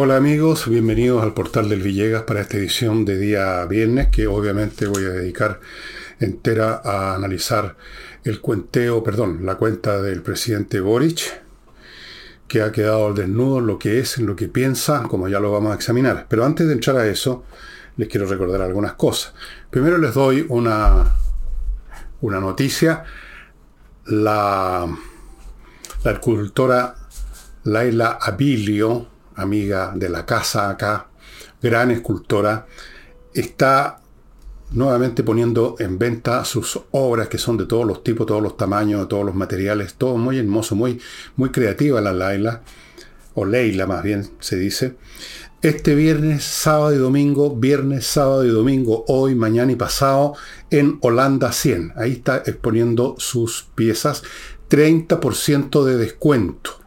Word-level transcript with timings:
Hola 0.00 0.14
amigos, 0.14 0.68
bienvenidos 0.68 1.24
al 1.24 1.34
portal 1.34 1.68
del 1.68 1.82
Villegas 1.82 2.22
para 2.22 2.42
esta 2.42 2.56
edición 2.56 3.04
de 3.04 3.18
día 3.18 3.64
viernes 3.64 4.10
que 4.10 4.28
obviamente 4.28 4.86
voy 4.86 5.02
a 5.02 5.08
dedicar 5.08 5.58
entera 6.20 6.80
a 6.84 7.16
analizar 7.16 7.76
el 8.22 8.40
cuenteo, 8.40 9.02
perdón, 9.02 9.40
la 9.44 9.56
cuenta 9.56 10.00
del 10.00 10.22
presidente 10.22 10.78
Boric, 10.78 11.42
que 12.46 12.62
ha 12.62 12.70
quedado 12.70 13.08
al 13.08 13.16
desnudo 13.16 13.58
en 13.58 13.66
lo 13.66 13.76
que 13.80 13.98
es, 13.98 14.18
en 14.18 14.26
lo 14.26 14.36
que 14.36 14.46
piensa, 14.46 15.02
como 15.02 15.26
ya 15.26 15.40
lo 15.40 15.50
vamos 15.50 15.72
a 15.72 15.74
examinar. 15.74 16.26
Pero 16.28 16.44
antes 16.44 16.68
de 16.68 16.74
entrar 16.74 16.96
a 16.96 17.08
eso, 17.08 17.42
les 17.96 18.08
quiero 18.08 18.28
recordar 18.28 18.62
algunas 18.62 18.92
cosas. 18.92 19.34
Primero 19.68 19.98
les 19.98 20.14
doy 20.14 20.46
una, 20.48 21.12
una 22.20 22.38
noticia. 22.38 23.02
La, 24.04 24.86
la 26.04 26.10
escultora 26.12 26.94
Laila 27.64 28.16
Abilio, 28.22 29.17
amiga 29.38 29.92
de 29.94 30.08
la 30.08 30.26
casa 30.26 30.70
acá, 30.70 31.08
gran 31.62 31.90
escultora, 31.90 32.66
está 33.32 34.00
nuevamente 34.70 35.22
poniendo 35.22 35.76
en 35.78 35.98
venta 35.98 36.44
sus 36.44 36.80
obras 36.90 37.28
que 37.28 37.38
son 37.38 37.56
de 37.56 37.66
todos 37.66 37.86
los 37.86 38.02
tipos, 38.02 38.26
todos 38.26 38.42
los 38.42 38.56
tamaños, 38.56 39.08
todos 39.08 39.24
los 39.24 39.34
materiales, 39.34 39.94
todo 39.94 40.16
muy 40.16 40.38
hermoso, 40.38 40.74
muy, 40.74 41.00
muy 41.36 41.50
creativa 41.50 42.00
la 42.00 42.12
Laila, 42.12 42.62
o 43.34 43.44
Leila 43.44 43.86
más 43.86 44.02
bien 44.02 44.28
se 44.40 44.56
dice. 44.56 44.96
Este 45.60 45.96
viernes, 45.96 46.44
sábado 46.44 46.94
y 46.94 46.98
domingo, 46.98 47.56
viernes, 47.56 48.06
sábado 48.06 48.44
y 48.44 48.48
domingo, 48.48 49.04
hoy, 49.08 49.34
mañana 49.34 49.72
y 49.72 49.76
pasado, 49.76 50.34
en 50.70 50.98
Holanda 51.02 51.50
100. 51.50 51.94
Ahí 51.96 52.12
está 52.12 52.36
exponiendo 52.46 53.16
sus 53.18 53.68
piezas, 53.74 54.22
30% 54.70 55.84
de 55.84 55.96
descuento. 55.96 56.78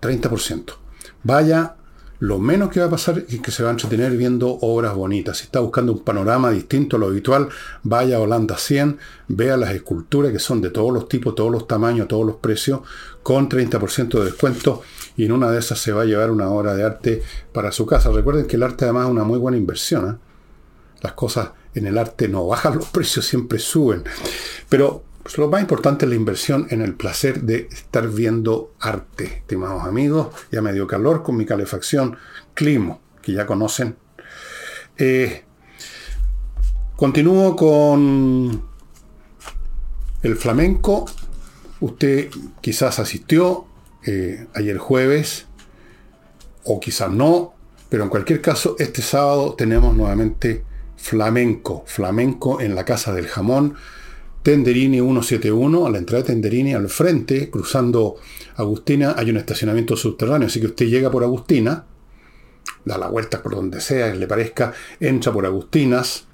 30%. 0.00 0.81
Vaya 1.24 1.76
lo 2.22 2.38
menos 2.38 2.70
que 2.70 2.78
va 2.78 2.86
a 2.86 2.90
pasar 2.90 3.24
es 3.28 3.40
que 3.40 3.50
se 3.50 3.64
va 3.64 3.70
a 3.70 3.72
entretener 3.72 4.16
viendo 4.16 4.48
obras 4.60 4.94
bonitas. 4.94 5.38
Si 5.38 5.46
está 5.46 5.58
buscando 5.58 5.92
un 5.92 6.04
panorama 6.04 6.52
distinto 6.52 6.94
a 6.94 7.00
lo 7.00 7.06
habitual, 7.06 7.48
vaya 7.82 8.18
a 8.18 8.20
Holanda 8.20 8.56
100, 8.56 8.96
vea 9.26 9.56
las 9.56 9.74
esculturas 9.74 10.30
que 10.30 10.38
son 10.38 10.60
de 10.60 10.70
todos 10.70 10.92
los 10.92 11.08
tipos, 11.08 11.34
todos 11.34 11.50
los 11.50 11.66
tamaños, 11.66 12.06
todos 12.06 12.24
los 12.24 12.36
precios, 12.36 12.82
con 13.24 13.48
30% 13.48 14.20
de 14.20 14.26
descuento. 14.26 14.82
Y 15.16 15.24
en 15.24 15.32
una 15.32 15.50
de 15.50 15.58
esas 15.58 15.80
se 15.80 15.90
va 15.90 16.02
a 16.02 16.04
llevar 16.04 16.30
una 16.30 16.48
obra 16.48 16.76
de 16.76 16.84
arte 16.84 17.22
para 17.52 17.72
su 17.72 17.86
casa. 17.86 18.12
Recuerden 18.12 18.46
que 18.46 18.54
el 18.54 18.62
arte 18.62 18.84
además 18.84 19.06
es 19.06 19.10
una 19.10 19.24
muy 19.24 19.40
buena 19.40 19.58
inversión. 19.58 20.08
¿eh? 20.08 20.14
Las 21.00 21.14
cosas 21.14 21.50
en 21.74 21.86
el 21.86 21.98
arte 21.98 22.28
no 22.28 22.46
bajan 22.46 22.74
los 22.78 22.86
precios, 22.86 23.26
siempre 23.26 23.58
suben. 23.58 24.04
Pero 24.68 25.02
pues 25.22 25.38
lo 25.38 25.48
más 25.48 25.60
importante 25.60 26.04
es 26.04 26.08
la 26.08 26.16
inversión 26.16 26.66
en 26.70 26.82
el 26.82 26.94
placer 26.94 27.42
de 27.42 27.68
estar 27.70 28.08
viendo 28.08 28.74
arte, 28.80 29.24
estimados 29.24 29.84
amigos. 29.84 30.28
Ya 30.50 30.62
me 30.62 30.72
dio 30.72 30.86
calor 30.86 31.22
con 31.22 31.36
mi 31.36 31.46
calefacción 31.46 32.16
Climo, 32.54 33.00
que 33.22 33.32
ya 33.32 33.46
conocen. 33.46 33.96
Eh, 34.96 35.44
continúo 36.96 37.54
con 37.54 38.64
el 40.22 40.36
flamenco. 40.36 41.06
Usted 41.80 42.28
quizás 42.60 42.98
asistió 42.98 43.66
eh, 44.04 44.48
ayer 44.54 44.78
jueves, 44.78 45.46
o 46.64 46.80
quizás 46.80 47.10
no, 47.10 47.54
pero 47.88 48.04
en 48.04 48.08
cualquier 48.08 48.40
caso, 48.40 48.76
este 48.78 49.02
sábado 49.02 49.54
tenemos 49.54 49.94
nuevamente 49.94 50.64
flamenco, 50.96 51.84
flamenco 51.86 52.60
en 52.60 52.74
la 52.74 52.84
Casa 52.84 53.12
del 53.12 53.26
Jamón 53.26 53.76
Tenderini 54.42 54.98
171, 54.98 55.86
a 55.86 55.90
la 55.90 55.98
entrada 55.98 56.22
de 56.22 56.32
Tenderini, 56.32 56.74
al 56.74 56.88
frente, 56.88 57.48
cruzando 57.48 58.16
Agustina, 58.56 59.14
hay 59.16 59.30
un 59.30 59.36
estacionamiento 59.36 59.96
subterráneo, 59.96 60.48
así 60.48 60.60
que 60.60 60.66
usted 60.66 60.86
llega 60.86 61.10
por 61.10 61.22
Agustina, 61.22 61.86
da 62.84 62.98
la 62.98 63.08
vuelta 63.08 63.42
por 63.42 63.54
donde 63.54 63.80
sea, 63.80 64.12
le 64.14 64.26
parezca, 64.26 64.72
entra 64.98 65.32
por 65.32 65.46
Agustinas 65.46 66.26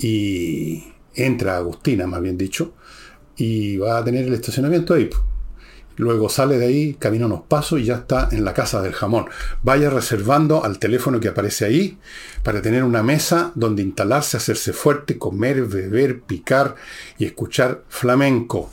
y 0.00 0.82
entra 1.14 1.54
a 1.54 1.58
Agustina, 1.58 2.06
más 2.08 2.20
bien 2.20 2.36
dicho, 2.36 2.74
y 3.36 3.76
va 3.76 3.98
a 3.98 4.04
tener 4.04 4.26
el 4.26 4.34
estacionamiento 4.34 4.94
ahí. 4.94 5.08
Luego 6.02 6.28
sale 6.28 6.58
de 6.58 6.66
ahí, 6.66 6.94
camina 6.98 7.26
unos 7.26 7.42
pasos 7.42 7.78
y 7.80 7.84
ya 7.84 7.94
está 7.94 8.28
en 8.32 8.44
la 8.44 8.52
casa 8.52 8.82
del 8.82 8.92
jamón. 8.92 9.26
Vaya 9.62 9.88
reservando 9.88 10.64
al 10.64 10.80
teléfono 10.80 11.20
que 11.20 11.28
aparece 11.28 11.64
ahí 11.64 11.98
para 12.42 12.60
tener 12.60 12.82
una 12.82 13.04
mesa 13.04 13.52
donde 13.54 13.82
instalarse, 13.82 14.36
hacerse 14.36 14.72
fuerte, 14.72 15.16
comer, 15.16 15.62
beber, 15.64 16.20
picar 16.22 16.74
y 17.18 17.24
escuchar 17.24 17.84
flamenco. 17.88 18.70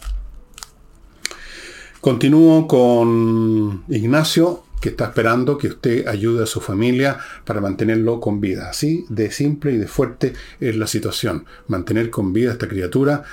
Continúo 2.02 2.68
con 2.68 3.84
Ignacio, 3.90 4.64
que 4.80 4.90
está 4.90 5.06
esperando 5.06 5.58
que 5.58 5.68
usted 5.68 6.08
ayude 6.08 6.44
a 6.44 6.48
su 6.48 6.62
familia 6.62 7.18
para 7.44 7.62
mantenerlo 7.62 8.20
con 8.20 8.40
vida. 8.40 8.70
Así 8.70 9.06
de 9.10 9.32
simple 9.32 9.74
y 9.74 9.78
de 9.78 9.88
fuerte 9.88 10.34
es 10.60 10.76
la 10.76 10.88
situación. 10.88 11.46
Mantener 11.68 12.10
con 12.10 12.34
vida 12.34 12.50
a 12.50 12.54
esta 12.54 12.68
criatura 12.68 13.24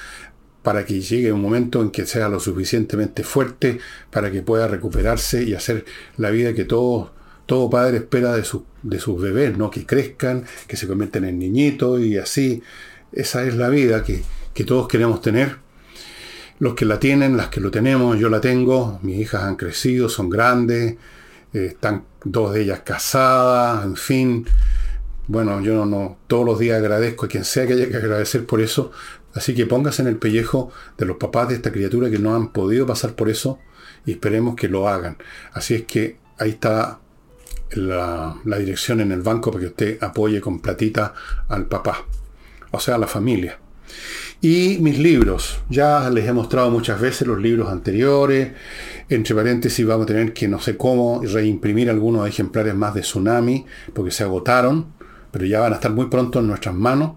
para 0.67 0.85
que 0.85 1.01
llegue 1.01 1.31
un 1.33 1.41
momento 1.41 1.81
en 1.81 1.93
que 1.93 2.07
sea 2.07 2.29
lo 2.29 2.41
suficientemente 2.41 3.23
fuerte 3.23 3.79
para 4.11 4.33
que 4.33 4.43
pueda 4.43 4.67
recuperarse 4.67 5.45
y 5.45 5.55
hacer 5.55 5.85
la 6.17 6.31
vida 6.31 6.55
que 6.55 6.65
todo, 6.65 7.13
todo 7.47 7.71
padre 7.71 7.99
espera 7.99 8.35
de, 8.35 8.45
de 8.83 8.99
sus 8.99 9.23
bebés, 9.23 9.57
¿no? 9.57 9.71
que 9.71 9.87
crezcan, 9.87 10.45
que 10.67 10.77
se 10.77 10.89
conviertan 10.89 11.25
en 11.25 11.39
niñitos 11.39 12.01
y 12.01 12.19
así. 12.19 12.65
Esa 13.13 13.45
es 13.45 13.55
la 13.55 13.69
vida 13.69 14.03
que, 14.03 14.25
todos 14.65 14.89
queremos 14.89 15.21
tener. 15.21 15.59
Los 16.59 16.75
que 16.75 16.85
la 16.85 16.99
tienen, 16.99 17.37
las 17.37 17.47
que 17.47 17.61
lo 17.61 17.71
tenemos, 17.71 18.19
yo 18.19 18.29
la 18.29 18.41
tengo, 18.41 18.99
mis 19.03 19.21
hijas 19.21 19.45
han 19.45 19.55
crecido, 19.55 20.09
son 20.09 20.29
grandes, 20.29 20.97
eh, 21.53 21.67
están 21.67 22.07
dos 22.25 22.55
de 22.55 22.63
ellas 22.63 22.81
casadas, 22.81 23.85
en 23.85 23.95
fin. 23.95 24.47
Bueno, 25.29 25.61
yo 25.61 25.87
no, 25.87 26.19
todos 26.27 26.45
los 26.45 26.59
días 26.59 26.79
agradezco 26.79 27.27
a 27.27 27.29
quien 27.29 27.45
sea 27.45 27.69
que 27.69 27.75
haya 27.75 27.89
que 27.89 27.97
agradecer 27.97 28.47
por 28.47 28.61
eso, 28.61 28.91
Así 29.37 29.55
que 29.55 29.67
póngase 29.67 30.03
en 30.03 30.09
el 30.09 30.17
pellejo 30.17 30.73
de 30.97 31.05
los 31.05 31.19
papás 31.19 31.49
de 31.49 31.55
esta 31.57 31.71
criatura 31.71 32.11
que 32.11 32.19
no 32.19 32.35
han 32.35 32.49
podido 32.53 32.87
pasar 32.87 33.15
por 33.15 33.29
eso 33.29 33.59
y 34.07 34.13
esperemos 34.13 34.57
que 34.57 34.69
lo 34.69 34.89
hagan. 34.89 35.19
Así 35.53 35.75
es 35.75 35.83
que 35.83 36.17
ahí 36.39 36.51
está 36.51 37.01
la, 37.73 38.37
dirección 38.59 39.01
en 39.01 39.13
el 39.13 39.21
banco 39.21 39.51
para 39.51 39.61
que 39.61 39.69
usted 39.69 40.03
apoye 40.03 40.41
con 40.41 40.61
platita 40.61 41.13
al 41.49 41.67
papá, 41.67 42.07
o 42.71 42.81
sea, 42.81 42.95
a 42.95 42.99
la 42.99 43.07
familia. 43.07 43.59
Y 44.41 44.79
mis 44.81 44.99
libros, 44.99 45.61
ya 45.69 46.09
les 46.09 46.27
he 46.27 46.33
mostrado 46.33 46.71
muchas 46.71 47.01
veces 47.01 47.27
los 47.27 47.41
libros 47.41 47.71
anteriores. 47.71 48.53
Entre 49.09 49.35
paréntesis, 49.35 49.87
vamos 49.87 50.05
a 50.05 50.07
tener 50.07 50.33
que 50.33 50.49
no 50.49 50.61
sé 50.61 50.77
cómo 50.77 51.21
reimprimir 51.23 51.91
algunos 51.91 52.29
ejemplares 52.29 52.75
más 52.75 52.95
de 52.95 53.03
Tsunami, 53.03 53.67
porque 53.93 54.11
se 54.11 54.25
agotaron, 54.25 54.95
pero 55.31 55.45
ya 55.47 55.61
van 55.61 55.73
a 55.73 55.77
estar 55.77 55.93
muy 55.93 56.07
pronto 56.07 56.41
en 56.41 56.49
nuestras 56.49 56.75
manos. 56.75 57.13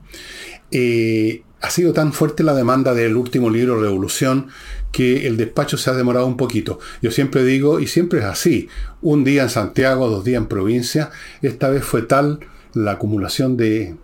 Eh, 0.72 1.44
ha 1.62 1.70
sido 1.70 1.94
tan 1.94 2.14
fuerte 2.14 2.44
la 2.44 2.54
demanda 2.54 2.94
del 2.94 3.18
último 3.18 3.50
libro, 3.50 3.82
Revolución, 3.82 4.48
que 4.92 5.28
el 5.28 5.38
despacho 5.38 5.78
se 5.78 5.90
ha 5.90 5.94
demorado 5.94 6.26
un 6.26 6.38
poquito. 6.38 6.80
Yo 7.02 7.12
siempre 7.12 7.44
digo, 7.44 7.80
y 7.80 7.88
siempre 7.88 8.20
es 8.20 8.26
así, 8.26 8.70
un 9.02 9.24
día 9.24 9.44
en 9.44 9.50
Santiago, 9.50 10.10
dos 10.10 10.24
días 10.24 10.42
en 10.42 10.48
provincia, 10.48 11.12
esta 11.42 11.70
vez 11.70 11.84
fue 11.84 12.04
tal 12.04 12.40
la 12.74 12.92
acumulación 12.92 13.58
de, 13.58 13.96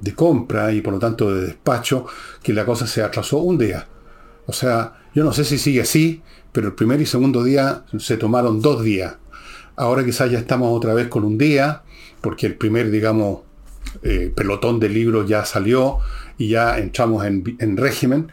de 0.00 0.14
compra 0.14 0.72
y 0.72 0.80
por 0.80 0.92
lo 0.92 0.98
tanto 0.98 1.34
de 1.34 1.46
despacho 1.46 2.06
que 2.42 2.52
la 2.52 2.64
cosa 2.64 2.86
se 2.86 3.02
atrasó 3.02 3.38
un 3.38 3.58
día. 3.58 3.86
O 4.46 4.52
sea, 4.52 4.94
yo 5.14 5.24
no 5.24 5.32
sé 5.32 5.44
si 5.44 5.58
sigue 5.58 5.80
así, 5.80 6.22
pero 6.52 6.68
el 6.68 6.74
primer 6.74 7.00
y 7.00 7.06
segundo 7.06 7.42
día 7.42 7.84
se 7.98 8.16
tomaron 8.16 8.60
dos 8.60 8.82
días. 8.82 9.16
Ahora 9.76 10.04
quizás 10.04 10.30
ya 10.30 10.38
estamos 10.38 10.76
otra 10.76 10.94
vez 10.94 11.08
con 11.08 11.24
un 11.24 11.38
día, 11.38 11.82
porque 12.20 12.46
el 12.46 12.56
primer, 12.56 12.90
digamos, 12.90 13.40
eh, 14.02 14.32
pelotón 14.34 14.80
de 14.80 14.88
libros 14.88 15.28
ya 15.28 15.44
salió 15.44 15.98
y 16.38 16.48
ya 16.48 16.78
entramos 16.78 17.26
en, 17.26 17.76
régimen, 17.76 18.28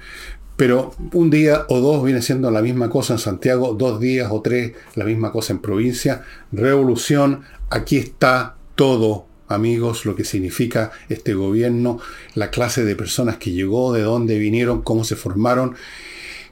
pero 0.56 0.94
un 1.12 1.30
día 1.30 1.66
o 1.68 1.80
dos 1.80 2.04
viene 2.04 2.22
siendo 2.22 2.50
la 2.52 2.62
misma 2.62 2.90
cosa 2.90 3.14
en 3.14 3.20
Santiago, 3.20 3.74
dos 3.74 4.00
días 4.00 4.30
o 4.32 4.42
tres 4.42 4.74
la 4.96 5.04
misma 5.04 5.32
cosa 5.32 5.52
en 5.52 5.60
provincia. 5.60 6.24
Revolución, 6.52 7.42
aquí 7.70 7.98
está 7.98 8.56
todo, 8.76 9.28
amigos, 9.48 10.06
lo 10.06 10.16
que 10.16 10.24
significa 10.24 10.92
este 11.10 11.34
gobierno, 11.34 12.00
la 12.36 12.52
clase 12.52 12.86
de 12.86 12.96
personas 12.96 13.38
que 13.38 13.52
llegó, 13.52 13.92
de 13.92 14.04
dónde 14.04 14.38
vinieron, 14.38 14.82
cómo 14.82 15.04
se 15.04 15.16
formaron. 15.16 15.76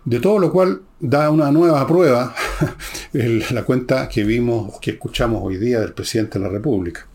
De 0.04 0.20
todo 0.20 0.38
lo 0.38 0.52
cual 0.52 0.82
da 1.00 1.30
una 1.30 1.50
nueva 1.50 1.88
prueba 1.88 2.36
la 3.14 3.64
cuenta 3.64 4.10
que 4.10 4.26
vimos, 4.26 4.80
que 4.82 4.92
escuchamos 4.92 5.42
hoy 5.44 5.58
día 5.58 5.80
del 5.80 5.94
presidente 5.94 6.40
de 6.40 6.46
la 6.46 6.52
República. 6.52 7.08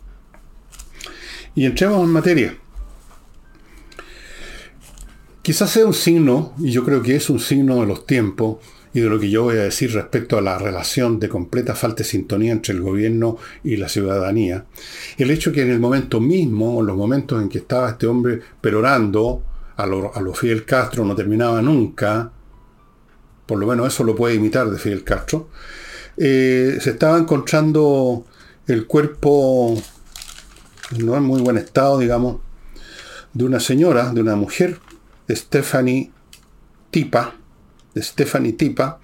Y 1.53 1.65
entremos 1.65 2.03
en 2.03 2.09
materia. 2.09 2.57
Quizás 5.49 5.71
sea 5.71 5.87
un 5.87 5.95
signo, 5.95 6.53
y 6.59 6.69
yo 6.69 6.85
creo 6.85 7.01
que 7.01 7.15
es 7.15 7.27
un 7.27 7.39
signo 7.39 7.77
de 7.77 7.87
los 7.87 8.05
tiempos, 8.05 8.57
y 8.93 8.99
de 8.99 9.09
lo 9.09 9.19
que 9.19 9.31
yo 9.31 9.41
voy 9.45 9.55
a 9.55 9.63
decir 9.63 9.91
respecto 9.91 10.37
a 10.37 10.41
la 10.41 10.59
relación 10.59 11.19
de 11.19 11.27
completa 11.27 11.73
falta 11.73 12.03
de 12.03 12.09
sintonía 12.09 12.51
entre 12.51 12.75
el 12.75 12.81
gobierno 12.81 13.35
y 13.63 13.75
la 13.77 13.89
ciudadanía, 13.89 14.65
el 15.17 15.31
hecho 15.31 15.51
que 15.51 15.63
en 15.63 15.71
el 15.71 15.79
momento 15.79 16.19
mismo, 16.19 16.79
en 16.81 16.85
los 16.85 16.95
momentos 16.95 17.41
en 17.41 17.49
que 17.49 17.57
estaba 17.57 17.89
este 17.89 18.05
hombre 18.05 18.39
perorando 18.61 19.41
a 19.75 19.87
lo, 19.87 20.15
a 20.15 20.35
Fidel 20.35 20.65
Castro, 20.65 21.03
no 21.03 21.15
terminaba 21.15 21.63
nunca, 21.63 22.31
por 23.47 23.57
lo 23.57 23.65
menos 23.65 23.87
eso 23.87 24.03
lo 24.03 24.15
puede 24.15 24.35
imitar 24.35 24.69
de 24.69 24.77
Fidel 24.77 25.03
Castro, 25.03 25.49
eh, 26.15 26.77
se 26.79 26.91
estaba 26.91 27.17
encontrando 27.17 28.23
el 28.67 28.85
cuerpo, 28.85 29.81
no 30.99 31.17
en 31.17 31.23
muy 31.23 31.41
buen 31.41 31.57
estado, 31.57 31.97
digamos, 31.97 32.37
de 33.33 33.45
una 33.45 33.59
señora, 33.59 34.11
de 34.11 34.21
una 34.21 34.35
mujer, 34.35 34.77
Stephanie 35.35 36.11
Tipa, 36.91 37.35
de 37.93 38.03
Stephanie 38.03 38.53
Tipa, 38.53 38.99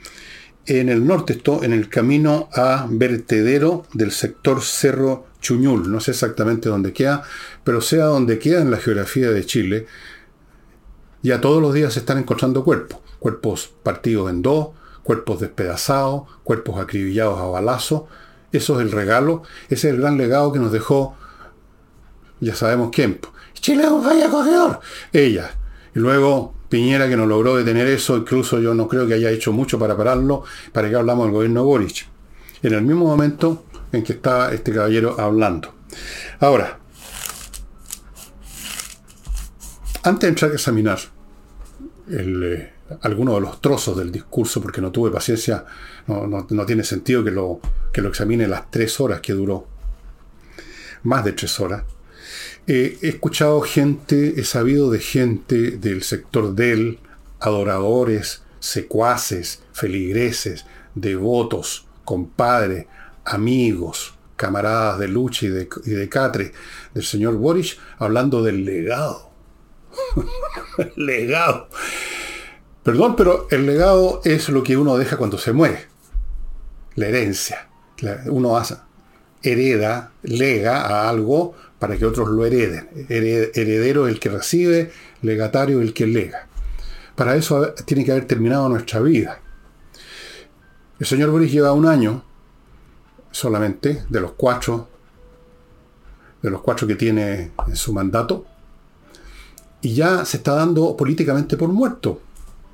en 0.66 0.90
el 0.90 1.06
norte, 1.06 1.40
en 1.62 1.74
el 1.74 1.90
camino 1.90 2.50
a 2.54 2.88
vertedero 2.90 3.86
del 3.94 4.12
sector 4.12 4.62
Cerro 4.62 5.28
Chuñul. 5.40 5.92
No 5.92 6.00
sé 6.00 6.12
exactamente 6.12 6.70
dónde 6.70 6.94
queda, 6.94 7.24
pero 7.64 7.82
sea 7.82 8.06
donde 8.06 8.40
queda 8.40 8.62
en 8.62 8.72
la 8.72 8.78
geografía 8.78 9.30
de 9.30 9.46
Chile, 9.46 9.86
ya 11.22 11.42
todos 11.42 11.62
los 11.62 11.74
días 11.74 11.94
se 11.94 12.00
están 12.00 12.18
encontrando 12.18 12.64
cuerpos. 12.64 13.00
Cuerpos 13.20 13.74
partidos 13.84 14.30
en 14.30 14.42
dos, 14.42 14.70
cuerpos 15.04 15.40
despedazados, 15.40 16.24
cuerpos 16.44 16.80
acribillados 16.80 17.40
a 17.40 17.46
balazo. 17.46 18.08
Eso 18.52 18.80
es 18.80 18.86
el 18.86 18.92
regalo, 18.92 19.44
ese 19.70 19.88
es 19.88 19.94
el 19.96 20.02
gran 20.02 20.18
legado 20.18 20.52
que 20.52 20.60
nos 20.60 20.72
dejó, 20.72 21.16
ya 22.40 22.56
sabemos 22.56 22.90
quién. 22.92 23.20
Chile 23.54 23.84
es 23.84 23.90
un 23.90 24.04
país 24.04 24.24
acogedor. 24.24 24.80
Ella. 25.14 25.52
Y 25.96 26.00
luego 26.00 26.54
Piñera 26.70 27.08
que 27.08 27.16
no 27.16 27.26
logró 27.26 27.56
detener 27.56 27.88
eso, 27.88 28.18
incluso 28.18 28.60
yo 28.60 28.74
no 28.74 28.88
creo 28.88 29.08
que 29.08 29.14
haya 29.14 29.32
hecho 29.32 29.54
mucho 29.54 29.80
para 29.80 29.96
pararlo, 29.96 30.44
para 30.72 30.90
que 30.90 30.96
hablamos 30.96 31.28
del 31.28 31.34
gobierno 31.34 31.62
de 31.62 31.66
Boric. 31.66 32.08
En 32.62 32.74
el 32.74 32.82
mismo 32.82 33.06
momento 33.06 33.66
en 33.92 34.04
que 34.04 34.14
estaba 34.14 34.52
este 34.54 34.74
caballero 34.74 35.20
hablando. 35.20 35.74
Ahora, 36.40 36.80
antes 40.04 40.22
de 40.22 40.28
entrar 40.28 40.52
a 40.52 40.54
examinar 40.56 41.00
el, 42.10 42.44
eh, 42.44 42.74
algunos 43.02 43.36
de 43.36 43.42
los 43.42 43.62
trozos 43.62 43.98
del 43.98 44.12
discurso, 44.12 44.62
porque 44.62 44.82
no 44.82 44.92
tuve 44.92 45.10
paciencia, 45.12 45.66
no, 46.08 46.66
tiene 46.66 46.84
sentido 46.84 47.24
que 47.24 47.32
lo, 47.32 47.60
que 47.92 48.02
lo 48.02 48.10
examine 48.10 48.48
las 48.48 48.70
tres 48.70 49.00
horas 49.00 49.22
que 49.22 49.34
duró, 49.34 49.68
más 51.04 51.26
de 51.26 51.34
tres 51.34 51.60
horas. 51.60 51.84
He 52.68 52.98
escuchado 53.02 53.62
gente, 53.62 54.40
he 54.40 54.44
sabido 54.44 54.90
de 54.90 55.00
gente 55.00 55.72
del 55.72 56.04
sector 56.04 56.56
del, 56.56 57.00
adoradores, 57.40 58.44
secuaces, 58.60 59.62
feligreses, 59.74 60.66
devotos, 60.96 61.88
compadres, 62.04 62.88
amigos, 63.24 64.16
camaradas 64.36 65.00
de 65.00 65.08
lucha 65.08 65.46
y 65.46 65.50
de, 65.50 66.10
catre 66.10 66.54
del 66.94 67.04
señor 67.04 67.36
Boris, 67.36 67.78
hablando 68.00 68.42
del 68.42 68.66
legado. 68.66 69.30
legado. 70.96 71.70
Perdón, 72.84 73.16
pero 73.16 73.48
el 73.52 73.66
legado 73.66 74.22
es 74.26 74.50
lo 74.50 74.64
que 74.64 74.78
uno 74.78 74.98
deja 74.98 75.18
cuando 75.18 75.38
se 75.38 75.54
muere. 75.54 75.88
La 76.96 77.08
herencia. 77.08 77.70
uno 78.26 78.62
hereda, 79.42 80.12
lega 80.24 80.82
a 80.82 81.10
algo 81.10 81.56
para 81.86 82.00
que 82.00 82.06
otros 82.08 82.30
lo 82.30 82.44
hereden. 82.44 82.90
Heredero 83.10 84.08
el 84.08 84.20
que 84.20 84.30
recibe, 84.30 84.92
legatario 85.22 85.82
el 85.82 85.94
que 85.94 86.08
lega. 86.08 86.48
Para 87.16 87.36
eso 87.36 87.76
tiene 87.86 88.04
que 88.04 88.12
haber 88.12 88.26
terminado 88.26 88.68
nuestra 88.68 89.02
vida. 89.02 89.40
El 90.98 91.06
señor 91.06 91.30
Boris 91.30 91.52
lleva 91.52 91.74
un 91.74 91.86
año 91.86 92.24
solamente 93.30 94.04
de 94.10 94.20
los 94.20 94.32
cuatro 94.32 94.88
de 96.42 96.50
los 96.50 96.62
cuatro 96.62 96.88
que 96.88 96.96
tiene 96.96 97.52
en 97.68 97.76
su 97.76 97.94
mandato 97.94 98.46
y 99.82 99.94
ya 99.94 100.26
se 100.26 100.38
está 100.38 100.56
dando 100.56 100.98
políticamente 100.98 101.56
por 101.56 101.70
muerto 101.70 102.20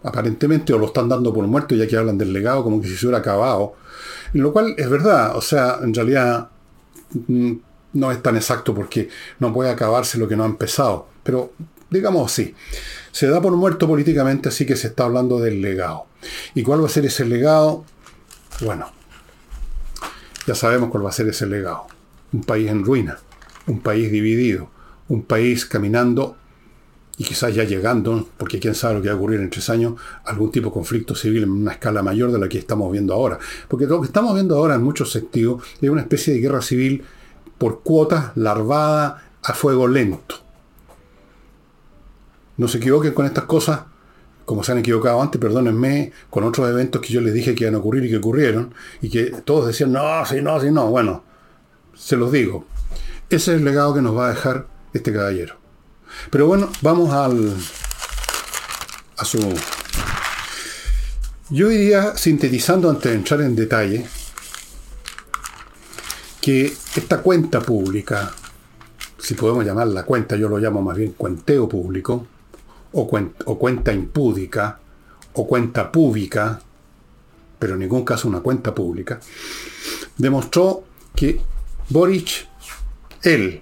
aparentemente, 0.04 0.72
o 0.72 0.78
lo 0.78 0.86
están 0.86 1.10
dando 1.10 1.34
por 1.34 1.46
muerto, 1.48 1.76
ya 1.76 1.86
que 1.86 1.98
hablan 1.98 2.18
del 2.18 2.32
legado 2.32 2.64
como 2.64 2.82
que 2.82 2.88
si 2.88 2.96
se 2.96 3.08
hubiera 3.08 3.20
acabado. 3.20 3.74
Lo 4.34 4.54
cual 4.54 4.74
es 4.78 4.90
verdad, 4.90 5.36
o 5.36 5.42
sea, 5.42 5.80
en 5.84 5.94
realidad 5.94 6.50
mm, 7.28 7.52
no 7.94 8.12
es 8.12 8.22
tan 8.22 8.36
exacto 8.36 8.74
porque 8.74 9.10
no 9.40 9.54
puede 9.54 9.70
acabarse 9.70 10.18
lo 10.18 10.28
que 10.28 10.36
no 10.36 10.44
ha 10.44 10.48
empezado. 10.48 11.08
Pero 11.24 11.54
digamos 11.90 12.32
así, 12.32 12.56
se 13.12 13.28
da 13.28 13.42
por 13.42 13.56
muerto 13.56 13.88
políticamente, 13.88 14.50
así 14.50 14.66
que 14.66 14.76
se 14.76 14.88
está 14.88 15.04
hablando 15.04 15.40
del 15.40 15.62
legado. 15.62 16.06
¿Y 16.56 16.64
cuál 16.64 16.82
va 16.82 16.86
a 16.88 16.90
ser 16.90 17.06
ese 17.06 17.26
legado? 17.26 17.86
Bueno, 18.62 18.92
ya 20.48 20.56
sabemos 20.56 20.90
cuál 20.90 21.06
va 21.06 21.10
a 21.10 21.14
ser 21.14 21.28
ese 21.28 21.46
legado. 21.46 21.88
Un 22.32 22.44
país 22.44 22.70
en 22.70 22.86
ruina, 22.86 23.20
un 23.68 23.82
país 23.82 24.12
dividido, 24.12 24.70
un 25.10 25.24
país 25.24 25.66
caminando 25.66 26.38
y 27.18 27.24
quizás 27.24 27.54
ya 27.54 27.66
llegando, 27.66 28.28
porque 28.38 28.60
quién 28.60 28.74
sabe 28.74 28.96
lo 28.96 29.02
que 29.02 29.10
va 29.10 29.14
a 29.14 29.18
ocurrir 29.18 29.42
en 29.42 29.50
tres 29.50 29.70
años, 29.70 29.94
algún 30.26 30.52
tipo 30.52 30.70
de 30.70 30.74
conflicto 30.74 31.14
civil 31.14 31.44
en 31.44 31.52
una 31.52 31.74
escala 31.74 32.02
mayor 32.02 32.32
de 32.32 32.40
la 32.40 32.48
que 32.48 32.58
estamos 32.58 32.92
viendo 32.92 33.14
ahora. 33.14 33.38
Porque 33.68 33.86
lo 33.86 34.00
que 34.00 34.08
estamos 34.08 34.34
viendo 34.34 34.56
ahora 34.56 34.76
en 34.76 34.82
muchos 34.82 35.12
sentidos 35.12 35.62
es 35.82 35.90
una 35.90 36.02
especie 36.02 36.34
de 36.34 36.40
guerra 36.40 36.62
civil 36.62 37.04
por 37.62 37.84
cuotas 37.84 38.32
larvada 38.34 39.22
a 39.44 39.54
fuego 39.54 39.88
lento. 39.88 40.38
No 42.58 42.68
se 42.68 42.80
equivoquen 42.80 43.14
con 43.14 43.28
estas 43.28 43.44
cosas, 43.44 43.82
como 44.46 44.64
se 44.64 44.72
han 44.72 44.80
equivocado 44.80 45.22
antes, 45.22 45.40
perdónenme, 45.40 46.12
con 46.32 46.44
otros 46.44 46.68
eventos 46.68 47.04
que 47.04 47.14
yo 47.14 47.22
les 47.22 47.36
dije 47.36 47.54
que 47.54 47.66
iban 47.66 47.76
a 47.76 47.78
ocurrir 47.78 48.04
y 48.06 48.10
que 48.10 48.18
ocurrieron, 48.18 48.74
y 49.00 49.12
que 49.12 49.26
todos 49.46 49.68
decían, 49.68 49.92
no, 49.92 50.26
sí, 50.26 50.42
no, 50.42 50.60
sí, 50.60 50.72
no. 50.72 50.88
Bueno, 50.88 51.24
se 51.94 52.18
los 52.18 52.32
digo. 52.32 52.66
Ese 53.30 53.52
es 53.52 53.60
el 53.60 53.64
legado 53.64 53.94
que 53.94 54.02
nos 54.02 54.18
va 54.18 54.26
a 54.26 54.30
dejar 54.30 54.66
este 54.92 55.14
caballero. 55.14 55.58
Pero 56.32 56.48
bueno, 56.48 56.68
vamos 56.82 57.14
al, 57.14 57.56
a 59.18 59.24
su... 59.24 59.38
Yo 61.52 61.68
diría, 61.68 62.18
sintetizando 62.18 62.90
antes 62.90 63.12
de 63.12 63.18
entrar 63.20 63.42
en 63.42 63.56
detalle, 63.56 64.08
que 66.42 66.66
esta 66.66 67.22
cuenta 67.22 67.62
pública, 67.62 68.34
si 69.20 69.36
podemos 69.36 69.64
llamarla 69.64 70.04
cuenta, 70.04 70.36
yo 70.36 70.50
lo 70.50 70.58
llamo 70.58 70.82
más 70.82 70.98
bien 70.98 71.14
cuenteo 71.14 71.70
público, 71.70 72.26
o, 72.94 73.08
cuenta 73.08 73.94
impúdica, 73.94 74.80
o 75.34 75.48
cuenta 75.48 75.92
pública, 75.92 76.60
pero 77.60 77.74
en 77.74 77.80
ningún 77.80 78.04
caso 78.04 78.28
una 78.28 78.40
cuenta 78.40 78.74
pública, 78.74 79.20
demostró 80.18 80.84
que 81.16 81.40
Boric, 81.90 82.48
él, 83.22 83.62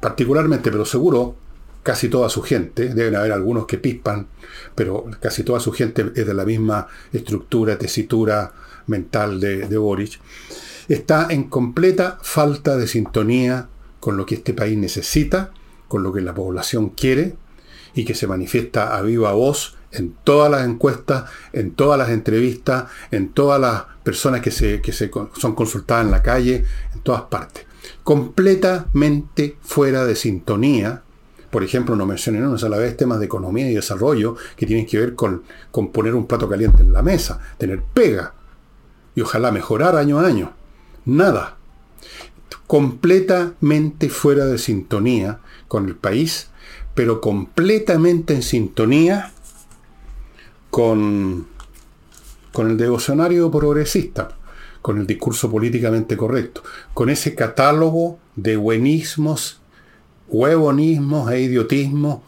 particularmente, 0.00 0.70
pero 0.70 0.84
seguro, 0.84 1.34
casi 1.82 2.08
toda 2.08 2.28
su 2.28 2.42
gente, 2.42 2.94
deben 2.94 3.16
haber 3.16 3.32
algunos 3.32 3.66
que 3.66 3.78
pispan, 3.78 4.28
pero 4.76 5.06
casi 5.20 5.42
toda 5.42 5.58
su 5.58 5.72
gente 5.72 6.12
es 6.14 6.26
de 6.26 6.34
la 6.34 6.44
misma 6.44 6.86
estructura, 7.12 7.76
tesitura 7.76 8.52
mental 8.86 9.40
de, 9.40 9.66
de 9.66 9.76
Boric, 9.76 10.20
está 10.88 11.28
en 11.30 11.44
completa 11.44 12.18
falta 12.22 12.76
de 12.76 12.86
sintonía 12.86 13.68
con 14.00 14.16
lo 14.16 14.26
que 14.26 14.36
este 14.36 14.54
país 14.54 14.76
necesita, 14.78 15.52
con 15.88 16.02
lo 16.02 16.12
que 16.12 16.20
la 16.20 16.34
población 16.34 16.90
quiere 16.90 17.36
y 17.94 18.04
que 18.04 18.14
se 18.14 18.26
manifiesta 18.26 18.96
a 18.96 19.02
viva 19.02 19.32
voz 19.32 19.76
en 19.90 20.14
todas 20.24 20.50
las 20.50 20.66
encuestas, 20.66 21.30
en 21.52 21.72
todas 21.72 21.98
las 21.98 22.10
entrevistas, 22.10 22.84
en 23.10 23.30
todas 23.30 23.60
las 23.60 23.84
personas 24.02 24.40
que, 24.40 24.50
se, 24.50 24.82
que 24.82 24.92
se 24.92 25.10
son 25.36 25.54
consultadas 25.54 26.04
en 26.04 26.10
la 26.10 26.22
calle, 26.22 26.64
en 26.94 27.00
todas 27.00 27.22
partes 27.22 27.68
completamente 28.02 29.56
fuera 29.60 30.04
de 30.04 30.16
sintonía. 30.16 31.02
Por 31.50 31.64
ejemplo, 31.64 31.96
no 31.96 32.06
mencioné 32.06 32.38
a 32.38 32.68
la 32.68 32.78
vez 32.78 32.96
temas 32.96 33.18
de 33.18 33.26
economía 33.26 33.70
y 33.70 33.74
desarrollo 33.74 34.36
que 34.56 34.66
tienen 34.66 34.86
que 34.86 34.98
ver 34.98 35.14
con, 35.14 35.42
con 35.70 35.92
poner 35.92 36.14
un 36.14 36.26
plato 36.26 36.48
caliente 36.48 36.82
en 36.82 36.92
la 36.92 37.02
mesa, 37.02 37.40
tener 37.56 37.82
pega 37.82 38.34
y 39.14 39.20
ojalá 39.20 39.50
mejorar 39.50 39.96
año 39.96 40.18
a 40.18 40.26
año. 40.26 40.57
Nada. 41.08 41.56
Completamente 42.66 44.10
fuera 44.10 44.44
de 44.44 44.58
sintonía 44.58 45.40
con 45.66 45.86
el 45.86 45.96
país, 45.96 46.50
pero 46.94 47.22
completamente 47.22 48.34
en 48.34 48.42
sintonía 48.42 49.32
con, 50.70 51.46
con 52.52 52.70
el 52.70 52.76
devocionario 52.76 53.50
progresista 53.50 54.36
con 54.82 54.98
el 54.98 55.06
discurso 55.06 55.50
políticamente 55.50 56.16
correcto, 56.16 56.62
con 56.94 57.10
ese 57.10 57.34
catálogo 57.34 58.18
de 58.36 58.56
buenismos, 58.56 59.60
huevonismos 60.28 61.30
e 61.32 61.40
idiotismos 61.40 62.20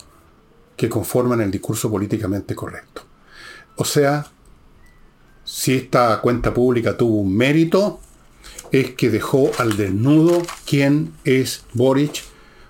que 0.77 0.89
conforman 0.89 1.41
el 1.41 1.51
discurso 1.51 1.91
políticamente 1.91 2.55
correcto. 2.55 3.03
O 3.77 3.85
sea, 3.85 4.27
si 5.45 5.75
esta 5.75 6.21
cuenta 6.21 6.53
pública 6.53 6.97
tuvo 6.97 7.21
un 7.21 7.37
mérito, 7.37 8.01
es 8.73 8.91
que 8.93 9.11
dejó 9.11 9.51
al 9.59 9.77
desnudo 9.77 10.43
quién 10.67 11.13
es 11.25 11.65
Boric, 11.75 12.23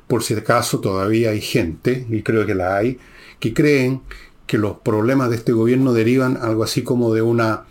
por 0.09 0.23
si 0.23 0.35
acaso 0.35 0.81
todavía 0.81 1.31
hay 1.31 1.41
gente, 1.41 2.07
y 2.11 2.23
creo 2.23 2.47
que 2.47 2.55
la 2.55 2.77
hay, 2.77 2.99
que 3.39 3.55
creen 3.55 4.03
que 4.47 4.59
los 4.59 4.79
problemas 4.79 5.31
de 5.31 5.37
este 5.37 5.53
gobierno 5.53 5.93
derivan 5.93 6.37
algo 6.37 6.65
así 6.65 6.83
como 6.83 7.15
de 7.15 7.23
una 7.23 7.65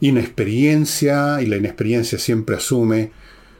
inexperiencia 0.00 1.40
y 1.40 1.46
la 1.46 1.56
inexperiencia 1.56 2.18
siempre 2.18 2.56
asume 2.56 3.12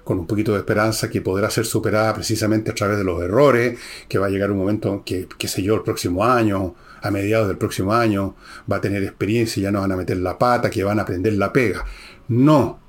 con 0.05 0.19
un 0.19 0.27
poquito 0.27 0.53
de 0.53 0.59
esperanza 0.59 1.11
que 1.11 1.21
podrá 1.21 1.51
ser 1.51 1.67
superada 1.67 2.15
precisamente 2.15 2.71
a 2.71 2.75
través 2.75 2.97
de 2.97 3.05
los 3.05 3.23
errores, 3.23 3.79
que 4.09 4.19
va 4.19 4.27
a 4.27 4.31
llegar 4.31 4.51
un 4.51 4.59
momento 4.59 5.03
que, 5.05 5.29
qué 5.39 5.49
sé 5.49 5.63
yo, 5.63 5.75
el 5.75 5.83
próximo 5.83 6.25
año, 6.25 6.75
a 7.03 7.11
mediados 7.11 7.47
del 7.47 7.59
próximo 7.59 7.93
año 7.93 8.35
va 8.71 8.77
a 8.77 8.81
tener 8.81 9.05
experiencia 9.05 9.61
y 9.61 9.65
ya 9.65 9.71
no 9.71 9.81
van 9.81 9.93
a 9.93 9.97
meter 9.97 10.17
la 10.17 10.39
pata, 10.39 10.71
que 10.71 10.83
van 10.83 10.99
a 10.99 11.03
aprender 11.03 11.35
la 11.35 11.53
pega. 11.53 11.85
No, 12.29 12.81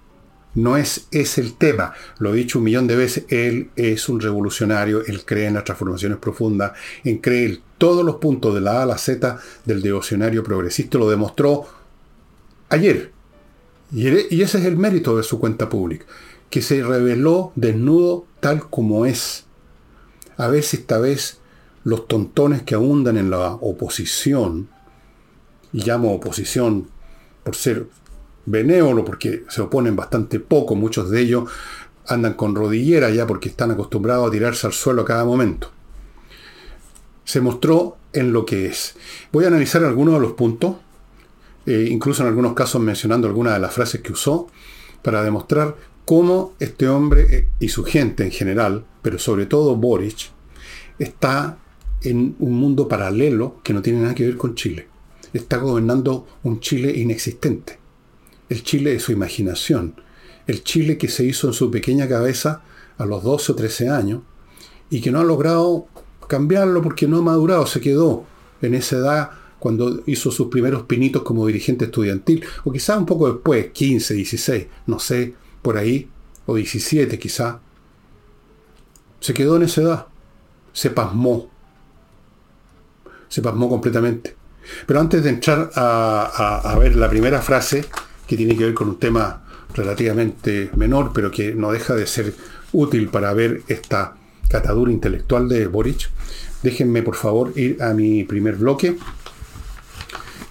no 0.56 0.78
es, 0.78 1.08
es 1.12 1.38
el 1.38 1.54
tema. 1.54 1.94
Lo 2.18 2.34
he 2.34 2.38
dicho 2.38 2.60
un 2.60 2.66
millón 2.66 2.88
de 2.88 2.96
veces, 2.96 3.26
él 3.30 3.70
es 3.76 4.10
un 4.10 4.20
revolucionario, 4.20 5.06
él 5.06 5.26
cree 5.26 5.48
en 5.48 5.54
las 5.56 5.64
transformaciones 5.64 6.18
profundas, 6.18 6.74
en 7.04 7.18
cree 7.20 7.46
en 7.46 7.60
todos 7.78 8.06
los 8.06 8.16
puntos 8.16 8.54
de 8.56 8.62
la 8.62 8.80
A 8.80 8.84
a 8.84 8.86
la 8.86 8.98
Z 8.98 9.40
del 9.66 9.82
devocionario 9.82 10.44
progresista, 10.44 10.98
lo 10.98 11.10
demostró 11.10 11.68
ayer. 12.70 13.12
Y, 13.92 14.08
y 14.36 14.42
ese 14.42 14.60
es 14.60 14.66
el 14.66 14.78
mérito 14.78 15.16
de 15.16 15.24
su 15.24 15.40
cuenta 15.40 15.70
pública, 15.70 16.06
que 16.50 16.62
se 16.62 16.84
reveló 16.84 17.52
desnudo 17.56 18.26
tal 18.40 18.70
como 18.70 19.06
es. 19.06 19.46
A 20.38 20.48
ver 20.48 20.64
si 20.64 20.78
esta 20.78 21.00
vez 21.00 21.40
los 21.84 22.08
tontones 22.08 22.64
que 22.64 22.76
abundan 22.76 23.18
en 23.18 23.30
la 23.30 23.54
oposición, 23.54 24.70
y 25.72 25.84
llamo 25.84 26.14
oposición 26.14 26.90
por 27.44 27.56
ser 27.56 27.88
benévolo, 28.46 29.06
porque 29.06 29.44
se 29.50 29.62
oponen 29.62 29.96
bastante 29.96 30.40
poco, 30.40 30.76
muchos 30.76 31.10
de 31.10 31.22
ellos 31.22 31.50
andan 32.08 32.34
con 32.34 32.56
rodillera 32.56 33.10
ya 33.12 33.28
porque 33.28 33.50
están 33.50 33.72
acostumbrados 33.72 34.28
a 34.28 34.32
tirarse 34.32 34.68
al 34.68 34.74
suelo 34.74 35.04
a 35.04 35.06
cada 35.06 35.26
momento. 35.26 35.72
Se 37.24 37.42
mostró 37.42 37.98
en 38.14 38.34
lo 38.34 38.46
que 38.46 38.66
es. 38.66 38.96
Voy 39.32 39.46
a 39.46 39.48
analizar 39.48 39.84
algunos 39.84 40.16
de 40.16 40.20
los 40.20 40.34
puntos, 40.34 40.78
eh, 41.66 41.88
incluso 41.90 42.24
en 42.24 42.30
algunos 42.30 42.54
casos 42.54 42.82
mencionando 42.82 43.28
algunas 43.28 43.54
de 43.54 43.60
las 43.60 43.74
frases 43.74 44.02
que 44.02 44.12
usó, 44.12 44.48
para 45.04 45.24
demostrar 45.24 45.76
cómo 46.06 46.54
este 46.60 46.90
hombre 46.90 47.28
eh, 47.30 47.48
y 47.60 47.70
su 47.70 47.84
gente 47.84 48.24
en 48.24 48.32
general, 48.32 48.86
pero 49.02 49.20
sobre 49.20 49.46
todo 49.46 49.76
Boric, 49.76 50.32
está 50.98 51.60
en 52.02 52.36
un 52.40 52.54
mundo 52.60 52.88
paralelo 52.88 53.58
que 53.64 53.74
no 53.74 53.82
tiene 53.82 54.02
nada 54.02 54.16
que 54.16 54.26
ver 54.26 54.38
con 54.38 54.56
Chile. 54.56 54.88
Está 55.34 55.58
gobernando 55.58 56.28
un 56.44 56.60
Chile 56.60 56.92
inexistente. 56.98 57.79
El 58.50 58.64
Chile 58.64 58.92
de 58.92 59.00
su 59.00 59.12
imaginación. 59.12 59.96
El 60.48 60.64
Chile 60.64 60.98
que 60.98 61.08
se 61.08 61.24
hizo 61.24 61.48
en 61.48 61.54
su 61.54 61.70
pequeña 61.70 62.08
cabeza 62.08 62.64
a 62.98 63.06
los 63.06 63.24
12 63.24 63.52
o 63.52 63.56
13 63.56 63.90
años 63.90 64.22
y 64.90 65.02
que 65.02 65.12
no 65.12 65.20
ha 65.20 65.24
logrado 65.24 65.88
cambiarlo 66.28 66.82
porque 66.82 67.08
no 67.08 67.20
ha 67.20 67.22
madurado, 67.22 67.66
se 67.66 67.80
quedó 67.80 68.26
en 68.62 68.76
esa 68.76 68.98
edad 68.98 69.32
cuando 69.60 70.02
hizo 70.06 70.32
sus 70.32 70.48
primeros 70.48 70.84
pinitos 70.84 71.24
como 71.24 71.46
dirigente 71.46 71.86
estudiantil, 71.86 72.44
o 72.64 72.72
quizá 72.72 72.98
un 72.98 73.06
poco 73.06 73.32
después, 73.32 73.72
15, 73.72 74.14
16, 74.14 74.68
no 74.88 75.00
sé, 75.00 75.36
por 75.62 75.78
ahí, 75.78 76.10
o 76.46 76.56
17 76.56 77.20
quizá. 77.20 77.60
Se 79.20 79.34
quedó 79.34 79.58
en 79.58 79.64
esa 79.64 79.82
edad, 79.82 80.08
se 80.72 80.90
pasmó, 80.90 81.50
se 83.28 83.42
pasmó 83.42 83.70
completamente. 83.70 84.36
Pero 84.86 85.00
antes 85.00 85.24
de 85.24 85.30
entrar 85.30 85.72
a, 85.76 86.78
ver 86.80 86.96
la 86.96 87.10
primera 87.10 87.42
frase, 87.42 87.86
que 88.30 88.38
tiene 88.38 88.56
que 88.56 88.66
ver 88.66 88.76
con 88.76 88.90
un 88.90 89.00
tema 89.00 89.42
relativamente 89.74 90.70
menor, 90.76 91.12
pero 91.16 91.32
que 91.32 91.56
no 91.56 91.72
deja 91.72 91.96
de 91.96 92.06
ser 92.06 92.36
útil 92.72 93.10
para 93.10 93.34
ver 93.34 93.64
esta 93.68 94.16
catadura 94.48 94.92
intelectual 94.92 95.50
de 95.50 95.66
Boric, 95.66 96.12
déjenme 96.62 97.02
por 97.02 97.16
favor 97.16 97.52
ir 97.56 97.82
a 97.82 97.92
mi 97.96 98.24
primer 98.26 98.56
bloque, 98.58 98.98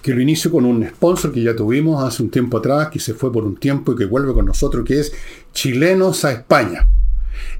que 0.01 0.13
lo 0.13 0.19
inicio 0.19 0.51
con 0.51 0.65
un 0.65 0.85
sponsor 0.89 1.31
que 1.31 1.41
ya 1.41 1.55
tuvimos 1.55 2.03
hace 2.03 2.21
un 2.21 2.29
tiempo 2.29 2.57
atrás, 2.57 2.89
que 2.89 2.99
se 2.99 3.13
fue 3.13 3.31
por 3.31 3.45
un 3.45 3.55
tiempo 3.55 3.93
y 3.93 3.95
que 3.95 4.05
vuelve 4.05 4.33
con 4.33 4.45
nosotros, 4.45 4.83
que 4.83 4.99
es 4.99 5.13
Chilenos 5.53 6.25
a 6.25 6.33
España. 6.33 6.85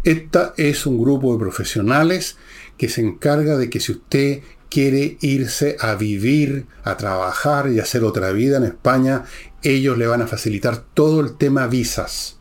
Esta 0.04 0.54
es 0.58 0.86
un 0.86 1.02
grupo 1.02 1.32
de 1.32 1.40
profesionales 1.40 2.36
que 2.78 2.90
se 2.90 3.00
encarga 3.00 3.58
de 3.58 3.70
que 3.70 3.80
si 3.80 3.94
usted 3.94 4.42
quiere 4.70 5.18
irse 5.22 5.78
a 5.80 5.96
vivir, 5.96 6.68
a 6.84 6.98
trabajar 6.98 7.70
y 7.72 7.80
hacer 7.80 8.04
otra 8.04 8.32
vida 8.32 8.58
en 8.58 8.64
España, 8.64 9.26
ellos 9.64 9.98
le 9.98 10.08
van 10.08 10.22
a 10.22 10.28
facilitar 10.28 10.78
todo 10.94 11.20
el 11.22 11.38
tema 11.38 11.68
visas, 11.68 12.38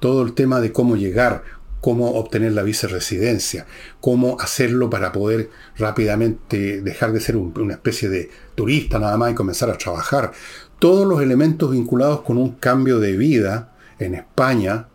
todo 0.00 0.22
el 0.22 0.34
tema 0.34 0.60
de 0.60 0.72
cómo 0.72 0.96
llegar, 0.96 1.44
cómo 1.80 2.12
obtener 2.12 2.52
la 2.52 2.62
visa 2.62 2.86
residencia, 2.86 3.66
cómo 4.00 4.36
hacerlo 4.40 4.88
para 4.88 5.12
poder 5.12 5.50
rápidamente 5.76 6.80
dejar 6.80 7.12
de 7.12 7.20
ser 7.20 7.36
una 7.36 7.74
especie 7.74 8.08
de 8.08 8.30
turista 8.54 8.98
nada 8.98 9.16
más 9.16 9.32
y 9.32 9.34
comenzar 9.34 9.70
a 9.70 9.78
trabajar. 9.78 10.32
Todos 10.78 11.06
los 11.06 11.22
elementos 11.22 11.70
vinculados 11.70 12.22
con 12.22 12.38
un 12.38 12.52
cambio 12.52 13.00
de 13.00 13.16
vida 13.16 13.72
en 13.98 14.14
España 14.14 14.88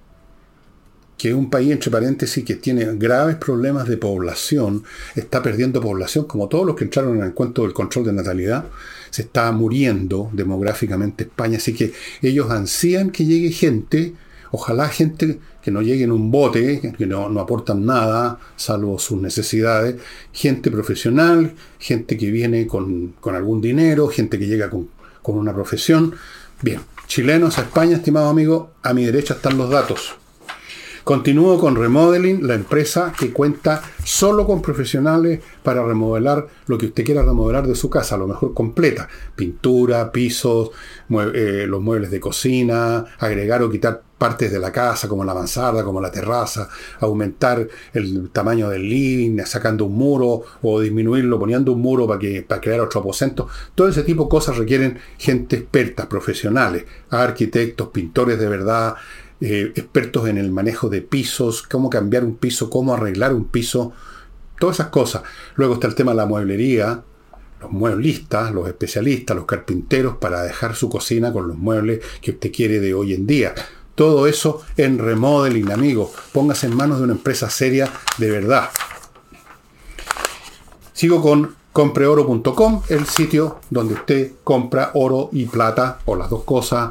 que 1.17 1.33
un 1.33 1.49
país, 1.49 1.71
entre 1.71 1.89
paréntesis, 1.89 2.43
que 2.43 2.55
tiene 2.55 2.85
graves 2.95 3.37
problemas 3.37 3.87
de 3.87 3.97
población, 3.97 4.83
está 5.15 5.41
perdiendo 5.41 5.81
población, 5.81 6.25
como 6.25 6.47
todos 6.47 6.65
los 6.65 6.75
que 6.75 6.83
entraron 6.83 7.17
en 7.17 7.23
el 7.23 7.33
cuento 7.33 7.63
del 7.63 7.73
control 7.73 8.05
de 8.05 8.13
natalidad, 8.13 8.65
se 9.09 9.23
está 9.23 9.51
muriendo 9.51 10.29
demográficamente 10.33 11.23
España, 11.23 11.57
así 11.57 11.73
que 11.73 11.91
ellos 12.21 12.51
ansían 12.51 13.09
que 13.09 13.25
llegue 13.25 13.51
gente, 13.51 14.13
ojalá 14.51 14.89
gente 14.89 15.39
que 15.63 15.71
no 15.71 15.81
llegue 15.81 16.03
en 16.03 16.11
un 16.11 16.29
bote, 16.29 16.93
que 16.97 17.05
no, 17.07 17.25
aportan 17.39 17.85
nada, 17.85 18.39
salvo 18.55 18.99
sus 18.99 19.19
necesidades, 19.19 19.95
gente 20.31 20.69
profesional, 20.69 21.55
gente 21.79 22.15
que 22.15 22.29
viene 22.31 22.67
con, 22.67 23.15
algún 23.23 23.59
dinero, 23.59 24.07
gente 24.07 24.37
que 24.37 24.47
llega 24.47 24.69
con, 24.69 24.89
con 25.21 25.35
una 25.37 25.53
profesión. 25.53 26.15
Bien, 26.61 26.79
chilenos 27.07 27.57
a 27.57 27.61
España, 27.63 27.97
estimado 27.97 28.29
amigo, 28.29 28.71
a 28.83 28.93
mi 28.93 29.03
derecha 29.03 29.33
están 29.33 29.57
los 29.57 29.69
datos. 29.69 30.15
Continúo 31.07 31.57
con 31.57 31.77
Remodeling, 31.77 32.45
la 32.45 32.55
empresa 32.55 33.13
que 33.17 33.31
cuenta 33.31 33.81
solo 34.03 34.45
con 34.45 34.61
profesionales 34.61 35.39
para 35.63 35.81
remodelar 35.81 36.45
lo 36.65 36.77
que 36.77 36.87
usted 36.87 37.05
quiera 37.05 37.23
remodelar 37.23 37.65
de 37.65 37.75
su 37.75 37.89
casa, 37.89 38.15
a 38.15 38.17
lo 38.17 38.27
mejor 38.27 38.53
completa. 38.53 39.07
Pintura, 39.33 40.11
pisos, 40.11 40.71
eh, 41.33 41.63
los 41.65 41.81
muebles 41.81 42.11
de 42.11 42.19
cocina, 42.19 43.05
agregar 43.19 43.63
o 43.63 43.69
quitar 43.69 44.03
partes 44.17 44.51
de 44.51 44.59
la 44.59 44.73
casa, 44.73 45.07
como 45.07 45.23
la 45.23 45.33
mansarda, 45.33 45.81
como 45.85 46.01
la 46.01 46.11
terraza, 46.11 46.67
aumentar 46.99 47.65
el 47.93 48.29
tamaño 48.31 48.67
del 48.67 48.89
living, 48.89 49.39
sacando 49.45 49.85
un 49.85 49.95
muro 49.95 50.43
o 50.61 50.81
disminuirlo, 50.81 51.39
poniendo 51.39 51.71
un 51.71 51.79
muro 51.79 52.05
para, 52.05 52.19
que, 52.19 52.41
para 52.41 52.59
crear 52.59 52.81
otro 52.81 52.99
aposento. 52.99 53.47
Todo 53.75 53.87
ese 53.87 54.03
tipo 54.03 54.23
de 54.23 54.29
cosas 54.29 54.57
requieren 54.57 54.99
gente 55.17 55.55
experta, 55.55 56.09
profesionales, 56.09 56.83
arquitectos, 57.09 57.87
pintores 57.89 58.37
de 58.37 58.49
verdad, 58.49 58.95
eh, 59.41 59.71
expertos 59.75 60.27
en 60.27 60.37
el 60.37 60.51
manejo 60.51 60.89
de 60.89 61.01
pisos, 61.01 61.63
cómo 61.63 61.89
cambiar 61.89 62.23
un 62.23 62.35
piso, 62.35 62.69
cómo 62.69 62.93
arreglar 62.93 63.33
un 63.33 63.45
piso, 63.45 63.93
todas 64.59 64.77
esas 64.77 64.89
cosas. 64.89 65.23
Luego 65.55 65.75
está 65.75 65.87
el 65.87 65.95
tema 65.95 66.11
de 66.11 66.17
la 66.17 66.25
mueblería, 66.25 67.03
los 67.61 67.71
mueblistas, 67.71 68.51
los 68.51 68.67
especialistas, 68.67 69.35
los 69.35 69.45
carpinteros 69.45 70.17
para 70.17 70.43
dejar 70.43 70.75
su 70.75 70.89
cocina 70.89 71.33
con 71.33 71.47
los 71.47 71.57
muebles 71.57 72.01
que 72.21 72.31
usted 72.31 72.51
quiere 72.51 72.79
de 72.79 72.93
hoy 72.93 73.13
en 73.13 73.27
día. 73.27 73.53
Todo 73.95 74.27
eso 74.27 74.61
en 74.77 74.99
remodeling, 74.99 75.71
amigo. 75.71 76.11
Póngase 76.31 76.67
en 76.67 76.75
manos 76.75 76.99
de 76.99 77.05
una 77.05 77.13
empresa 77.13 77.49
seria 77.49 77.91
de 78.19 78.29
verdad. 78.29 78.69
Sigo 80.93 81.21
con 81.21 81.55
compreoro.com, 81.73 82.81
el 82.89 83.05
sitio 83.05 83.59
donde 83.69 83.93
usted 83.93 84.31
compra 84.43 84.91
oro 84.95 85.29
y 85.31 85.45
plata, 85.45 85.99
o 86.05 86.15
las 86.15 86.29
dos 86.29 86.43
cosas, 86.43 86.89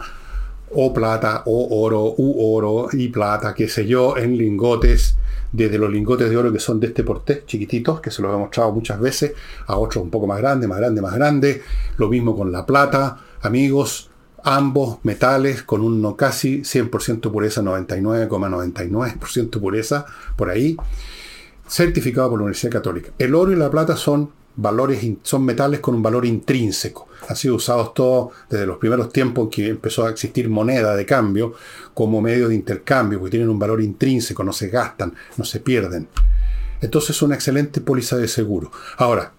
o 0.71 0.93
plata, 0.93 1.43
o 1.47 1.83
oro, 1.83 2.15
u 2.17 2.55
oro 2.55 2.89
y 2.93 3.09
plata, 3.09 3.55
qué 3.55 3.69
sé 3.69 3.87
yo, 3.87 4.17
en 4.17 4.37
lingotes, 4.37 5.17
desde 5.53 5.79
los 5.79 5.91
lingotes 5.91 6.29
de 6.29 6.37
oro 6.37 6.53
que 6.53 6.59
son 6.59 6.81
de 6.81 6.89
este 6.89 7.05
porté, 7.05 7.45
chiquititos, 7.47 8.01
que 8.01 8.11
se 8.11 8.21
los 8.23 8.35
he 8.35 8.37
mostrado 8.37 8.73
muchas 8.73 9.01
veces, 9.01 9.33
a 9.67 9.77
otros 9.77 10.03
un 10.03 10.11
poco 10.11 10.27
más 10.27 10.39
grandes, 10.39 10.69
más 10.69 10.79
grandes, 10.79 11.03
más 11.03 11.15
grandes. 11.15 11.61
Lo 11.97 12.09
mismo 12.09 12.37
con 12.37 12.51
la 12.53 12.67
plata, 12.67 13.19
amigos, 13.43 14.11
ambos 14.43 14.99
metales 15.03 15.63
con 15.63 15.81
un 15.81 16.01
no 16.03 16.17
casi 16.17 16.61
100% 16.61 17.31
pureza, 17.31 17.63
99,99% 17.63 19.61
pureza, 19.61 20.07
por 20.37 20.51
ahí, 20.51 20.77
certificado 21.67 22.31
por 22.31 22.39
la 22.39 22.45
Universidad 22.45 22.73
Católica. 22.73 23.11
El 23.19 23.35
oro 23.35 23.53
y 23.53 23.57
la 23.57 23.71
plata 23.71 23.97
son 23.97 24.31
valores, 24.57 25.07
son 25.23 25.45
metales 25.45 25.81
con 25.81 25.95
un 25.95 26.03
valor 26.03 26.25
intrínseco. 26.25 27.09
Han 27.29 27.37
sido 27.37 27.57
usados 27.57 27.95
todos 27.95 28.33
desde 28.49 28.67
los 28.67 28.79
primeros 28.79 29.13
tiempos 29.13 29.49
que 29.51 29.69
empezó 29.69 30.07
a 30.07 30.11
existir 30.11 30.49
moneda 30.49 30.97
de 30.97 31.05
cambio 31.05 31.55
como 31.95 32.21
medio 32.21 32.49
de 32.49 32.55
intercambio, 32.55 33.19
porque 33.19 33.33
tienen 33.33 33.49
un 33.49 33.59
valor 33.59 33.81
intrínseco, 33.81 34.43
no 34.43 34.53
se 34.53 34.69
gastan, 34.69 35.15
no 35.37 35.45
se 35.45 35.61
pierden. 35.61 36.09
Entonces 36.81 37.11
es 37.11 37.23
una 37.23 37.35
excelente 37.35 37.81
póliza 37.81 38.17
de 38.17 38.29
seguro. 38.29 38.71
Ahora, 38.99 39.33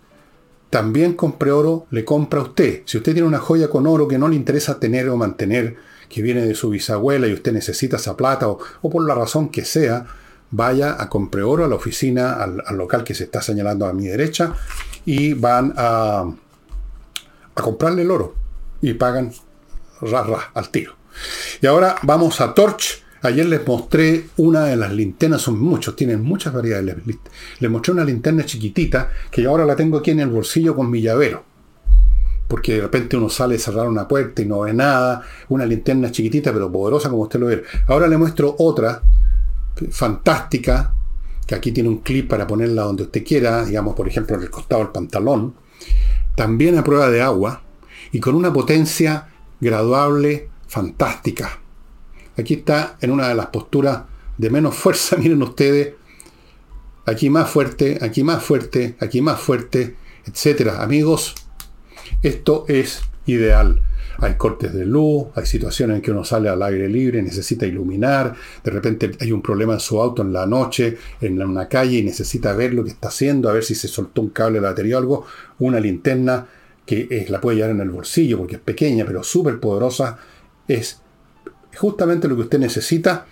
también 0.69 1.13
compre 1.13 1.51
oro, 1.51 1.87
le 1.91 2.03
compra 2.03 2.39
a 2.39 2.43
usted. 2.43 2.81
Si 2.85 2.97
usted 2.97 3.13
tiene 3.13 3.27
una 3.27 3.39
joya 3.39 3.69
con 3.69 3.87
oro 3.87 4.07
que 4.07 4.17
no 4.17 4.27
le 4.27 4.35
interesa 4.35 4.79
tener 4.79 5.07
o 5.09 5.17
mantener, 5.17 5.77
que 6.09 6.21
viene 6.21 6.45
de 6.45 6.55
su 6.55 6.69
bisabuela 6.69 7.27
y 7.27 7.33
usted 7.33 7.53
necesita 7.53 7.97
esa 7.97 8.17
plata 8.17 8.47
o, 8.47 8.59
por 8.81 9.05
la 9.05 9.15
razón 9.15 9.49
que 9.49 9.65
sea, 9.65 10.05
vaya 10.51 10.95
a 11.01 11.09
compre 11.09 11.43
oro 11.43 11.65
a 11.65 11.67
la 11.67 11.75
oficina, 11.75 12.33
al 12.33 12.77
local 12.77 13.03
que 13.03 13.13
se 13.13 13.25
está 13.25 13.41
señalando 13.41 13.85
a 13.85 13.93
mi 13.93 14.07
derecha 14.07 14.55
y 15.07 15.33
van 15.33 15.73
a, 15.77 16.25
a 17.55 17.61
comprarle 17.61 18.01
el 18.01 18.11
oro 18.11 18.35
y 18.81 18.93
pagan 18.93 19.31
ra, 20.01 20.51
al 20.53 20.69
tiro. 20.69 20.95
Y 21.61 21.65
ahora 21.65 21.95
vamos 22.03 22.41
a 22.41 22.53
Torch. 22.53 23.03
Ayer 23.21 23.45
les 23.45 23.65
mostré 23.65 24.25
una 24.35 24.65
de 24.65 24.75
las 24.75 24.91
linternas, 24.91 25.41
son 25.41 25.59
muchos, 25.59 25.95
tienen 25.95 26.21
muchas 26.21 26.53
variedades. 26.53 26.97
Les, 27.59 27.71
mostré 27.71 27.93
una 27.93 28.03
linterna 28.03 28.45
chiquitita 28.45 29.09
que 29.31 29.45
ahora 29.45 29.65
la 29.65 29.77
tengo 29.77 29.97
aquí 29.97 30.11
en 30.11 30.19
el 30.19 30.29
bolsillo 30.29 30.75
con 30.75 30.89
mi 30.91 31.01
llavero. 31.01 31.43
porque 32.49 32.75
de 32.75 32.81
repente 32.81 33.15
uno 33.17 33.29
sale 33.29 33.55
a 33.55 33.59
cerrar 33.59 33.87
una 33.87 34.07
puerta 34.07 34.41
y 34.41 34.45
no 34.45 34.61
ve 34.61 34.73
nada, 34.73 35.21
una 35.49 35.65
linterna 35.65 36.11
chiquitita 36.11 36.53
pero 36.53 36.71
poderosa 36.71 37.09
como 37.09 37.23
usted 37.23 37.39
lo 37.39 37.47
ve. 37.47 37.63
Ahora 37.87 38.07
le 38.07 38.17
muestro 38.17 38.55
otra, 38.59 39.01
fantástica, 39.89 40.93
que 41.47 41.55
aquí 41.55 41.71
tiene 41.71 41.89
un 41.89 41.99
clip 41.99 42.29
para 42.29 42.45
ponerla 42.45 42.83
donde 42.83 43.03
usted 43.03 43.25
quiera, 43.25 43.65
digamos 43.65 43.95
por 43.95 44.07
ejemplo 44.07 44.35
en 44.35 44.43
el 44.43 44.51
costado 44.51 44.83
del 44.83 44.91
pantalón, 44.91 45.55
también 46.35 46.77
a 46.77 46.83
prueba 46.83 47.09
de 47.09 47.21
agua 47.21 47.63
y 48.11 48.19
con 48.19 48.35
una 48.35 48.53
potencia 48.53 49.29
graduable 49.59 50.49
fantástica. 50.67 51.59
Aquí 52.37 52.55
está 52.55 52.97
en 53.01 53.11
una 53.11 53.29
de 53.29 53.35
las 53.35 53.47
posturas 53.47 54.03
de 54.37 54.49
menos 54.49 54.75
fuerza, 54.75 55.15
miren 55.17 55.41
ustedes, 55.41 55.93
aquí 57.05 57.29
más 57.29 57.49
fuerte, 57.49 57.97
aquí 58.01 58.23
más 58.23 58.43
fuerte, 58.43 58.97
aquí 58.99 59.21
más 59.21 59.39
fuerte, 59.39 59.95
etcétera. 60.25 60.83
Amigos, 60.83 61.33
esto 62.21 62.65
es 62.67 63.01
ideal. 63.27 63.81
Hay 64.19 64.33
cortes 64.33 64.73
de 64.73 64.85
luz, 64.85 65.27
hay 65.35 65.45
situaciones 65.45 65.97
en 65.97 66.01
que 66.01 66.11
uno 66.11 66.23
sale 66.23 66.49
al 66.49 66.63
aire 66.63 66.89
libre, 66.89 67.21
necesita 67.21 67.67
iluminar, 67.67 68.33
de 68.63 68.71
repente 68.71 69.11
hay 69.19 69.31
un 69.31 69.43
problema 69.43 69.73
en 69.73 69.79
su 69.79 70.01
auto 70.01 70.23
en 70.23 70.33
la 70.33 70.47
noche, 70.47 70.97
en 71.21 71.39
una 71.41 71.67
calle 71.67 71.99
y 71.99 72.03
necesita 72.03 72.53
ver 72.53 72.73
lo 72.73 72.83
que 72.83 72.89
está 72.89 73.09
haciendo, 73.09 73.47
a 73.47 73.53
ver 73.53 73.63
si 73.63 73.75
se 73.75 73.87
soltó 73.87 74.21
un 74.21 74.29
cable 74.29 74.59
de 74.59 74.65
batería 74.65 74.95
o 74.95 74.99
algo, 74.99 75.25
una 75.59 75.79
linterna 75.79 76.47
que 76.83 77.27
la 77.29 77.39
puede 77.39 77.57
llevar 77.57 77.71
en 77.71 77.81
el 77.81 77.91
bolsillo 77.91 78.39
porque 78.39 78.55
es 78.55 78.61
pequeña 78.61 79.05
pero 79.05 79.21
súper 79.21 79.59
poderosa, 79.59 80.17
es 80.67 81.01
justamente 81.75 82.27
lo 82.27 82.35
que 82.35 82.43
usted 82.43 82.59
necesita 82.59 83.27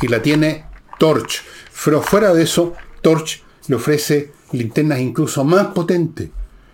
y 0.00 0.06
la 0.06 0.22
tiene 0.22 0.64
Torch. 0.98 1.42
Pero 1.84 2.02
fuera 2.02 2.32
de 2.32 2.44
eso, 2.44 2.74
Torch 3.00 3.42
le 3.66 3.76
ofrece 3.76 4.30
linternas 4.52 5.00
incluso 5.00 5.44
más 5.44 5.68
potentes 5.68 6.30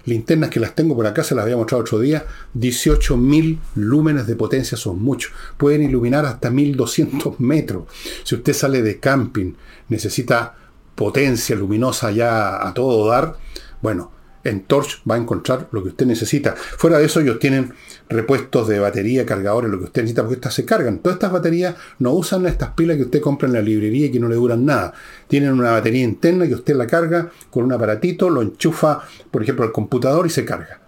linternas 0.06 0.50
que 0.50 0.60
las 0.60 0.74
tengo 0.74 0.96
por 0.96 1.06
acá, 1.06 1.22
se 1.22 1.34
las 1.34 1.42
había 1.42 1.56
mostrado 1.56 1.82
otro 1.82 2.00
día, 2.00 2.24
18.000 2.56 3.58
lúmenes 3.74 4.26
de 4.26 4.36
potencia 4.36 4.78
son 4.78 5.02
muchos. 5.02 5.32
Pueden 5.56 5.82
iluminar 5.82 6.24
hasta 6.24 6.50
1.200 6.50 7.36
metros. 7.38 7.84
Si 8.24 8.34
usted 8.34 8.52
sale 8.52 8.82
de 8.82 8.98
camping, 8.98 9.52
necesita 9.88 10.54
potencia 10.94 11.54
luminosa 11.54 12.10
ya 12.10 12.66
a 12.66 12.72
todo 12.72 13.08
dar, 13.08 13.36
bueno, 13.82 14.10
en 14.48 14.62
Torch 14.62 15.02
va 15.08 15.16
a 15.16 15.18
encontrar 15.18 15.68
lo 15.72 15.82
que 15.82 15.90
usted 15.90 16.06
necesita. 16.06 16.54
Fuera 16.56 16.98
de 16.98 17.06
eso, 17.06 17.20
ellos 17.20 17.38
tienen 17.38 17.72
repuestos 18.08 18.68
de 18.68 18.78
batería, 18.78 19.26
cargadores, 19.26 19.70
lo 19.70 19.78
que 19.78 19.84
usted 19.84 20.02
necesita, 20.02 20.22
porque 20.22 20.36
estas 20.36 20.54
se 20.54 20.64
cargan. 20.64 20.98
Todas 20.98 21.16
estas 21.16 21.32
baterías 21.32 21.74
no 21.98 22.12
usan 22.12 22.46
estas 22.46 22.70
pilas 22.70 22.96
que 22.96 23.04
usted 23.04 23.20
compra 23.20 23.48
en 23.48 23.54
la 23.54 23.60
librería 23.60 24.06
y 24.06 24.10
que 24.10 24.20
no 24.20 24.28
le 24.28 24.36
duran 24.36 24.64
nada. 24.64 24.92
Tienen 25.28 25.52
una 25.52 25.72
batería 25.72 26.04
interna 26.04 26.46
que 26.46 26.54
usted 26.54 26.76
la 26.76 26.86
carga 26.86 27.30
con 27.50 27.64
un 27.64 27.72
aparatito, 27.72 28.30
lo 28.30 28.42
enchufa, 28.42 29.02
por 29.30 29.42
ejemplo, 29.42 29.64
al 29.64 29.72
computador 29.72 30.26
y 30.26 30.30
se 30.30 30.44
carga. 30.44 30.80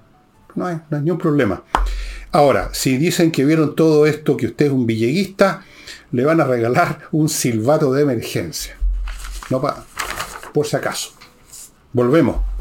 No 0.54 0.66
hay, 0.66 0.80
ningún 0.90 1.18
problema. 1.18 1.62
Ahora, 2.32 2.70
si 2.72 2.98
dicen 2.98 3.30
que 3.30 3.44
vieron 3.44 3.74
todo 3.74 4.06
esto, 4.06 4.36
que 4.36 4.46
usted 4.46 4.66
es 4.66 4.72
un 4.72 4.86
villeguista, 4.86 5.64
le 6.12 6.24
van 6.24 6.40
a 6.40 6.44
regalar 6.44 7.00
un 7.12 7.28
silbato 7.28 7.92
de 7.92 8.02
emergencia. 8.02 8.76
No 9.50 9.60
para, 9.60 9.84
por 10.52 10.66
si 10.66 10.76
acaso. 10.76 11.10
Volvemos. 11.92 12.57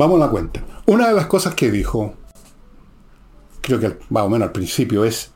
Vamos 0.00 0.16
a 0.16 0.24
la 0.24 0.30
cuenta. 0.30 0.64
Una 0.86 1.08
de 1.08 1.14
las 1.14 1.26
cosas 1.26 1.54
que 1.54 1.70
dijo, 1.70 2.14
creo 3.60 3.78
que 3.78 3.98
más 4.08 4.22
o 4.22 4.30
menos 4.30 4.46
al 4.46 4.52
principio, 4.52 5.04
es, 5.04 5.30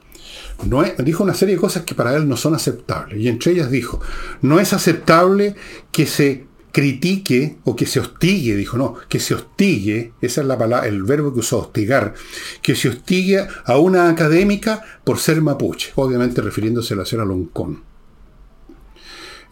no 0.64 0.82
dijo 1.00 1.22
una 1.22 1.34
serie 1.34 1.56
de 1.56 1.60
cosas 1.60 1.82
que 1.82 1.94
para 1.94 2.16
él 2.16 2.26
no 2.26 2.38
son 2.38 2.54
aceptables. 2.54 3.20
Y 3.20 3.28
entre 3.28 3.52
ellas 3.52 3.70
dijo, 3.70 4.00
no 4.40 4.58
es 4.58 4.72
aceptable 4.72 5.54
que 5.92 6.06
se 6.06 6.46
critique 6.72 7.58
o 7.64 7.76
que 7.76 7.84
se 7.84 8.00
hostigue, 8.00 8.56
dijo, 8.56 8.78
no, 8.78 8.94
que 9.06 9.20
se 9.20 9.34
hostigue, 9.34 10.14
esa 10.22 10.40
es 10.40 10.46
la 10.46 10.56
palabra, 10.56 10.88
el 10.88 11.02
verbo 11.02 11.34
que 11.34 11.40
usó, 11.40 11.58
hostigar, 11.58 12.14
que 12.62 12.74
se 12.74 12.88
hostigue 12.88 13.46
a 13.66 13.76
una 13.76 14.08
académica 14.08 14.80
por 15.04 15.18
ser 15.18 15.42
mapuche, 15.42 15.92
obviamente 15.96 16.40
refiriéndose 16.40 16.94
a 16.94 16.96
la 16.96 17.04
señora 17.04 17.28
Loncón. 17.28 17.82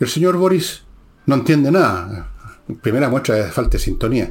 El 0.01 0.09
señor 0.09 0.39
Boris 0.39 0.85
no 1.27 1.35
entiende 1.35 1.71
nada. 1.71 2.31
Primera 2.81 3.11
muestra 3.11 3.35
de 3.35 3.51
falta 3.51 3.77
de 3.77 3.79
sintonía 3.79 4.31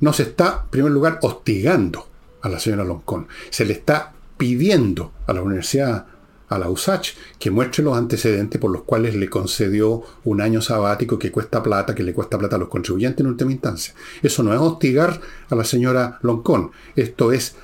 no 0.00 0.12
se 0.12 0.24
está, 0.24 0.62
en 0.64 0.70
primer 0.70 0.92
lugar, 0.92 1.18
hostigando 1.22 2.06
a 2.42 2.48
la 2.48 2.60
señora 2.60 2.84
Loncón. 2.84 3.28
Se 3.50 3.64
le 3.64 3.72
está 3.72 4.12
pidiendo 4.36 5.12
a 5.26 5.32
la 5.32 5.42
universidad, 5.42 6.06
a 6.48 6.58
la 6.58 6.68
USACH, 6.68 7.14
que 7.38 7.50
muestre 7.50 7.82
los 7.82 7.96
antecedentes 7.96 8.60
por 8.60 8.70
los 8.70 8.82
cuales 8.82 9.16
le 9.16 9.28
concedió 9.28 10.02
un 10.24 10.40
año 10.40 10.60
sabático 10.60 11.18
que 11.18 11.32
cuesta 11.32 11.62
plata, 11.62 11.94
que 11.94 12.04
le 12.04 12.14
cuesta 12.14 12.38
plata 12.38 12.56
a 12.56 12.58
los 12.58 12.68
contribuyentes 12.68 13.20
en 13.20 13.26
última 13.26 13.52
instancia. 13.52 13.94
Eso 14.22 14.42
no 14.42 14.52
es 14.52 14.60
hostigar 14.60 15.20
a 15.48 15.54
la 15.54 15.64
señora 15.64 16.18
Loncón. 16.22 16.70
Esto 16.94 17.32
es 17.32 17.56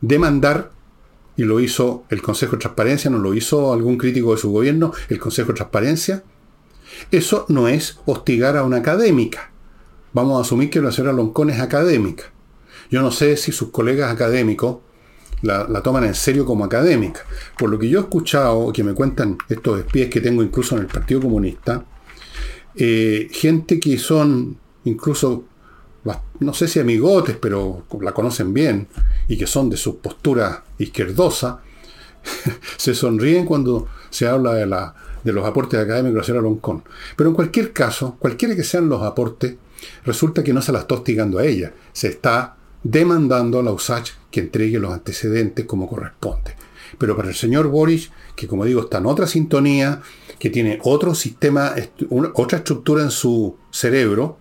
demandar, 0.00 0.72
y 1.38 1.44
lo 1.44 1.60
hizo 1.60 2.04
el 2.08 2.22
Consejo 2.22 2.52
de 2.52 2.60
Transparencia, 2.60 3.10
no 3.10 3.18
lo 3.18 3.34
hizo 3.34 3.72
algún 3.72 3.98
crítico 3.98 4.32
de 4.32 4.40
su 4.40 4.50
gobierno, 4.50 4.92
el 5.08 5.18
Consejo 5.18 5.48
de 5.48 5.56
Transparencia. 5.56 6.24
Eso 7.10 7.44
no 7.48 7.68
es 7.68 7.98
hostigar 8.06 8.56
a 8.56 8.64
una 8.64 8.78
académica 8.78 9.50
vamos 10.16 10.38
a 10.38 10.40
asumir 10.40 10.70
que 10.70 10.80
la 10.80 10.90
señora 10.90 11.12
Loncón 11.12 11.50
es 11.50 11.60
académica. 11.60 12.24
Yo 12.90 13.02
no 13.02 13.10
sé 13.10 13.36
si 13.36 13.52
sus 13.52 13.68
colegas 13.68 14.10
académicos 14.10 14.78
la, 15.42 15.66
toman 15.82 16.04
en 16.04 16.14
serio 16.14 16.46
como 16.46 16.64
académica. 16.64 17.20
Por 17.58 17.68
lo 17.68 17.78
que 17.78 17.86
yo 17.90 17.98
he 17.98 18.02
escuchado, 18.02 18.72
que 18.72 18.82
me 18.82 18.94
cuentan 18.94 19.36
estos 19.46 19.78
espías 19.78 20.08
que 20.08 20.22
tengo 20.22 20.42
incluso 20.42 20.74
en 20.74 20.80
el 20.80 20.86
Partido 20.86 21.20
Comunista, 21.20 21.84
eh, 22.74 23.28
gente 23.30 23.78
que 23.78 23.98
son 23.98 24.56
incluso, 24.84 25.44
no 26.40 26.54
sé 26.54 26.66
si 26.66 26.80
amigotes, 26.80 27.36
pero 27.36 27.84
la 28.00 28.12
conocen 28.12 28.54
bien, 28.54 28.88
y 29.28 29.36
que 29.36 29.46
son 29.46 29.68
de 29.68 29.76
su 29.76 29.98
postura 29.98 30.64
izquierdosa, 30.78 31.60
se 32.78 32.94
sonríen 32.94 33.44
cuando 33.44 33.86
se 34.08 34.26
habla 34.26 34.54
de, 34.54 34.64
la, 34.64 34.94
de 35.22 35.32
los 35.34 35.44
aportes 35.44 35.78
académicos 35.78 36.14
de 36.14 36.20
la 36.20 36.24
señora 36.24 36.42
Loncón. 36.42 36.84
Pero 37.16 37.28
en 37.28 37.36
cualquier 37.36 37.74
caso, 37.74 38.16
cualquiera 38.18 38.56
que 38.56 38.64
sean 38.64 38.88
los 38.88 39.02
aportes, 39.02 39.56
Resulta 40.04 40.42
que 40.42 40.52
no 40.52 40.62
se 40.62 40.72
la 40.72 40.80
está 40.80 40.94
hostigando 40.94 41.38
a 41.38 41.44
ella, 41.44 41.72
se 41.92 42.08
está 42.08 42.56
demandando 42.82 43.58
a 43.58 43.62
la 43.62 43.72
USACH 43.72 44.10
que 44.30 44.40
entregue 44.40 44.78
los 44.78 44.92
antecedentes 44.92 45.66
como 45.66 45.88
corresponde. 45.88 46.54
Pero 46.98 47.16
para 47.16 47.28
el 47.28 47.34
señor 47.34 47.68
Boris, 47.68 48.10
que 48.34 48.46
como 48.46 48.64
digo 48.64 48.82
está 48.82 48.98
en 48.98 49.06
otra 49.06 49.26
sintonía, 49.26 50.02
que 50.38 50.50
tiene 50.50 50.78
otro 50.82 51.14
sistema, 51.14 51.74
otra 52.34 52.58
estructura 52.58 53.02
en 53.02 53.10
su 53.10 53.56
cerebro, 53.70 54.38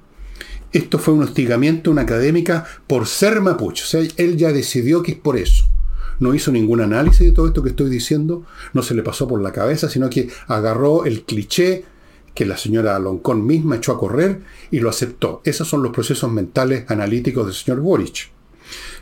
esto 0.72 1.00
fue 1.00 1.14
un 1.14 1.24
hostigamiento, 1.24 1.90
una 1.90 2.02
académica, 2.02 2.66
por 2.86 3.08
ser 3.08 3.40
mapuche. 3.42 3.84
O 3.84 3.88
sea, 3.88 4.02
él 4.18 4.38
ya 4.38 4.52
decidió 4.52 5.02
que 5.02 5.14
es 5.14 5.18
por 5.18 5.38
eso. 5.38 5.66
No 6.20 6.34
hizo 6.34 6.52
ningún 6.52 6.82
análisis 6.82 7.26
de 7.26 7.32
todo 7.32 7.48
esto 7.48 7.64
que 7.64 7.70
estoy 7.70 7.90
diciendo, 7.90 8.44
no 8.74 8.84
se 8.84 8.94
le 8.94 9.04
pasó 9.04 9.28
por 9.28 9.42
la 9.42 9.52
cabeza, 9.52 9.90
sino 9.90 10.10
que 10.10 10.30
agarró 10.48 11.06
el 11.06 11.24
cliché 11.24 11.86
que 12.36 12.46
la 12.46 12.58
señora 12.58 13.00
Loncón 13.00 13.48
misma 13.48 13.78
echó 13.78 13.94
a 13.94 13.98
correr 13.98 14.42
y 14.70 14.80
lo 14.80 14.90
aceptó. 14.90 15.42
Esos 15.46 15.68
son 15.68 15.82
los 15.82 15.94
procesos 15.94 16.32
mentales 16.32 16.86
analíticos 16.92 17.46
del 17.46 17.56
señor 17.56 17.80
Boric. 17.80 18.30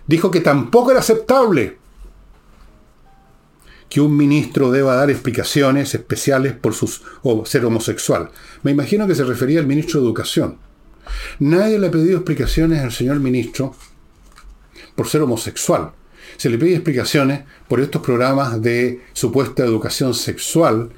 Dijo 0.08 0.32
que 0.32 0.40
tampoco 0.40 0.92
era 0.92 1.00
aceptable 1.00 1.78
que 3.90 4.02
un 4.02 4.16
ministro 4.16 4.72
deba 4.72 4.96
dar 4.96 5.10
explicaciones 5.10 5.94
especiales 5.94 6.54
por 6.54 6.74
ser 7.48 7.66
homosexual. 7.66 8.30
Me 8.62 8.72
imagino 8.72 9.08
que 9.08 9.16
se 9.16 9.24
refería 9.24 9.60
al 9.60 9.68
ministro 9.68 10.00
de 10.00 10.06
Educación. 10.06 10.58
Nadie 11.40 11.80
le 11.80 11.88
ha 11.88 11.92
pedido 11.92 12.18
explicaciones 12.18 12.82
al 12.82 12.92
señor 12.92 13.20
ministro 13.20 13.76
por 14.96 15.08
ser 15.08 15.22
homosexual. 15.22 15.92
Se 16.38 16.50
le 16.50 16.58
pide 16.58 16.76
explicaciones 16.76 17.44
por 17.68 17.80
estos 17.80 18.02
programas 18.02 18.62
de 18.62 19.02
supuesta 19.14 19.64
educación 19.64 20.14
sexual 20.14 20.90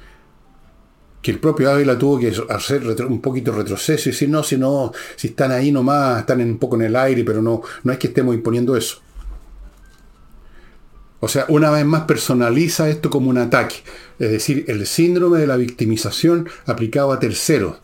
que 1.26 1.32
el 1.32 1.40
propio 1.40 1.72
Ávila 1.72 1.98
tuvo 1.98 2.20
que 2.20 2.32
hacer 2.50 2.86
un 3.04 3.20
poquito 3.20 3.50
retroceso 3.50 4.08
y 4.08 4.12
decir, 4.12 4.28
no, 4.28 4.44
si 4.44 4.56
no, 4.56 4.92
si 5.16 5.26
están 5.26 5.50
ahí 5.50 5.72
nomás, 5.72 6.20
están 6.20 6.40
un 6.40 6.56
poco 6.56 6.76
en 6.76 6.82
el 6.82 6.94
aire, 6.94 7.24
pero 7.24 7.42
no, 7.42 7.62
no 7.82 7.92
es 7.92 7.98
que 7.98 8.06
estemos 8.06 8.32
imponiendo 8.32 8.76
eso. 8.76 8.98
O 11.18 11.26
sea, 11.26 11.44
una 11.48 11.72
vez 11.72 11.84
más 11.84 12.02
personaliza 12.02 12.88
esto 12.88 13.10
como 13.10 13.28
un 13.28 13.38
ataque, 13.38 13.74
es 14.20 14.30
decir, 14.30 14.66
el 14.68 14.86
síndrome 14.86 15.40
de 15.40 15.48
la 15.48 15.56
victimización 15.56 16.48
aplicado 16.64 17.10
a 17.10 17.18
terceros. 17.18 17.78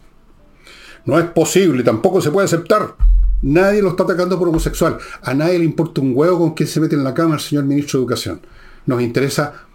No 1.05 1.19
es 1.19 1.25
posible, 1.25 1.83
tampoco 1.83 2.21
se 2.21 2.31
puede 2.31 2.45
aceptar. 2.45 2.95
Nadie 3.43 3.83
lo 3.83 3.89
está 3.89 4.05
atacando 4.05 4.39
por 4.39 4.47
homosexual. 4.47 4.99
A 5.21 5.35
nadie 5.35 5.59
le 5.59 5.65
importa 5.65 6.01
un 6.01 6.13
huevo 6.15 6.39
con 6.39 6.55
quién 6.55 6.69
se 6.69 6.79
mete 6.79 6.95
en 6.95 7.03
la 7.03 7.13
cama 7.13 7.35
el 7.35 7.41
señor 7.41 7.65
ministro 7.65 7.99
de 7.99 8.05
Educación. 8.05 8.41
Nos 8.87 9.03
interesa 9.03 9.67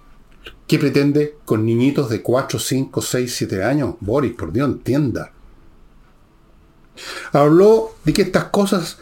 ¿Qué 0.67 0.77
pretende 0.77 1.37
con 1.45 1.65
niñitos 1.65 2.09
de 2.09 2.21
4, 2.21 2.59
5, 2.59 3.01
6, 3.01 3.35
7 3.35 3.63
años? 3.63 3.95
Boris, 4.01 4.33
por 4.33 4.51
Dios, 4.51 4.67
entienda. 4.67 5.31
Habló 7.31 7.95
de 8.03 8.11
que 8.11 8.23
estas 8.23 8.45
cosas 8.45 8.97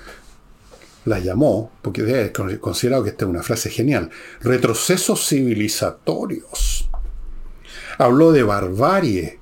las 1.06 1.24
llamó, 1.24 1.72
porque 1.82 2.04
debe 2.04 2.32
considerado 2.60 3.04
que 3.04 3.10
esta 3.10 3.26
es 3.26 3.30
una 3.30 3.42
frase 3.42 3.72
genial, 3.72 4.12
retrocesos 4.42 5.28
civilizatorios. 5.28 6.88
Habló 7.98 8.32
de 8.32 8.44
barbarie, 8.44 9.40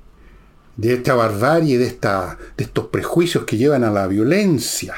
de 0.78 0.94
esta 0.94 1.16
barbarie, 1.16 1.78
de, 1.78 1.88
esta, 1.88 2.38
de 2.56 2.64
estos 2.64 2.88
prejuicios 2.88 3.44
que 3.44 3.58
llevan 3.58 3.84
a 3.84 3.92
la 3.92 4.08
violencia. 4.08 4.96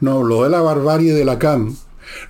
No 0.00 0.18
habló 0.18 0.44
de 0.44 0.50
la 0.50 0.60
barbarie 0.60 1.12
de 1.12 1.24
la 1.24 1.38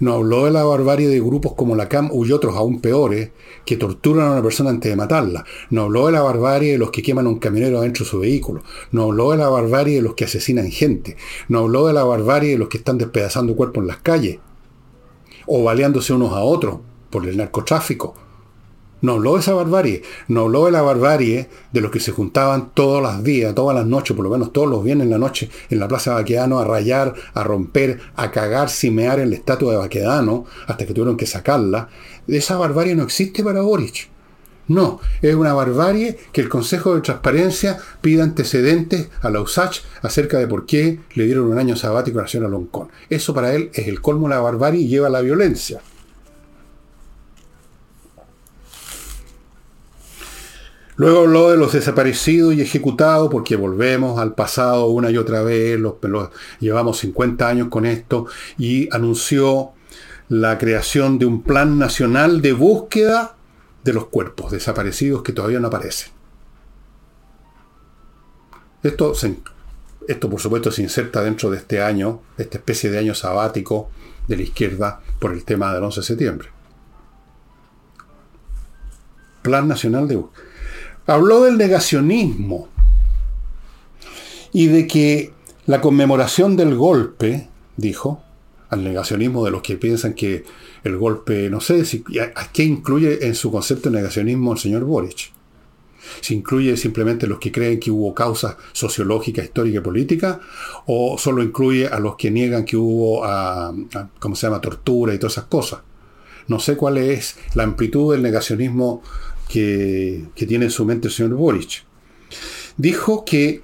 No 0.01 0.15
habló 0.15 0.45
de 0.45 0.51
la 0.51 0.65
barbarie 0.65 1.09
de 1.09 1.21
grupos 1.21 1.55
como 1.55 1.77
la 1.77 1.89
CAM 1.89 2.11
y 2.13 2.33
otros 2.33 2.57
aún 2.57 2.81
peores 2.81 3.31
que 3.65 3.77
torturan 3.77 4.29
a 4.29 4.33
una 4.33 4.43
persona 4.43 4.71
antes 4.71 4.91
de 4.91 4.97
matarla. 4.97 5.45
No 5.71 5.83
habló 5.83 6.07
de 6.07 6.13
la 6.13 6.23
barbarie 6.23 6.73
de 6.73 6.79
los 6.79 6.91
que 6.91 7.03
queman 7.03 7.27
a 7.27 7.31
un 7.31 7.39
camionero 7.39 7.79
adentro 7.79 8.05
de 8.05 8.11
su 8.11 8.19
vehículo. 8.19 8.63
No 8.93 9.05
habló 9.05 9.33
de 9.33 9.39
la 9.39 9.49
barbarie 9.49 9.97
de 9.97 10.03
los 10.03 10.15
que 10.15 10.25
asesinan 10.25 10.71
gente. 10.71 11.17
No 11.49 11.61
habló 11.61 11.87
de 11.87 11.93
la 11.93 12.05
barbarie 12.05 12.53
de 12.53 12.59
los 12.59 12.69
que 12.69 12.79
están 12.79 12.99
despedazando 12.99 13.57
cuerpos 13.57 13.83
en 13.83 13.89
las 13.89 13.99
calles. 13.99 14.39
O 15.47 15.63
baleándose 15.65 16.13
unos 16.13 16.33
a 16.33 16.41
otros 16.41 16.81
por 17.11 17.27
el 17.27 17.37
narcotráfico 17.37 18.15
no 19.01 19.13
habló 19.13 19.35
de 19.35 19.41
esa 19.41 19.55
barbarie, 19.55 20.03
no 20.29 20.43
habló 20.43 20.67
de 20.67 20.73
la 20.73 20.83
barbarie 20.83 21.49
de 21.73 21.81
los 21.81 21.91
que 21.91 22.01
se 22.01 22.13
juntaban 22.13 22.71
todos 22.75 23.03
los 23.03 23.23
días, 23.23 23.55
todas 23.55 23.77
las 23.77 23.87
noches, 23.87 24.17
por 24.17 24.25
lo 24.25 24.31
menos 24.31 24.53
todos 24.53 24.69
los 24.69 24.83
viernes 24.85 25.05
en 25.05 25.11
la 25.11 25.19
noche, 25.19 25.51
en 25.71 25.81
la 25.81 25.89
Plaza 25.89 26.15
Baquedano 26.15 26.59
a 26.59 26.65
rayar, 26.65 27.15
a 27.35 27.43
romper, 27.45 28.01
a 28.17 28.31
cagar, 28.31 28.71
cimear 28.71 29.21
en 29.21 29.31
la 29.31 29.37
estatua 29.37 29.73
de 29.73 29.79
Baquedano, 29.79 30.45
hasta 30.67 30.87
que 30.87 30.95
tuvieron 30.95 31.17
que 31.17 31.27
sacarla. 31.27 31.89
Esa 32.27 32.57
barbarie 32.57 32.95
no 32.95 33.05
existe 33.05 33.43
para 33.43 33.63
Boric. 33.63 34.09
No, 34.69 35.01
es 35.23 35.35
una 35.35 35.55
barbarie 35.55 36.19
que 36.31 36.43
el 36.43 36.51
Consejo 36.51 36.95
de 36.95 37.01
Transparencia 37.01 37.79
pida 38.03 38.23
antecedentes 38.23 39.09
a 39.23 39.31
la 39.31 39.41
USACH 39.41 39.81
acerca 40.03 40.39
de 40.39 40.47
por 40.47 40.67
qué 40.67 41.01
le 41.15 41.25
dieron 41.25 41.47
un 41.47 41.59
año 41.59 41.75
sabático 41.75 42.19
a 42.19 42.23
la 42.23 42.29
señora 42.29 42.51
Loncón. 42.51 42.89
Eso 43.09 43.33
para 43.33 43.55
él 43.55 43.71
es 43.73 43.89
el 43.89 44.03
colmo 44.03 44.29
de 44.29 44.35
la 44.35 44.41
barbarie 44.41 44.83
y 44.83 44.89
lleva 44.89 45.07
a 45.07 45.11
la 45.11 45.23
violencia. 45.23 45.81
Luego 50.99 51.21
habló 51.21 51.53
de 51.53 51.57
los 51.57 51.73
desaparecidos 51.73 52.55
y 52.55 52.61
ejecutados, 52.61 53.29
porque 53.31 53.55
volvemos 53.55 54.19
al 54.19 54.35
pasado 54.35 54.87
una 54.87 55.13
y 55.13 55.17
otra 55.17 55.43
vez, 55.43 55.79
los, 55.79 55.95
llevamos 56.59 56.99
50 56.99 57.49
años 57.49 57.69
con 57.69 57.87
esto, 57.87 58.27
y 58.59 58.93
anunció 58.93 59.71
la 60.29 60.59
creación 60.59 61.21
de 61.21 61.25
un 61.25 61.45
plan 61.45 61.79
nacional 61.79 62.43
de 62.43 62.53
búsqueda 62.53 63.37
de 63.85 63.93
los 63.93 64.07
cuerpos 64.09 64.51
desaparecidos 64.51 65.23
que 65.23 65.33
todavía 65.33 65.61
no 65.61 65.69
aparecen. 65.69 66.11
Esto, 68.83 69.13
esto 70.09 70.31
por 70.31 70.41
supuesto 70.41 70.73
se 70.73 70.83
inserta 70.83 71.23
dentro 71.23 71.49
de 71.49 71.59
este 71.59 71.81
año, 71.81 72.23
esta 72.37 72.59
especie 72.59 72.91
de 72.91 72.99
año 72.99 73.15
sabático 73.15 73.89
de 74.27 74.37
la 74.37 74.43
izquierda 74.43 75.01
por 75.21 75.33
el 75.33 75.45
tema 75.45 75.73
del 75.73 75.85
11 75.85 76.01
de 76.01 76.07
septiembre. 76.07 76.49
Plan 79.43 79.69
Nacional 79.69 80.09
de 80.09 80.17
Búsqueda 80.17 80.48
habló 81.09 81.45
del 81.45 81.57
negacionismo 81.57 82.69
y 84.53 84.67
de 84.67 84.87
que 84.87 85.33
la 85.67 85.81
conmemoración 85.81 86.57
del 86.57 86.75
golpe, 86.77 87.49
dijo, 87.77 88.23
al 88.71 88.85
negacionismo 88.85 89.45
de 89.45 89.51
los 89.51 89.63
que 89.63 89.77
piensan 89.77 90.15
que 90.15 90.45
el 90.85 90.97
golpe, 90.97 91.49
no 91.51 91.61
sé, 91.61 91.85
si, 91.85 92.05
¿a 92.35 92.53
qué 92.53 92.65
incluye 92.65 93.27
en 93.27 93.35
su 93.35 93.51
concepto 93.51 93.91
de 93.91 93.97
negacionismo 93.97 94.53
el 94.53 94.59
señor 94.59 94.85
Boric? 94.85 95.33
Si 96.21 96.35
incluye 96.35 96.77
simplemente 96.77 97.27
los 97.27 97.39
que 97.39 97.53
creen 97.53 97.81
que 97.81 97.91
hubo 97.91 98.15
causas 98.15 98.57
sociológicas, 98.73 99.45
históricas 99.45 99.81
y 99.81 99.85
políticas, 99.85 100.39
o 100.87 101.17
solo 101.19 101.43
incluye 101.43 101.87
a 101.87 101.99
los 101.99 102.17
que 102.17 102.31
niegan 102.31 102.65
que 102.65 102.77
hubo, 102.77 103.25
a, 103.25 103.75
¿cómo 104.19 104.37
se 104.37 104.47
llama?, 104.47 104.61
tortura 104.61 105.15
y 105.15 105.19
todas 105.19 105.35
esas 105.35 105.45
cosas. 105.45 105.81
No 106.47 106.61
sé 106.61 106.77
cuál 106.77 106.99
es 106.99 107.37
la 107.55 107.65
amplitud 107.65 108.13
del 108.13 108.23
negacionismo 108.23 109.03
que, 109.49 110.29
tiene 110.35 110.67
en 110.67 110.71
su 110.71 110.85
mente 110.85 111.09
el 111.09 111.15
señor 111.15 111.35
Boric. 111.35 111.85
Dijo 112.77 113.25
que 113.25 113.63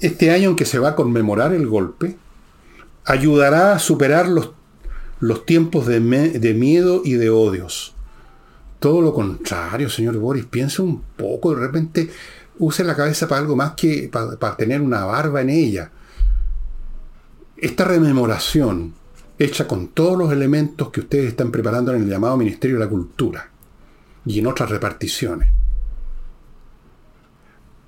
este 0.00 0.30
año 0.30 0.50
en 0.50 0.56
que 0.56 0.64
se 0.64 0.78
va 0.78 0.90
a 0.90 0.96
conmemorar 0.96 1.52
el 1.52 1.66
golpe, 1.66 2.16
ayudará 3.04 3.72
a 3.72 3.78
superar 3.78 4.28
los, 4.28 4.52
los 5.18 5.44
tiempos 5.44 5.86
de, 5.86 6.00
de, 6.00 6.54
miedo 6.54 7.02
y 7.04 7.14
de 7.14 7.30
odios. 7.30 7.94
Todo 8.78 9.00
lo 9.00 9.12
contrario, 9.12 9.90
señor 9.90 10.18
Boris, 10.18 10.44
piense 10.44 10.82
un 10.82 11.02
poco, 11.16 11.54
de 11.54 11.60
repente 11.60 12.10
use 12.60 12.84
la 12.84 12.94
cabeza 12.94 13.26
para 13.26 13.40
algo 13.40 13.56
más 13.56 13.72
que 13.72 14.08
para, 14.12 14.36
para 14.36 14.56
tener 14.56 14.80
una 14.80 15.04
barba 15.04 15.40
en 15.40 15.50
ella. 15.50 15.90
Esta 17.56 17.84
rememoración, 17.84 18.94
hecha 19.36 19.66
con 19.66 19.88
todos 19.88 20.16
los 20.16 20.30
elementos 20.30 20.90
que 20.90 21.00
ustedes 21.00 21.28
están 21.28 21.50
preparando 21.50 21.92
en 21.92 22.02
el 22.02 22.08
llamado 22.08 22.36
Ministerio 22.36 22.78
de 22.78 22.84
la 22.84 22.90
Cultura, 22.90 23.47
y 24.28 24.38
en 24.40 24.46
otras 24.46 24.68
reparticiones. 24.68 25.48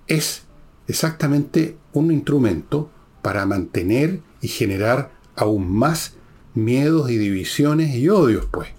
Es 0.06 0.42
exactamente 0.88 1.76
un 1.92 2.10
instrumento 2.10 2.90
para 3.20 3.44
mantener 3.44 4.20
y 4.40 4.48
generar 4.48 5.12
aún 5.36 5.70
más 5.70 6.14
miedos 6.54 7.10
y 7.10 7.18
divisiones 7.18 7.94
y 7.94 8.08
odios, 8.08 8.46
pues. 8.50 8.70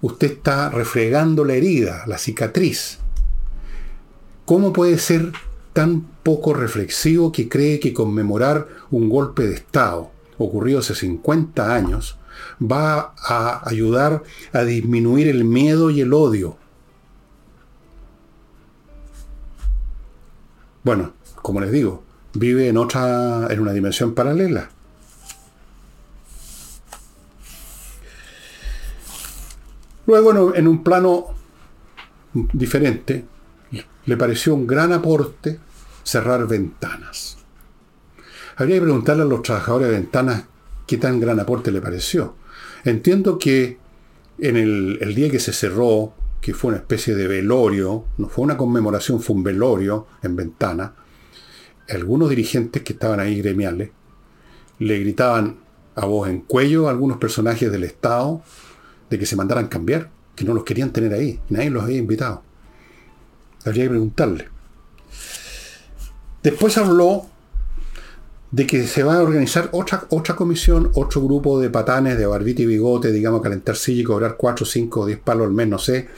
Usted 0.00 0.30
está 0.30 0.70
refregando 0.70 1.44
la 1.44 1.54
herida, 1.54 2.04
la 2.06 2.18
cicatriz. 2.18 2.98
¿Cómo 4.46 4.72
puede 4.72 4.96
ser 4.98 5.32
tan 5.72 6.02
poco 6.22 6.54
reflexivo 6.54 7.32
que 7.32 7.48
cree 7.48 7.80
que 7.80 7.92
conmemorar 7.92 8.68
un 8.92 9.08
golpe 9.08 9.46
de 9.48 9.54
Estado 9.54 10.12
ocurrido 10.38 10.78
hace 10.78 10.94
50 10.94 11.74
años 11.74 12.16
va 12.62 13.12
a 13.18 13.68
ayudar 13.68 14.22
a 14.52 14.62
disminuir 14.62 15.26
el 15.26 15.44
miedo 15.44 15.90
y 15.90 16.00
el 16.00 16.12
odio 16.14 16.59
Bueno, 20.82 21.12
como 21.36 21.60
les 21.60 21.70
digo, 21.72 22.02
vive 22.34 22.68
en 22.68 22.76
otra, 22.76 23.48
en 23.50 23.60
una 23.60 23.72
dimensión 23.72 24.14
paralela. 24.14 24.70
Luego, 30.06 30.54
en 30.54 30.66
un 30.66 30.82
plano 30.82 31.34
diferente, 32.32 33.24
le 34.06 34.16
pareció 34.16 34.54
un 34.54 34.66
gran 34.66 34.92
aporte 34.92 35.60
cerrar 36.02 36.46
ventanas. 36.46 37.36
Habría 38.56 38.76
que 38.76 38.82
preguntarle 38.82 39.22
a 39.22 39.26
los 39.26 39.42
trabajadores 39.42 39.88
de 39.88 39.94
ventanas 39.94 40.44
qué 40.86 40.96
tan 40.96 41.20
gran 41.20 41.38
aporte 41.38 41.70
le 41.70 41.80
pareció. 41.80 42.34
Entiendo 42.84 43.38
que 43.38 43.78
en 44.38 44.56
el, 44.56 44.98
el 45.00 45.14
día 45.14 45.30
que 45.30 45.38
se 45.38 45.52
cerró 45.52 46.14
que 46.40 46.54
fue 46.54 46.70
una 46.70 46.78
especie 46.78 47.14
de 47.14 47.28
velorio, 47.28 48.04
no 48.18 48.28
fue 48.28 48.44
una 48.44 48.56
conmemoración, 48.56 49.20
fue 49.20 49.36
un 49.36 49.42
velorio 49.42 50.06
en 50.22 50.36
ventana, 50.36 50.94
algunos 51.88 52.30
dirigentes 52.30 52.82
que 52.82 52.92
estaban 52.92 53.20
ahí 53.20 53.40
gremiales 53.40 53.90
le 54.78 54.98
gritaban 54.98 55.58
a 55.94 56.06
voz 56.06 56.28
en 56.28 56.40
cuello 56.40 56.88
a 56.88 56.90
algunos 56.90 57.18
personajes 57.18 57.70
del 57.70 57.84
Estado 57.84 58.42
de 59.10 59.18
que 59.18 59.26
se 59.26 59.36
mandaran 59.36 59.68
cambiar, 59.68 60.10
que 60.34 60.44
no 60.44 60.54
los 60.54 60.64
querían 60.64 60.90
tener 60.92 61.12
ahí, 61.12 61.38
nadie 61.50 61.70
los 61.70 61.82
había 61.82 61.98
invitado. 61.98 62.42
Habría 63.66 63.84
que 63.84 63.90
preguntarle. 63.90 64.48
Después 66.42 66.78
habló 66.78 67.26
de 68.50 68.66
que 68.66 68.86
se 68.86 69.02
va 69.02 69.16
a 69.16 69.22
organizar 69.22 69.68
otra, 69.72 70.04
otra 70.10 70.34
comisión, 70.34 70.90
otro 70.94 71.22
grupo 71.22 71.60
de 71.60 71.70
patanes 71.70 72.18
de 72.18 72.26
barbita 72.26 72.62
y 72.62 72.66
bigote, 72.66 73.12
digamos, 73.12 73.42
calentar 73.42 73.76
silla 73.76 74.00
y 74.00 74.04
cobrar 74.04 74.36
4, 74.36 74.66
5 74.66 75.00
o 75.00 75.06
10 75.06 75.18
palos 75.20 75.46
al 75.46 75.52
mes, 75.52 75.68
no 75.68 75.78
sé. 75.78 76.08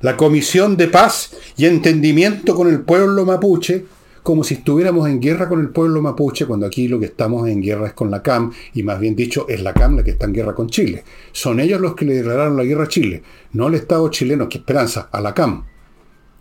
La 0.00 0.16
Comisión 0.16 0.76
de 0.76 0.88
Paz 0.88 1.32
y 1.56 1.66
Entendimiento 1.66 2.54
con 2.54 2.68
el 2.68 2.82
pueblo 2.82 3.24
mapuche, 3.24 3.84
como 4.22 4.44
si 4.44 4.54
estuviéramos 4.54 5.08
en 5.08 5.20
guerra 5.20 5.48
con 5.48 5.60
el 5.60 5.70
pueblo 5.70 6.00
mapuche, 6.00 6.46
cuando 6.46 6.66
aquí 6.66 6.88
lo 6.88 7.00
que 7.00 7.06
estamos 7.06 7.48
en 7.48 7.60
guerra 7.60 7.88
es 7.88 7.92
con 7.92 8.10
la 8.10 8.22
CAM, 8.22 8.52
y 8.72 8.82
más 8.82 9.00
bien 9.00 9.16
dicho, 9.16 9.46
es 9.48 9.60
la 9.62 9.74
CAM 9.74 9.96
la 9.96 10.04
que 10.04 10.12
está 10.12 10.26
en 10.26 10.32
guerra 10.32 10.54
con 10.54 10.68
Chile. 10.68 11.04
Son 11.32 11.58
ellos 11.58 11.80
los 11.80 11.94
que 11.94 12.04
le 12.04 12.14
declararon 12.14 12.56
la 12.56 12.64
guerra 12.64 12.84
a 12.84 12.88
Chile, 12.88 13.22
no 13.52 13.66
el 13.66 13.74
Estado 13.74 14.08
chileno, 14.10 14.48
que 14.48 14.58
esperanza, 14.58 15.08
a 15.10 15.20
la 15.20 15.34
CAM. 15.34 15.64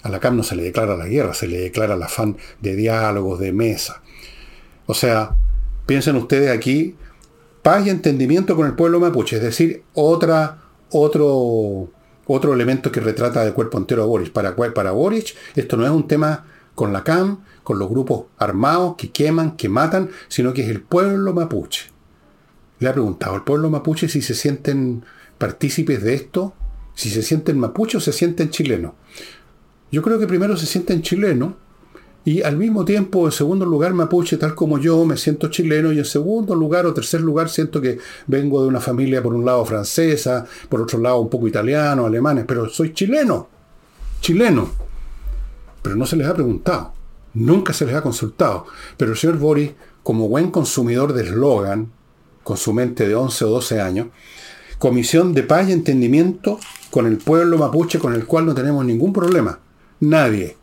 A 0.04 0.10
la 0.10 0.20
CAM 0.20 0.38
no 0.38 0.44
se 0.44 0.56
le 0.56 0.64
declara 0.64 0.96
la 0.96 1.08
guerra, 1.08 1.34
se 1.34 1.48
le 1.48 1.58
declara 1.58 1.96
el 1.96 2.04
afán 2.04 2.38
de 2.62 2.76
diálogos, 2.76 3.40
de 3.40 3.52
mesa. 3.52 4.03
O 4.86 4.94
sea, 4.94 5.36
piensen 5.86 6.16
ustedes 6.16 6.56
aquí, 6.56 6.96
paz 7.62 7.86
y 7.86 7.90
entendimiento 7.90 8.56
con 8.56 8.68
el 8.68 8.74
pueblo 8.74 9.00
mapuche, 9.00 9.38
es 9.38 9.42
decir, 9.42 9.84
otra, 9.94 10.62
otro, 10.92 11.90
otro 12.28 12.54
elemento 12.54 12.92
que 12.92 13.00
retrata 13.00 13.44
de 13.44 13.54
cuerpo 13.54 13.78
entero 13.78 14.04
a 14.04 14.06
Boris. 14.06 14.30
Para, 14.30 14.56
para 14.56 14.92
Boris, 14.92 15.36
esto 15.56 15.78
no 15.78 15.86
es 15.86 15.92
un 15.92 16.08
tema 16.08 16.46
con 16.76 16.92
la 16.92 17.04
CAM, 17.04 17.44
con 17.64 17.80
los 17.80 17.90
grupos 17.90 18.26
armados 18.38 18.96
que 18.98 19.12
queman, 19.12 19.56
que 19.56 19.70
matan, 19.70 20.10
sino 20.28 20.54
que 20.54 20.64
es 20.64 20.70
el 20.70 20.82
pueblo 20.82 21.34
mapuche. 21.34 21.92
Le 22.80 22.90
ha 22.90 22.94
preguntado 22.94 23.36
al 23.36 23.44
pueblo 23.44 23.70
mapuche 23.70 24.10
si 24.10 24.22
se 24.22 24.34
sienten 24.34 25.06
partícipes 25.38 26.04
de 26.04 26.14
esto, 26.16 26.54
si 26.96 27.10
se 27.10 27.22
sienten 27.22 27.58
mapuche 27.58 27.98
o 27.98 28.02
se 28.02 28.12
sienten 28.12 28.50
chilenos. 28.50 28.94
Yo 29.92 30.02
creo 30.02 30.20
que 30.20 30.28
primero 30.28 30.58
se 30.58 30.66
sienten 30.66 31.02
chilenos 31.02 31.54
y 32.26 32.42
al 32.42 32.56
mismo 32.56 32.86
tiempo, 32.86 33.26
en 33.26 33.34
segundo 33.34 33.66
lugar, 33.66 33.94
mapuche, 33.94 34.38
tal 34.38 34.56
como 34.56 34.80
yo, 34.80 35.04
me 35.06 35.18
siento 35.18 35.50
chileno. 35.50 35.92
Y 35.92 36.00
en 36.00 36.06
segundo 36.06 36.56
lugar 36.56 36.86
o 36.86 36.94
tercer 36.94 37.20
lugar, 37.20 37.50
siento 37.50 37.82
que 37.82 38.00
vengo 38.28 38.62
de 38.62 38.70
una 38.70 38.80
familia, 38.80 39.22
por 39.22 39.34
un 39.34 39.44
lado 39.44 39.66
francesa, 39.66 40.46
por 40.70 40.82
otro 40.82 41.00
lado 41.00 41.20
un 41.20 41.30
poco 41.30 41.48
italiano, 41.48 42.06
alemanes, 42.06 42.46
pero 42.48 42.70
soy 42.70 42.94
chileno. 42.94 43.50
Chileno. 44.22 44.70
Pero 45.82 45.98
no 45.98 46.06
se 46.06 46.16
les 46.16 46.28
ha 46.28 46.34
preguntado. 46.34 46.94
Nunca 47.34 47.74
se 47.74 47.86
les 47.86 47.96
ha 47.96 48.02
consultado. 48.02 48.68
Pero 48.96 49.12
el 49.12 49.18
señor 49.18 49.38
Boris, 49.38 49.72
como 50.02 50.30
buen 50.30 50.50
consumidor 50.50 51.12
de 51.12 51.24
eslogan, 51.24 51.92
con 52.44 52.56
su 52.56 52.72
mente 52.72 53.06
de 53.06 53.16
11 53.16 53.46
o 53.46 53.50
12 53.50 53.82
años, 53.82 54.08
comisión 54.80 55.34
de 55.34 55.44
paz 55.44 55.68
y 55.68 55.74
entendimiento 55.74 56.58
con 56.90 57.06
el 57.06 57.18
pueblo 57.18 57.58
mapuche 57.58 58.00
con 58.00 58.14
el 58.14 58.26
cual 58.26 58.46
no 58.46 58.54
tenemos 58.54 58.86
ningún 58.86 59.12
problema. 59.12 59.60
Nadie. 60.00 60.58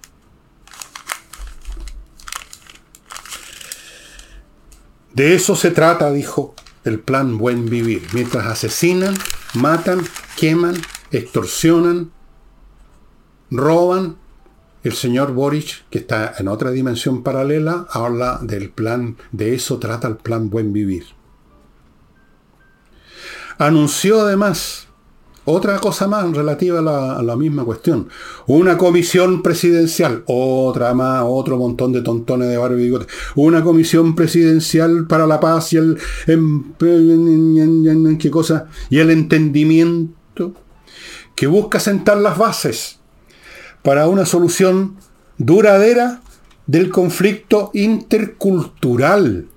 De 5.15 5.35
eso 5.35 5.57
se 5.57 5.71
trata, 5.71 6.13
dijo 6.13 6.55
el 6.85 7.01
plan 7.01 7.39
Buen 7.39 7.69
Vivir. 7.69 8.07
Mientras 8.13 8.47
asesinan, 8.47 9.15
matan, 9.55 10.03
queman, 10.37 10.81
extorsionan, 11.11 12.13
roban, 13.51 14.17
el 14.83 14.95
señor 14.95 15.33
Boric, 15.33 15.85
que 15.91 15.99
está 15.99 16.35
en 16.39 16.49
otra 16.49 16.71
dimensión 16.71 17.23
paralela, 17.23 17.87
habla 17.91 18.39
del 18.43 18.71
plan, 18.71 19.17
de 19.33 19.55
eso 19.55 19.79
trata 19.79 20.09
el 20.09 20.17
plan 20.17 20.49
Buen 20.49 20.73
Vivir. 20.73 21.05
Anunció 23.59 24.23
además 24.23 24.89
otra 25.51 25.79
cosa 25.79 26.07
más 26.09 26.31
relativa 26.35 26.79
a 26.79 27.23
la, 27.23 27.37
misma 27.37 27.65
cuestión. 27.65 28.09
Una 28.47 28.77
comisión 28.79 29.43
presidencial, 29.43 30.23
otra 30.27 30.95
más, 30.95 31.25
otro 31.27 31.59
montón 31.59 31.93
de 31.93 32.03
tontones 32.03 32.49
de 32.49 32.57
barba 32.57 32.81
y. 32.81 32.93
Una 33.37 33.63
comisión 33.63 34.15
presidencial 34.15 35.07
para 35.07 35.27
la 35.27 35.41
paz 35.41 35.73
y 35.73 35.77
el, 35.77 35.99
¿qué 38.19 38.31
cosa? 38.31 38.69
y 38.89 38.99
el 38.99 39.11
entendimiento 39.11 40.55
que 41.35 41.47
busca 41.47 41.81
sentar 41.81 42.19
las 42.19 42.37
bases 42.37 42.99
para 43.83 44.09
una 44.09 44.27
solución 44.27 44.97
duradera 45.39 46.21
del 46.67 46.91
conflicto 46.91 47.71
intercultural 47.73 49.49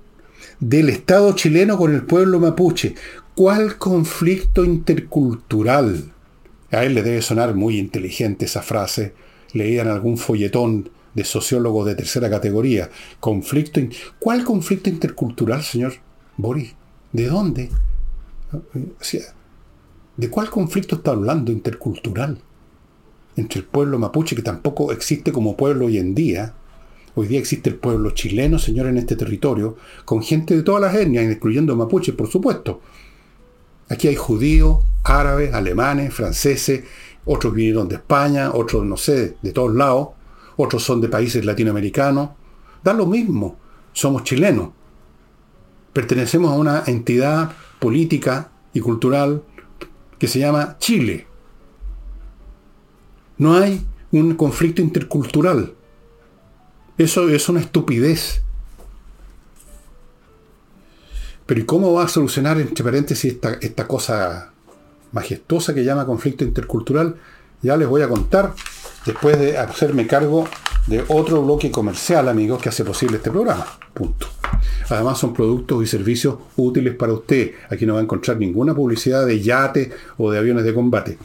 del 0.60 0.88
Estado 0.88 1.32
chileno 1.34 1.76
con 1.76 1.94
el 1.94 2.02
pueblo 2.04 2.40
mapuche. 2.40 2.94
¿Cuál 3.34 3.78
conflicto 3.78 4.64
intercultural? 4.64 6.12
A 6.70 6.84
él 6.84 6.94
le 6.94 7.02
debe 7.02 7.22
sonar 7.22 7.54
muy 7.54 7.78
inteligente 7.78 8.44
esa 8.44 8.62
frase. 8.62 9.14
Leían 9.52 9.88
algún 9.88 10.18
folletón 10.18 10.90
de 11.14 11.24
sociólogo 11.24 11.84
de 11.84 11.94
tercera 11.94 12.30
categoría. 12.30 12.90
Conflicto 13.20 13.80
¿Cuál 14.18 14.44
conflicto 14.44 14.90
intercultural, 14.90 15.62
señor 15.62 15.94
Boris? 16.36 16.74
¿De 17.12 17.26
dónde? 17.26 17.70
¿De 20.16 20.30
cuál 20.30 20.50
conflicto 20.50 20.96
está 20.96 21.12
hablando 21.12 21.50
intercultural? 21.52 22.38
entre 23.36 23.60
el 23.60 23.66
pueblo 23.66 23.98
mapuche, 23.98 24.36
que 24.36 24.42
tampoco 24.42 24.92
existe 24.92 25.32
como 25.32 25.56
pueblo 25.56 25.86
hoy 25.86 25.98
en 25.98 26.14
día. 26.14 26.54
Hoy 27.14 27.28
día 27.28 27.38
existe 27.38 27.70
el 27.70 27.76
pueblo 27.76 28.10
chileno, 28.10 28.58
señor, 28.58 28.86
en 28.86 28.98
este 28.98 29.16
territorio, 29.16 29.76
con 30.04 30.22
gente 30.22 30.56
de 30.56 30.62
todas 30.62 30.80
las 30.80 30.94
etnias, 30.94 31.24
incluyendo 31.24 31.76
mapuches, 31.76 32.14
por 32.14 32.28
supuesto. 32.28 32.80
Aquí 33.88 34.08
hay 34.08 34.16
judíos, 34.16 34.78
árabes, 35.02 35.52
alemanes, 35.54 36.14
franceses, 36.14 36.84
otros 37.24 37.54
vinieron 37.54 37.88
de 37.88 37.96
España, 37.96 38.50
otros, 38.52 38.84
no 38.84 38.96
sé, 38.96 39.36
de 39.40 39.52
todos 39.52 39.74
lados, 39.74 40.08
otros 40.56 40.82
son 40.82 41.00
de 41.00 41.08
países 41.08 41.44
latinoamericanos. 41.44 42.30
Da 42.82 42.92
lo 42.92 43.06
mismo, 43.06 43.56
somos 43.92 44.24
chilenos. 44.24 44.70
Pertenecemos 45.92 46.52
a 46.52 46.56
una 46.56 46.84
entidad 46.86 47.52
política 47.78 48.50
y 48.72 48.80
cultural 48.80 49.42
que 50.18 50.28
se 50.28 50.40
llama 50.40 50.76
Chile. 50.78 51.26
No 53.38 53.54
hay 53.54 53.84
un 54.12 54.34
conflicto 54.34 54.82
intercultural. 54.82 55.74
Eso 56.98 57.28
es 57.28 57.48
una 57.48 57.60
estupidez. 57.60 58.42
Pero 61.46 61.60
¿y 61.60 61.64
cómo 61.64 61.92
va 61.92 62.04
a 62.04 62.08
solucionar, 62.08 62.60
entre 62.60 62.84
paréntesis, 62.84 63.36
esta, 63.60 63.86
cosa 63.86 64.52
majestuosa 65.12 65.74
que 65.74 65.84
llama 65.84 66.06
conflicto 66.06 66.44
intercultural? 66.44 67.16
Ya 67.62 67.76
les 67.76 67.88
voy 67.88 68.02
a 68.02 68.08
contar 68.08 68.54
después 69.04 69.38
de 69.38 69.58
hacerme 69.58 70.06
cargo 70.06 70.48
de 70.86 71.04
otro 71.08 71.42
bloque 71.42 71.70
comercial, 71.70 72.28
amigos, 72.28 72.62
que 72.62 72.70
hace 72.70 72.84
posible 72.84 73.18
este 73.18 73.30
programa. 73.30 73.66
Punto. 73.92 74.26
Además 74.88 75.18
son 75.18 75.32
productos 75.32 75.82
y 75.82 75.86
servicios 75.86 76.36
útiles 76.56 76.94
para 76.94 77.12
usted. 77.12 77.52
Aquí 77.70 77.86
no 77.86 77.94
va 77.94 78.00
a 78.00 78.02
encontrar 78.02 78.36
ninguna 78.38 78.74
publicidad 78.74 79.24
de 79.26 79.40
yate 79.40 79.90
o 80.18 80.30
de 80.30 80.38
aviones 80.38 80.64
de 80.64 80.74
combate. 80.74 81.16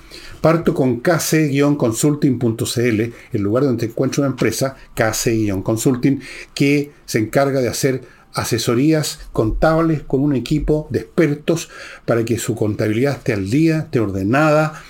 Parto 0.41 0.73
con 0.73 1.01
kc-consulting.cl, 1.01 3.13
el 3.33 3.41
lugar 3.41 3.63
donde 3.63 3.87
encuentra 3.87 4.21
una 4.21 4.31
empresa, 4.31 4.75
kc-consulting, 4.95 6.21
que 6.53 6.91
se 7.05 7.19
encarga 7.19 7.59
de 7.59 7.67
hacer 7.67 8.18
asesorías 8.33 9.19
contables 9.31 10.03
con 10.03 10.21
un 10.21 10.35
equipo 10.35 10.87
de 10.89 10.99
expertos 10.99 11.69
para 12.05 12.25
que 12.25 12.37
su 12.37 12.55
contabilidad 12.55 13.17
esté 13.17 13.33
al 13.33 13.49
día, 13.49 13.79
esté 13.79 13.99
ordenada. 13.99 14.81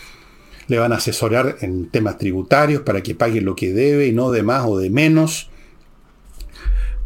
Le 0.67 0.77
van 0.77 0.93
a 0.93 0.97
asesorar 0.97 1.57
en 1.61 1.89
temas 1.89 2.17
tributarios 2.17 2.83
para 2.83 3.01
que 3.01 3.15
pague 3.15 3.41
lo 3.41 3.55
que 3.55 3.73
debe 3.73 4.07
y 4.07 4.11
no 4.11 4.31
de 4.31 4.43
más 4.43 4.65
o 4.67 4.77
de 4.77 4.89
menos 4.89 5.49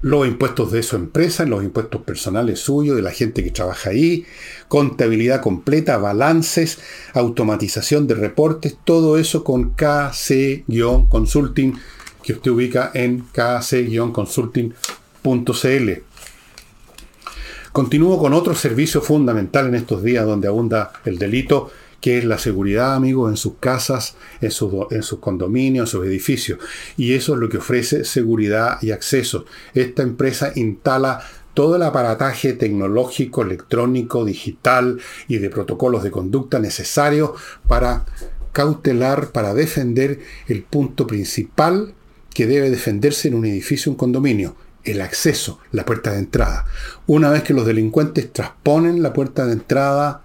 los 0.04 0.28
impuestos 0.28 0.72
de 0.74 0.84
su 0.84 0.98
empresa, 0.98 1.46
los 1.46 1.64
impuestos 1.64 2.02
personales 2.02 2.60
suyos, 2.60 2.98
de 2.98 3.02
la 3.02 3.12
gente 3.12 3.42
que 3.42 3.52
trabaja 3.52 3.92
ahí, 3.92 4.26
contabilidad 4.68 5.40
completa, 5.42 5.98
balances, 5.98 6.80
automatización 7.14 8.06
de 8.06 8.16
reportes, 8.16 8.76
todo 8.84 9.18
eso 9.18 9.46
con 9.46 9.76
KC-Consulting, 9.76 11.80
que 12.22 12.34
usted 12.34 12.52
ubica 12.52 12.92
en 12.94 13.24
kc-consulting.cl. 13.32 16.13
Continúo 17.74 18.20
con 18.20 18.34
otro 18.34 18.54
servicio 18.54 19.02
fundamental 19.02 19.66
en 19.66 19.74
estos 19.74 20.04
días 20.04 20.28
donde 20.28 20.48
abunda 20.48 20.94
el 21.06 21.18
delito 21.18 21.72
que 22.00 22.20
es 22.20 22.24
la 22.24 22.38
seguridad, 22.38 22.94
amigos, 22.94 23.32
en 23.32 23.38
sus 23.38 23.56
casas, 23.60 24.16
en 24.42 24.52
sus, 24.52 25.20
condominios, 25.20 25.88
en 25.88 25.92
sus 25.92 26.06
edificios. 26.06 26.60
Y 26.98 27.14
eso 27.14 27.34
es 27.34 27.40
lo 27.40 27.50
que 27.50 27.58
ofrece 27.58 28.06
seguridad 28.06 28.78
y 28.84 28.92
acceso. 28.92 29.46
Esta 29.74 30.04
empresa 30.04 30.52
instala 30.54 31.24
todo 31.56 31.78
el 31.78 31.82
aparataje 31.82 32.54
tecnológico, 32.54 33.42
electrónico, 33.42 34.24
digital 34.24 35.00
y 35.28 35.40
de 35.40 35.50
protocolos 35.50 36.04
de 36.04 36.12
conducta 36.12 36.60
necesarios 36.60 37.32
para 37.68 38.06
cautelar, 38.52 39.32
para 39.32 39.56
defender 39.56 40.20
el 40.48 40.62
punto 40.62 41.08
principal 41.08 41.96
que 42.36 42.46
debe 42.46 42.70
defenderse 42.70 43.30
en 43.30 43.34
un 43.34 43.46
edificio, 43.46 43.92
un 43.92 43.98
condominio, 43.98 44.56
el 44.84 45.02
acceso, 45.02 45.60
la 45.72 45.86
puerta 45.86 46.12
de 46.12 46.20
entrada. 46.20 46.66
Una 47.08 47.30
vez 47.30 47.44
que 47.44 47.54
los 47.54 47.66
delincuentes 47.66 48.32
transponen 48.32 49.02
la 49.02 49.14
puerta 49.14 49.46
de 49.46 49.54
entrada 49.54 50.24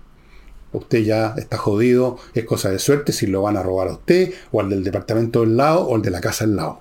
usted 0.72 1.02
ya 1.02 1.34
está 1.36 1.56
jodido, 1.56 2.18
es 2.34 2.44
cosa 2.44 2.70
de 2.70 2.78
suerte 2.78 3.12
si 3.12 3.26
lo 3.26 3.42
van 3.42 3.56
a 3.56 3.62
robar 3.62 3.88
a 3.88 3.92
usted, 3.92 4.32
o 4.52 4.60
al 4.60 4.70
del 4.70 4.84
departamento 4.84 5.40
del 5.40 5.56
lado, 5.56 5.80
o 5.86 5.96
al 5.96 6.02
de 6.02 6.10
la 6.10 6.20
casa 6.20 6.44
del 6.44 6.56
lado. 6.56 6.80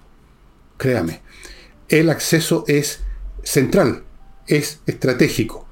Créame, 0.78 1.22
el 1.90 2.10
acceso 2.10 2.64
es 2.68 3.02
central, 3.44 4.04
es 4.48 4.82
estratégico. 4.86 5.68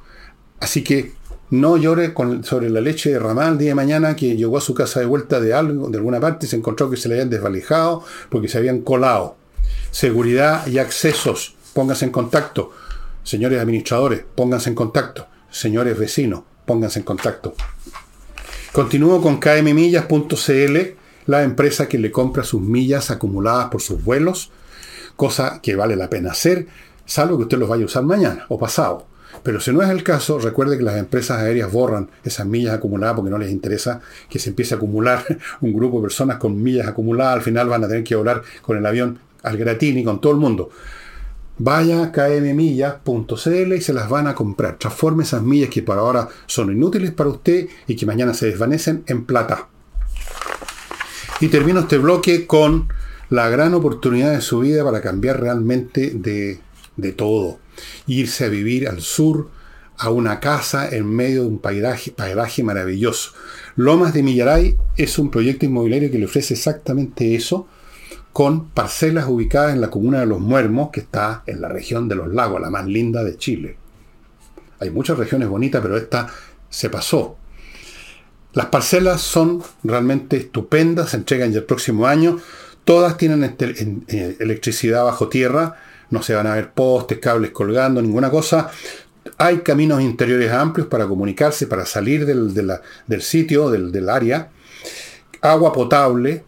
Así 0.59 0.83
que 0.83 1.13
no 1.49 1.77
llore 1.77 2.13
sobre 2.43 2.69
la 2.69 2.81
leche 2.81 3.11
derramada 3.11 3.49
el 3.49 3.57
día 3.57 3.69
de 3.69 3.75
mañana 3.75 4.15
que 4.15 4.35
llegó 4.35 4.57
a 4.57 4.61
su 4.61 4.73
casa 4.73 4.99
de 4.99 5.05
vuelta 5.05 5.39
de 5.39 5.53
algo, 5.53 5.89
de 5.89 5.97
alguna 5.97 6.19
parte, 6.19 6.45
y 6.45 6.49
se 6.49 6.55
encontró 6.55 6.89
que 6.89 6.97
se 6.97 7.07
le 7.07 7.15
habían 7.15 7.29
desvalijado 7.29 8.03
porque 8.29 8.47
se 8.47 8.57
habían 8.57 8.81
colado. 8.81 9.35
Seguridad 9.91 10.65
y 10.67 10.79
accesos. 10.79 11.55
Pónganse 11.75 12.05
en 12.05 12.11
contacto. 12.11 12.71
Señores 13.21 13.59
administradores, 13.59 14.23
pónganse 14.33 14.69
en 14.69 14.75
contacto. 14.75 15.27
Señores 15.51 15.99
vecinos, 15.99 16.43
pónganse 16.65 16.99
en 16.99 17.03
contacto. 17.03 17.53
Continúo 18.71 19.21
con 19.21 19.41
kmmillas.cl, 19.41 20.77
la 21.25 21.43
empresa 21.43 21.89
que 21.89 21.99
le 21.99 22.11
compra 22.11 22.45
sus 22.45 22.61
millas 22.61 23.11
acumuladas 23.11 23.67
por 23.67 23.81
sus 23.81 24.01
vuelos, 24.01 24.51
cosa 25.17 25.59
que 25.61 25.75
vale 25.75 25.97
la 25.97 26.09
pena 26.09 26.31
hacer, 26.31 26.67
salvo 27.05 27.35
que 27.35 27.43
usted 27.43 27.57
los 27.57 27.67
vaya 27.67 27.83
a 27.83 27.87
usar 27.87 28.03
mañana 28.03 28.45
o 28.47 28.57
pasado. 28.57 29.05
Pero 29.43 29.59
si 29.59 29.73
no 29.73 29.81
es 29.81 29.89
el 29.89 30.01
caso, 30.01 30.39
recuerde 30.39 30.77
que 30.77 30.83
las 30.83 30.95
empresas 30.95 31.39
aéreas 31.39 31.69
borran 31.73 32.09
esas 32.23 32.45
millas 32.45 32.75
acumuladas 32.75 33.17
porque 33.17 33.31
no 33.31 33.37
les 33.37 33.51
interesa 33.51 33.99
que 34.29 34.39
se 34.39 34.51
empiece 34.51 34.75
a 34.75 34.77
acumular 34.77 35.25
un 35.59 35.73
grupo 35.73 35.97
de 35.97 36.03
personas 36.03 36.37
con 36.37 36.63
millas 36.63 36.87
acumuladas. 36.87 37.35
Al 37.35 37.41
final 37.41 37.67
van 37.67 37.83
a 37.83 37.89
tener 37.89 38.05
que 38.05 38.15
volar 38.15 38.43
con 38.61 38.77
el 38.77 38.85
avión 38.85 39.19
al 39.43 39.57
gratín 39.57 39.97
y 39.97 40.05
con 40.05 40.21
todo 40.21 40.31
el 40.31 40.39
mundo. 40.39 40.69
Vaya 41.57 42.03
a 42.03 42.11
kmmillas.cl 42.11 43.73
y 43.73 43.81
se 43.81 43.93
las 43.93 44.09
van 44.09 44.27
a 44.27 44.35
comprar. 44.35 44.77
Transforme 44.77 45.23
esas 45.23 45.41
millas 45.41 45.69
que 45.69 45.83
por 45.83 45.97
ahora 45.97 46.27
son 46.47 46.71
inútiles 46.71 47.11
para 47.11 47.29
usted 47.29 47.67
y 47.87 47.95
que 47.95 48.05
mañana 48.05 48.33
se 48.33 48.47
desvanecen 48.47 49.03
en 49.07 49.25
plata. 49.25 49.69
Y 51.39 51.47
termino 51.47 51.81
este 51.81 51.97
bloque 51.97 52.45
con 52.45 52.87
la 53.29 53.49
gran 53.49 53.73
oportunidad 53.73 54.31
de 54.31 54.41
su 54.41 54.59
vida 54.59 54.83
para 54.83 55.01
cambiar 55.01 55.39
realmente 55.39 56.11
de, 56.13 56.59
de 56.97 57.11
todo. 57.13 57.59
Irse 58.07 58.45
a 58.45 58.49
vivir 58.49 58.87
al 58.87 59.01
sur, 59.01 59.49
a 59.97 60.09
una 60.09 60.39
casa 60.39 60.89
en 60.89 61.07
medio 61.07 61.43
de 61.43 61.47
un 61.47 61.59
paisaje, 61.59 62.11
paisaje 62.11 62.63
maravilloso. 62.63 63.31
Lomas 63.75 64.13
de 64.13 64.23
Millaray 64.23 64.77
es 64.97 65.17
un 65.17 65.31
proyecto 65.31 65.65
inmobiliario 65.65 66.11
que 66.11 66.19
le 66.19 66.25
ofrece 66.25 66.53
exactamente 66.53 67.35
eso 67.35 67.67
con 68.35 68.67
parcelas 68.71 69.29
ubicadas 69.29 69.73
en 69.73 69.79
la 69.79 69.89
comuna 69.89 70.19
de 70.19 70.25
Los 70.25 70.41
Muermos, 70.41 70.89
que 70.91 70.99
está 70.99 71.43
en 71.45 71.61
la 71.61 71.69
región 71.69 72.09
de 72.09 72.15
los 72.15 72.33
lagos, 72.33 72.59
la 72.59 72.69
más 72.69 72.85
linda 72.85 73.23
de 73.23 73.37
Chile. 73.37 73.77
Hay 74.81 74.89
muchas 74.89 75.17
regiones 75.17 75.47
bonitas, 75.47 75.81
pero 75.81 75.95
esta 75.95 76.27
se 76.69 76.89
pasó. 76.89 77.37
Las 78.51 78.65
parcelas 78.65 79.21
son 79.21 79.63
realmente 79.85 80.35
estupendas, 80.35 81.11
se 81.11 81.15
entregan 81.15 81.53
ya 81.53 81.59
el 81.59 81.63
próximo 81.63 82.07
año. 82.07 82.37
Todas 82.83 83.15
tienen 83.15 83.41
este, 83.45 83.73
eh, 84.09 84.35
electricidad 84.41 85.05
bajo 85.05 85.29
tierra, 85.29 85.77
no 86.09 86.21
se 86.21 86.35
van 86.35 86.47
a 86.47 86.55
ver 86.55 86.71
postes, 86.71 87.19
cables 87.19 87.51
colgando, 87.51 88.01
ninguna 88.01 88.29
cosa. 88.29 88.69
Hay 89.37 89.59
caminos 89.59 90.01
interiores 90.01 90.51
amplios 90.51 90.89
para 90.89 91.07
comunicarse, 91.07 91.67
para 91.67 91.85
salir 91.85 92.25
del, 92.25 93.21
sitio, 93.21 93.69
del 93.69 94.09
área. 94.09 94.49
Agua 95.39 95.71
potable, 95.71 96.43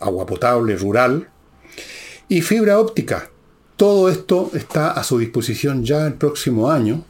agua 0.00 0.26
potable 0.26 0.76
rural. 0.76 1.28
Y 2.28 2.42
fibra 2.42 2.78
óptica. 2.78 3.30
Todo 3.76 4.08
esto 4.08 4.50
está 4.54 4.90
a 4.90 5.04
su 5.04 5.18
disposición 5.18 5.84
ya 5.84 6.06
el 6.06 6.14
próximo 6.14 6.70
año. 6.70 7.04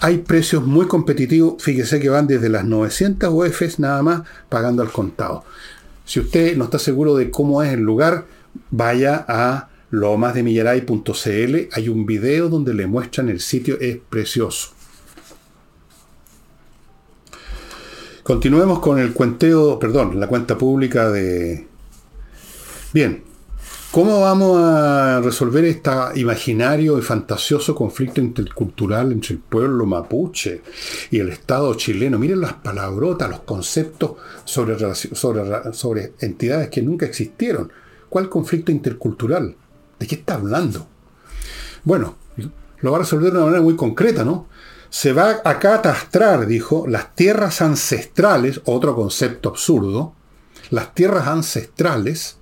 Hay 0.00 0.18
precios 0.18 0.66
muy 0.66 0.86
competitivos, 0.86 1.62
fíjese 1.62 2.00
que 2.00 2.08
van 2.08 2.26
desde 2.26 2.48
las 2.48 2.64
900 2.64 3.30
UFs 3.32 3.78
nada 3.78 4.02
más 4.02 4.22
pagando 4.48 4.82
al 4.82 4.90
contado. 4.90 5.44
Si 6.04 6.20
usted 6.20 6.56
no 6.56 6.64
está 6.64 6.78
seguro 6.78 7.16
de 7.16 7.30
cómo 7.30 7.62
es 7.62 7.72
el 7.72 7.80
lugar, 7.80 8.26
vaya 8.70 9.24
a 9.28 9.68
lomasdemillaray.cl. 9.90 11.56
Hay 11.72 11.88
un 11.88 12.06
video 12.06 12.48
donde 12.48 12.74
le 12.74 12.86
muestran 12.86 13.28
el 13.28 13.40
sitio, 13.40 13.78
es 13.80 13.98
precioso. 14.08 14.70
Continuemos 18.22 18.78
con 18.78 18.98
el 18.98 19.12
cuenteo, 19.12 19.78
perdón, 19.78 20.20
la 20.20 20.28
cuenta 20.28 20.56
pública 20.56 21.10
de... 21.10 21.66
Bien, 22.92 23.24
¿Cómo 23.92 24.22
vamos 24.22 24.58
a 24.58 25.20
resolver 25.20 25.66
este 25.66 25.90
imaginario 26.14 26.98
y 26.98 27.02
fantasioso 27.02 27.74
conflicto 27.74 28.22
intercultural 28.22 29.12
entre 29.12 29.34
el 29.34 29.40
pueblo 29.40 29.84
mapuche 29.84 30.62
y 31.10 31.18
el 31.18 31.28
Estado 31.28 31.74
chileno? 31.74 32.18
Miren 32.18 32.40
las 32.40 32.54
palabrotas, 32.54 33.28
los 33.28 33.40
conceptos 33.40 34.12
sobre, 34.44 36.12
entidades 36.20 36.70
que 36.70 36.80
nunca 36.80 37.04
existieron. 37.04 37.70
¿Cuál 38.08 38.30
conflicto 38.30 38.72
intercultural? 38.72 39.56
¿De 39.98 40.06
qué 40.06 40.14
está 40.14 40.36
hablando? 40.36 40.86
Bueno, 41.84 42.16
lo 42.80 42.92
va 42.92 42.96
a 42.96 43.00
resolver 43.00 43.30
de 43.30 43.36
una 43.36 43.46
manera 43.46 43.62
muy 43.62 43.76
concreta, 43.76 44.24
¿no? 44.24 44.48
Se 44.88 45.12
va 45.12 45.42
a 45.44 45.58
catastrar, 45.58 46.46
dijo, 46.46 46.86
las 46.88 47.14
tierras 47.14 47.60
ancestrales, 47.60 48.62
otro 48.64 48.94
concepto 48.94 49.50
absurdo, 49.50 50.14
las 50.70 50.94
tierras 50.94 51.26
ancestrales, 51.28 52.38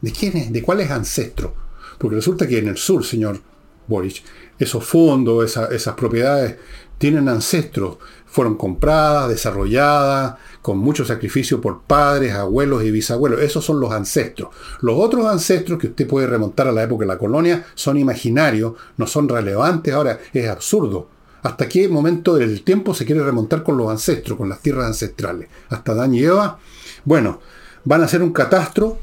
¿De 0.00 0.12
quién 0.12 0.36
es? 0.36 0.52
¿De 0.52 0.62
cuál 0.62 0.80
es 0.80 0.90
ancestro? 0.90 1.54
Porque 1.98 2.16
resulta 2.16 2.46
que 2.46 2.58
en 2.58 2.68
el 2.68 2.76
sur, 2.76 3.04
señor 3.04 3.40
Boric, 3.86 4.22
esos 4.58 4.84
fondos, 4.84 5.56
esas 5.70 5.94
propiedades 5.94 6.56
tienen 6.98 7.28
ancestros, 7.28 7.98
fueron 8.26 8.56
compradas, 8.56 9.28
desarrolladas, 9.28 10.34
con 10.60 10.78
mucho 10.78 11.04
sacrificio 11.04 11.60
por 11.60 11.82
padres, 11.82 12.34
abuelos 12.34 12.84
y 12.84 12.90
bisabuelos. 12.90 13.40
Esos 13.40 13.64
son 13.64 13.80
los 13.80 13.92
ancestros. 13.92 14.50
Los 14.80 14.96
otros 14.98 15.26
ancestros 15.26 15.78
que 15.78 15.88
usted 15.88 16.06
puede 16.06 16.26
remontar 16.26 16.68
a 16.68 16.72
la 16.72 16.82
época 16.82 17.04
de 17.04 17.08
la 17.08 17.18
colonia 17.18 17.64
son 17.74 17.96
imaginarios, 17.96 18.74
no 18.96 19.06
son 19.06 19.28
relevantes. 19.28 19.94
Ahora, 19.94 20.18
es 20.32 20.48
absurdo. 20.48 21.08
¿Hasta 21.42 21.68
qué 21.68 21.88
momento 21.88 22.34
del 22.34 22.62
tiempo 22.64 22.92
se 22.92 23.06
quiere 23.06 23.22
remontar 23.22 23.62
con 23.62 23.76
los 23.78 23.88
ancestros, 23.88 24.36
con 24.36 24.48
las 24.48 24.60
tierras 24.60 24.86
ancestrales? 24.86 25.48
¿Hasta 25.68 25.92
Adán 25.92 26.14
y 26.14 26.24
Eva? 26.24 26.58
Bueno, 27.04 27.40
van 27.84 28.02
a 28.02 28.06
hacer 28.06 28.22
un 28.22 28.32
catastro 28.32 28.98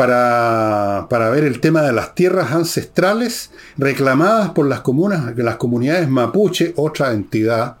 para, 0.00 1.30
ver 1.30 1.44
el 1.44 1.60
tema 1.60 1.82
de 1.82 1.92
las 1.92 2.14
tierras 2.14 2.52
ancestrales 2.52 3.50
reclamadas 3.76 4.48
por 4.52 4.66
las, 4.66 4.80
comunas, 4.80 5.36
las 5.36 5.56
comunidades 5.56 6.08
mapuche, 6.08 6.72
otra 6.76 7.12
entidad, 7.12 7.76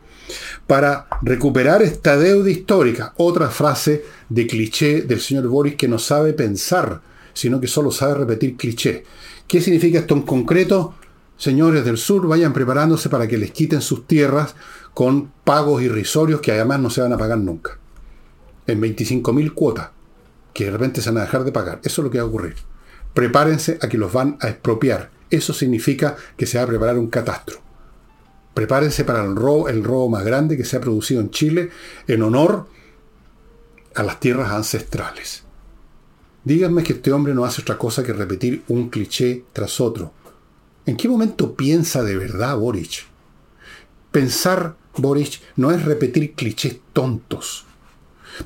para 0.66 1.06
recuperar 1.22 1.80
esta 1.80 2.18
deuda 2.18 2.50
histórica. 2.50 3.14
Otra 3.16 3.48
frase 3.48 4.04
de 4.28 4.46
cliché 4.46 5.00
del 5.00 5.22
señor 5.22 5.48
Boris 5.48 5.76
que 5.76 5.88
no 5.88 5.98
sabe 5.98 6.34
pensar, 6.34 7.00
sino 7.32 7.58
que 7.58 7.66
solo 7.66 7.90
sabe 7.90 8.12
repetir 8.12 8.58
cliché. 8.58 9.04
¿Qué 9.48 9.62
significa 9.62 10.00
esto 10.00 10.14
en 10.14 10.22
concreto? 10.22 10.92
Señores 11.38 11.86
del 11.86 11.96
sur, 11.96 12.28
vayan 12.28 12.52
preparándose 12.52 13.08
para 13.08 13.28
que 13.28 13.38
les 13.38 13.50
quiten 13.50 13.80
sus 13.80 14.06
tierras 14.06 14.56
con 14.92 15.32
pagos 15.42 15.82
irrisorios 15.82 16.42
que 16.42 16.52
además 16.52 16.80
no 16.80 16.90
se 16.90 17.00
van 17.00 17.14
a 17.14 17.18
pagar 17.18 17.38
nunca. 17.38 17.78
En 18.66 18.78
25.000 18.78 19.54
cuotas 19.54 19.88
que 20.52 20.64
de 20.64 20.70
repente 20.70 21.00
se 21.00 21.10
van 21.10 21.18
a 21.18 21.26
dejar 21.26 21.44
de 21.44 21.52
pagar. 21.52 21.80
Eso 21.84 22.00
es 22.00 22.04
lo 22.04 22.10
que 22.10 22.18
va 22.18 22.24
a 22.24 22.28
ocurrir. 22.28 22.56
Prepárense 23.14 23.78
a 23.80 23.88
que 23.88 23.98
los 23.98 24.12
van 24.12 24.36
a 24.40 24.48
expropiar. 24.48 25.10
Eso 25.30 25.52
significa 25.52 26.16
que 26.36 26.46
se 26.46 26.58
va 26.58 26.64
a 26.64 26.68
preparar 26.68 26.98
un 26.98 27.08
catastro. 27.08 27.60
Prepárense 28.54 29.04
para 29.04 29.24
el 29.24 29.36
robo, 29.36 29.68
el 29.68 29.84
robo 29.84 30.08
más 30.08 30.24
grande 30.24 30.56
que 30.56 30.64
se 30.64 30.76
ha 30.76 30.80
producido 30.80 31.20
en 31.20 31.30
Chile 31.30 31.70
en 32.06 32.22
honor 32.22 32.66
a 33.94 34.02
las 34.02 34.20
tierras 34.20 34.50
ancestrales. 34.50 35.44
Díganme 36.44 36.82
que 36.82 36.94
este 36.94 37.12
hombre 37.12 37.34
no 37.34 37.44
hace 37.44 37.62
otra 37.62 37.78
cosa 37.78 38.02
que 38.02 38.12
repetir 38.12 38.64
un 38.68 38.88
cliché 38.88 39.44
tras 39.52 39.80
otro. 39.80 40.12
¿En 40.86 40.96
qué 40.96 41.08
momento 41.08 41.54
piensa 41.54 42.02
de 42.02 42.16
verdad 42.16 42.56
Boric? 42.56 43.06
Pensar, 44.10 44.76
Boric, 44.96 45.40
no 45.56 45.70
es 45.70 45.84
repetir 45.84 46.32
clichés 46.32 46.80
tontos. 46.92 47.66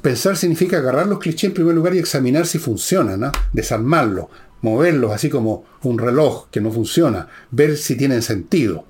Pensar 0.03 0.37
significa 0.37 0.79
agarrar 0.79 1.07
los 1.07 1.19
clichés 1.19 1.49
en 1.49 1.55
primer 1.55 1.75
lugar 1.75 1.95
y 1.95 1.99
examinar 1.99 2.47
si 2.47 2.59
funcionan, 2.59 3.31
desarmarlos, 3.53 4.27
moverlos 4.63 5.13
así 5.13 5.29
como 5.29 5.65
un 5.83 5.99
reloj 5.99 6.47
que 6.51 6.61
no 6.61 6.71
funciona, 6.71 7.29
ver 7.51 7.77
si 7.77 7.97
tienen 7.97 8.23
sentido, 8.23 8.85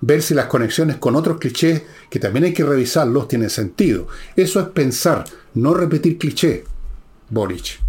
ver 0.00 0.22
si 0.22 0.34
las 0.34 0.46
conexiones 0.46 0.96
con 0.96 1.16
otros 1.16 1.38
clichés 1.38 1.82
que 2.10 2.18
también 2.18 2.44
hay 2.44 2.52
que 2.52 2.64
revisarlos 2.64 3.28
tienen 3.28 3.50
sentido. 3.50 4.08
Eso 4.36 4.60
es 4.60 4.66
pensar, 4.68 5.24
no 5.54 5.74
repetir 5.74 6.18
cliché. 6.18 6.64
Boric. 7.30 7.80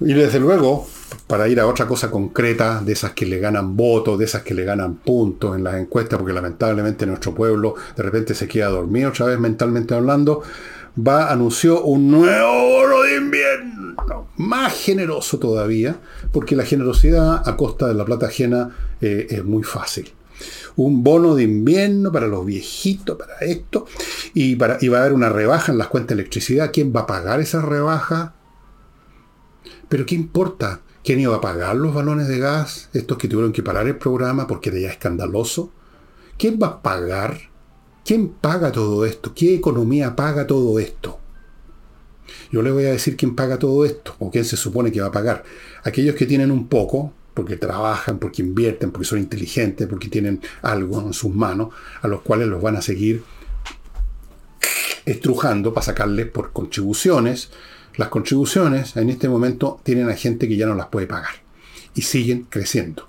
Y 0.00 0.12
desde 0.12 0.38
luego, 0.38 0.86
para 1.26 1.48
ir 1.48 1.60
a 1.60 1.66
otra 1.66 1.86
cosa 1.86 2.10
concreta, 2.10 2.80
de 2.82 2.92
esas 2.92 3.12
que 3.12 3.26
le 3.26 3.38
ganan 3.38 3.76
votos, 3.76 4.18
de 4.18 4.24
esas 4.24 4.42
que 4.42 4.54
le 4.54 4.64
ganan 4.64 4.96
puntos 4.96 5.56
en 5.56 5.64
las 5.64 5.76
encuestas, 5.76 6.18
porque 6.18 6.32
lamentablemente 6.32 7.06
nuestro 7.06 7.34
pueblo 7.34 7.74
de 7.96 8.02
repente 8.02 8.34
se 8.34 8.48
queda 8.48 8.68
dormido 8.68 9.10
otra 9.10 9.26
vez 9.26 9.38
mentalmente 9.38 9.94
hablando, 9.94 10.42
va, 10.96 11.30
anunció 11.30 11.82
un 11.82 12.10
nuevo 12.10 12.70
bono 12.70 13.02
de 13.02 13.16
invierno, 13.16 14.28
más 14.36 14.72
generoso 14.74 15.38
todavía, 15.38 15.96
porque 16.32 16.56
la 16.56 16.64
generosidad 16.64 17.46
a 17.46 17.56
costa 17.56 17.86
de 17.88 17.94
la 17.94 18.04
plata 18.04 18.26
ajena 18.26 18.70
eh, 19.00 19.26
es 19.30 19.44
muy 19.44 19.62
fácil. 19.62 20.12
Un 20.76 21.02
bono 21.02 21.34
de 21.34 21.42
invierno 21.42 22.12
para 22.12 22.28
los 22.28 22.46
viejitos, 22.46 23.16
para 23.16 23.38
esto, 23.40 23.86
y, 24.34 24.54
para, 24.54 24.78
y 24.80 24.88
va 24.88 24.98
a 24.98 25.00
haber 25.00 25.12
una 25.12 25.28
rebaja 25.28 25.72
en 25.72 25.78
las 25.78 25.88
cuentas 25.88 26.16
de 26.16 26.22
electricidad. 26.22 26.70
¿Quién 26.72 26.92
va 26.94 27.00
a 27.00 27.06
pagar 27.06 27.40
esa 27.40 27.60
rebaja? 27.60 28.34
Pero 29.88 30.06
¿qué 30.06 30.14
importa? 30.14 30.80
¿Quién 31.08 31.20
iba 31.20 31.36
a 31.36 31.40
pagar 31.40 31.74
los 31.74 31.94
balones 31.94 32.28
de 32.28 32.38
gas? 32.38 32.90
Estos 32.92 33.16
que 33.16 33.28
tuvieron 33.28 33.54
que 33.54 33.62
parar 33.62 33.86
el 33.86 33.96
programa 33.96 34.46
porque 34.46 34.68
era 34.68 34.78
ya 34.78 34.90
escandaloso. 34.90 35.72
¿Quién 36.36 36.58
va 36.62 36.66
a 36.66 36.82
pagar? 36.82 37.48
¿Quién 38.04 38.28
paga 38.28 38.70
todo 38.72 39.06
esto? 39.06 39.32
¿Qué 39.34 39.54
economía 39.54 40.14
paga 40.14 40.46
todo 40.46 40.78
esto? 40.78 41.18
Yo 42.52 42.60
le 42.60 42.70
voy 42.72 42.84
a 42.84 42.90
decir 42.90 43.16
quién 43.16 43.34
paga 43.34 43.58
todo 43.58 43.86
esto, 43.86 44.16
o 44.18 44.30
quién 44.30 44.44
se 44.44 44.58
supone 44.58 44.92
que 44.92 45.00
va 45.00 45.06
a 45.06 45.10
pagar. 45.10 45.44
Aquellos 45.82 46.14
que 46.14 46.26
tienen 46.26 46.50
un 46.50 46.68
poco, 46.68 47.14
porque 47.32 47.56
trabajan, 47.56 48.18
porque 48.18 48.42
invierten, 48.42 48.90
porque 48.90 49.08
son 49.08 49.18
inteligentes, 49.18 49.86
porque 49.86 50.08
tienen 50.08 50.42
algo 50.60 51.00
en 51.00 51.14
sus 51.14 51.34
manos, 51.34 51.70
a 52.02 52.08
los 52.08 52.20
cuales 52.20 52.48
los 52.48 52.60
van 52.60 52.76
a 52.76 52.82
seguir 52.82 53.24
estrujando 55.06 55.72
para 55.72 55.86
sacarles 55.86 56.26
por 56.26 56.52
contribuciones 56.52 57.48
las 57.98 58.08
contribuciones 58.08 58.96
en 58.96 59.10
este 59.10 59.28
momento 59.28 59.80
tienen 59.82 60.08
a 60.08 60.14
gente 60.14 60.48
que 60.48 60.56
ya 60.56 60.66
no 60.66 60.74
las 60.76 60.86
puede 60.86 61.08
pagar. 61.08 61.42
Y 61.94 62.02
siguen 62.02 62.46
creciendo. 62.48 63.08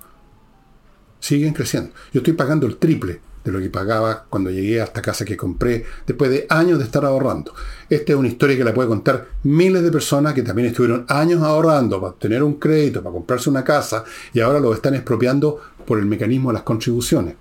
Siguen 1.20 1.54
creciendo. 1.54 1.92
Yo 2.12 2.18
estoy 2.18 2.32
pagando 2.32 2.66
el 2.66 2.76
triple 2.76 3.20
de 3.44 3.52
lo 3.52 3.60
que 3.60 3.70
pagaba 3.70 4.26
cuando 4.28 4.50
llegué 4.50 4.80
a 4.80 4.84
esta 4.84 5.00
casa 5.00 5.24
que 5.24 5.36
compré 5.36 5.84
después 6.04 6.28
de 6.32 6.44
años 6.48 6.80
de 6.80 6.86
estar 6.86 7.04
ahorrando. 7.04 7.54
Esta 7.88 8.12
es 8.12 8.18
una 8.18 8.26
historia 8.26 8.56
que 8.56 8.64
la 8.64 8.74
puede 8.74 8.88
contar 8.88 9.28
miles 9.44 9.84
de 9.84 9.92
personas 9.92 10.34
que 10.34 10.42
también 10.42 10.66
estuvieron 10.66 11.06
años 11.08 11.40
ahorrando 11.40 12.00
para 12.00 12.14
tener 12.14 12.42
un 12.42 12.54
crédito, 12.54 13.00
para 13.00 13.12
comprarse 13.12 13.48
una 13.48 13.62
casa 13.62 14.02
y 14.34 14.40
ahora 14.40 14.58
lo 14.58 14.74
están 14.74 14.96
expropiando 14.96 15.60
por 15.86 16.00
el 16.00 16.06
mecanismo 16.06 16.50
de 16.50 16.54
las 16.54 16.64
contribuciones. 16.64 17.36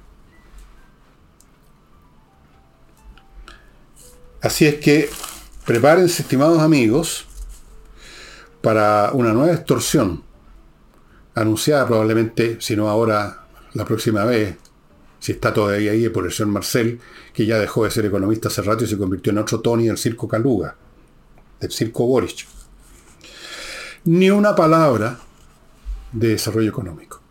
Así 4.39 4.67
es 4.67 4.75
que 4.75 5.09
prepárense, 5.65 6.21
estimados 6.21 6.59
amigos, 6.59 7.25
para 8.61 9.11
una 9.13 9.33
nueva 9.33 9.53
extorsión, 9.53 10.23
anunciada 11.35 11.87
probablemente, 11.87 12.57
si 12.59 12.75
no 12.75 12.89
ahora, 12.89 13.47
la 13.73 13.85
próxima 13.85 14.25
vez, 14.25 14.55
si 15.19 15.33
está 15.33 15.53
todavía 15.53 15.91
ahí, 15.91 16.09
por 16.09 16.25
el 16.25 16.31
señor 16.31 16.53
Marcel, 16.53 16.99
que 17.33 17.45
ya 17.45 17.57
dejó 17.57 17.83
de 17.83 17.91
ser 17.91 18.05
economista 18.05 18.47
hace 18.47 18.61
rato 18.61 18.83
y 18.83 18.87
se 18.87 18.97
convirtió 18.97 19.31
en 19.31 19.37
otro 19.39 19.59
Tony 19.61 19.87
del 19.87 19.97
circo 19.97 20.27
Caluga, 20.27 20.75
del 21.59 21.71
circo 21.71 22.05
Boris. 22.05 22.45
Ni 24.05 24.29
una 24.29 24.55
palabra 24.55 25.19
de 26.11 26.29
desarrollo 26.29 26.69
económico. 26.69 27.21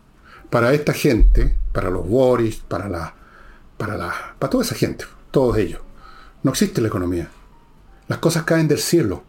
Para 0.49 0.73
esta 0.73 0.93
gente, 0.93 1.55
para 1.71 1.89
los 1.89 2.07
Boris, 2.07 2.57
para 2.67 2.89
la 2.89 3.15
para, 3.79 3.95
la, 3.95 4.35
para 4.37 4.49
toda 4.49 4.63
esa 4.63 4.75
gente, 4.75 5.05
todos 5.31 5.57
ellos. 5.57 5.79
No 6.43 6.51
existe 6.51 6.81
la 6.81 6.89
economía. 6.89 7.29
Las 8.09 8.19
cosas 8.19 8.43
caen 8.43 8.67
del 8.67 8.77
cielo. 8.77 9.23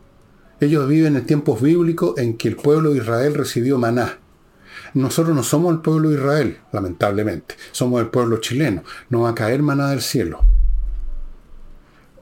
Ellos 0.61 0.87
viven 0.87 1.17
en 1.17 1.25
tiempos 1.25 1.63
bíblicos 1.63 2.19
en 2.19 2.37
que 2.37 2.49
el 2.49 2.57
pueblo 2.57 2.91
de 2.91 2.99
Israel 2.99 3.35
recibió 3.35 3.79
maná. 3.79 4.19
Nosotros 4.93 5.35
no 5.35 5.43
somos 5.43 5.73
el 5.73 5.81
pueblo 5.81 6.11
de 6.11 6.17
Israel, 6.17 6.59
lamentablemente. 6.73 7.55
Somos 7.73 8.01
el 8.01 8.09
pueblo 8.09 8.39
chileno. 8.39 8.85
No 9.09 9.23
va 9.23 9.31
a 9.31 9.35
caer 9.35 9.63
maná 9.63 9.91
del 9.91 10.03
cielo. 10.03 10.45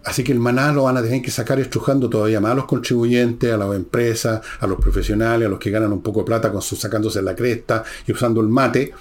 Así 0.09 0.25
que 0.25 0.33
el 0.33 0.39
maná 0.39 0.73
lo 0.73 0.85
van 0.85 0.97
a 0.97 1.03
tener 1.03 1.21
que 1.21 1.31
sacar 1.31 1.61
estrujando 1.61 2.09
todavía 2.09 2.41
más 2.41 2.53
a 2.53 2.55
los 2.55 2.65
contribuyentes, 2.65 3.53
a 3.53 3.59
las 3.59 3.77
empresas, 3.77 4.41
a 4.59 4.67
los 4.67 4.81
profesionales, 4.81 5.45
a 5.45 5.51
los 5.51 5.59
que 5.59 5.71
ganan 5.71 5.93
un 5.93 6.01
poco 6.01 6.21
de 6.21 6.25
plata 6.25 6.51
con 6.51 6.63
su, 6.63 6.77
sacándose 6.77 7.21
la 7.21 7.37
cresta 7.37 7.85
y 8.07 8.13
usando 8.13 8.41
el 8.41 8.49
mate, 8.49 8.95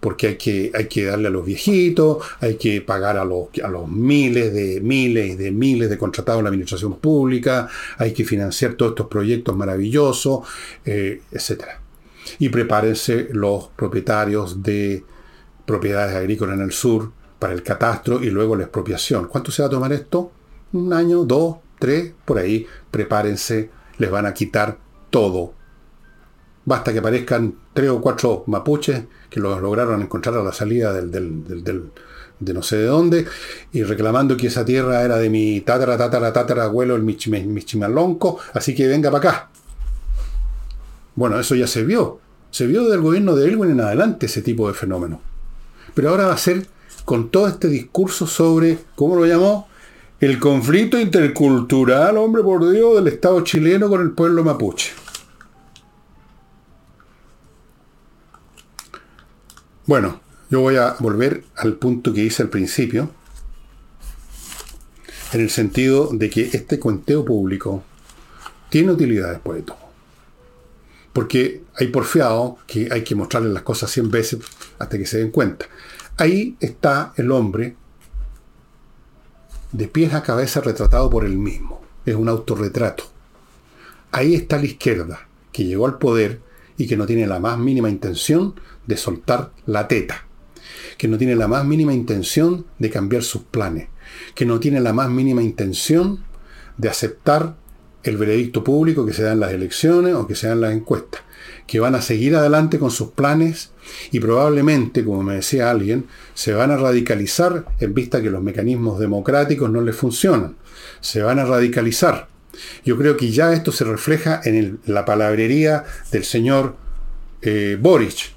porque 0.00 0.28
hay 0.28 0.36
que, 0.36 0.72
hay 0.74 0.86
que 0.86 1.04
darle 1.04 1.28
a 1.28 1.30
los 1.30 1.44
viejitos, 1.44 2.24
hay 2.40 2.54
que 2.54 2.80
pagar 2.80 3.18
a 3.18 3.26
los, 3.26 3.48
a 3.62 3.68
los 3.68 3.86
miles 3.86 4.54
de 4.54 4.80
miles 4.80 5.36
de 5.36 5.50
miles 5.50 5.90
de 5.90 5.98
contratados 5.98 6.38
en 6.38 6.44
la 6.44 6.48
administración 6.48 6.98
pública, 6.98 7.68
hay 7.98 8.14
que 8.14 8.24
financiar 8.24 8.72
todos 8.72 8.92
estos 8.92 9.08
proyectos 9.08 9.54
maravillosos, 9.54 10.48
eh, 10.86 11.20
etc. 11.30 11.62
Y 12.38 12.48
prepárense 12.48 13.28
los 13.32 13.68
propietarios 13.76 14.62
de 14.62 15.04
propiedades 15.66 16.16
agrícolas 16.16 16.54
en 16.54 16.62
el 16.62 16.72
sur 16.72 17.12
para 17.38 17.52
el 17.52 17.62
catastro 17.62 18.24
y 18.24 18.30
luego 18.30 18.56
la 18.56 18.62
expropiación. 18.62 19.28
¿Cuánto 19.28 19.52
se 19.52 19.60
va 19.60 19.68
a 19.68 19.70
tomar 19.70 19.92
esto? 19.92 20.32
Un 20.74 20.92
año, 20.92 21.24
dos, 21.24 21.56
tres, 21.78 22.12
por 22.24 22.38
ahí, 22.38 22.66
prepárense, 22.90 23.70
les 23.98 24.10
van 24.10 24.26
a 24.26 24.34
quitar 24.34 24.78
todo. 25.10 25.54
Basta 26.64 26.92
que 26.92 26.98
aparezcan 26.98 27.54
tres 27.72 27.90
o 27.90 28.00
cuatro 28.00 28.44
mapuches 28.46 29.04
que 29.30 29.40
los 29.40 29.60
lograron 29.60 30.02
encontrar 30.02 30.36
a 30.36 30.42
la 30.42 30.52
salida 30.52 30.92
del, 30.92 31.10
de 32.40 32.54
no 32.54 32.62
sé 32.62 32.76
de 32.78 32.86
dónde, 32.86 33.26
y 33.72 33.82
reclamando 33.82 34.36
que 34.36 34.48
esa 34.48 34.64
tierra 34.64 35.02
era 35.02 35.18
de 35.18 35.30
mi 35.30 35.60
tatara, 35.60 35.96
tatara, 35.96 36.32
tatara, 36.32 36.64
abuelo, 36.64 36.96
el 36.96 37.02
Michimalonco, 37.02 38.38
así 38.52 38.74
que 38.74 38.86
venga 38.86 39.10
para 39.10 39.28
acá. 39.28 39.50
Bueno, 41.14 41.38
eso 41.38 41.54
ya 41.54 41.66
se 41.66 41.84
vio. 41.84 42.18
Se 42.50 42.66
vio 42.66 42.82
desde 42.82 42.96
el 42.96 43.00
gobierno 43.02 43.36
de 43.36 43.48
Elwin 43.48 43.72
en 43.72 43.80
adelante 43.80 44.26
ese 44.26 44.42
tipo 44.42 44.68
de 44.68 44.74
fenómeno. 44.74 45.20
Pero 45.94 46.10
ahora 46.10 46.26
va 46.26 46.34
a 46.34 46.38
ser 46.38 46.66
con 47.04 47.30
todo 47.30 47.46
este 47.46 47.68
discurso 47.68 48.26
sobre, 48.26 48.78
¿cómo 48.94 49.16
lo 49.16 49.26
llamó? 49.26 49.68
El 50.20 50.38
conflicto 50.38 50.98
intercultural, 50.98 52.16
hombre 52.16 52.42
por 52.42 52.70
Dios, 52.70 52.94
del 52.96 53.08
Estado 53.08 53.40
chileno 53.42 53.88
con 53.88 54.00
el 54.00 54.12
pueblo 54.12 54.44
mapuche. 54.44 54.92
Bueno, 59.86 60.20
yo 60.48 60.60
voy 60.60 60.76
a 60.76 60.96
volver 60.98 61.44
al 61.56 61.74
punto 61.74 62.14
que 62.14 62.22
hice 62.22 62.42
al 62.42 62.48
principio, 62.48 63.10
en 65.32 65.40
el 65.40 65.50
sentido 65.50 66.10
de 66.12 66.30
que 66.30 66.50
este 66.52 66.78
cuenteo 66.78 67.24
público 67.24 67.82
tiene 68.70 68.92
utilidad 68.92 69.30
después 69.30 69.58
de 69.58 69.62
todo. 69.64 69.78
Porque 71.12 71.64
hay 71.76 71.88
porfiado 71.88 72.58
que 72.66 72.88
hay 72.90 73.04
que 73.04 73.14
mostrarle 73.14 73.52
las 73.52 73.62
cosas 73.62 73.90
100 73.90 74.10
veces 74.10 74.40
hasta 74.78 74.96
que 74.96 75.06
se 75.06 75.18
den 75.18 75.30
cuenta. 75.30 75.66
Ahí 76.16 76.56
está 76.60 77.12
el 77.16 77.30
hombre 77.30 77.76
de 79.74 79.88
pies 79.88 80.14
a 80.14 80.22
cabeza 80.22 80.60
retratado 80.60 81.10
por 81.10 81.24
él 81.24 81.36
mismo. 81.36 81.82
Es 82.06 82.14
un 82.14 82.28
autorretrato. 82.28 83.04
Ahí 84.12 84.34
está 84.34 84.56
la 84.56 84.66
izquierda, 84.66 85.26
que 85.50 85.64
llegó 85.64 85.86
al 85.86 85.98
poder 85.98 86.40
y 86.78 86.86
que 86.86 86.96
no 86.96 87.06
tiene 87.06 87.26
la 87.26 87.40
más 87.40 87.58
mínima 87.58 87.90
intención 87.90 88.54
de 88.86 88.96
soltar 88.96 89.50
la 89.66 89.88
teta, 89.88 90.26
que 90.96 91.08
no 91.08 91.18
tiene 91.18 91.34
la 91.34 91.48
más 91.48 91.64
mínima 91.64 91.92
intención 91.92 92.66
de 92.78 92.88
cambiar 92.88 93.24
sus 93.24 93.42
planes, 93.42 93.88
que 94.36 94.46
no 94.46 94.60
tiene 94.60 94.80
la 94.80 94.92
más 94.92 95.10
mínima 95.10 95.42
intención 95.42 96.22
de 96.78 96.88
aceptar 96.88 97.56
el 98.04 98.16
veredicto 98.16 98.62
público 98.62 99.04
que 99.04 99.12
se 99.12 99.24
da 99.24 99.32
en 99.32 99.40
las 99.40 99.52
elecciones 99.52 100.14
o 100.14 100.28
que 100.28 100.36
se 100.36 100.46
da 100.46 100.52
en 100.52 100.60
las 100.60 100.72
encuestas, 100.72 101.22
que 101.66 101.80
van 101.80 101.94
a 101.94 102.02
seguir 102.02 102.36
adelante 102.36 102.78
con 102.78 102.90
sus 102.90 103.10
planes 103.10 103.70
y 104.10 104.20
probablemente, 104.20 105.04
como 105.04 105.22
me 105.22 105.36
decía 105.36 105.70
alguien, 105.70 106.06
se 106.34 106.52
van 106.52 106.70
a 106.70 106.76
radicalizar 106.76 107.64
en 107.80 107.94
vista 107.94 108.22
que 108.22 108.30
los 108.30 108.42
mecanismos 108.42 108.98
democráticos 108.98 109.70
no 109.70 109.80
les 109.80 109.96
funcionan. 109.96 110.56
Se 111.00 111.22
van 111.22 111.38
a 111.38 111.44
radicalizar. 111.44 112.28
Yo 112.84 112.96
creo 112.96 113.16
que 113.16 113.30
ya 113.30 113.52
esto 113.52 113.72
se 113.72 113.84
refleja 113.84 114.40
en 114.44 114.80
la 114.86 115.04
palabrería 115.04 115.84
del 116.12 116.24
señor 116.24 116.76
eh, 117.42 117.78
Boric, 117.80 118.32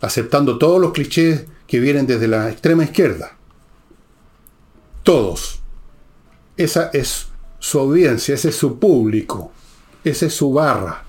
aceptando 0.00 0.58
todos 0.58 0.80
los 0.80 0.92
clichés 0.92 1.44
que 1.66 1.80
vienen 1.80 2.06
desde 2.06 2.28
la 2.28 2.50
extrema 2.50 2.84
izquierda. 2.84 3.36
Todos. 5.02 5.60
Esa 6.56 6.90
es 6.92 7.28
su 7.58 7.78
audiencia, 7.78 8.34
ese 8.34 8.48
es 8.48 8.56
su 8.56 8.78
público, 8.78 9.52
esa 10.04 10.26
es 10.26 10.34
su 10.34 10.52
barra. 10.52 11.04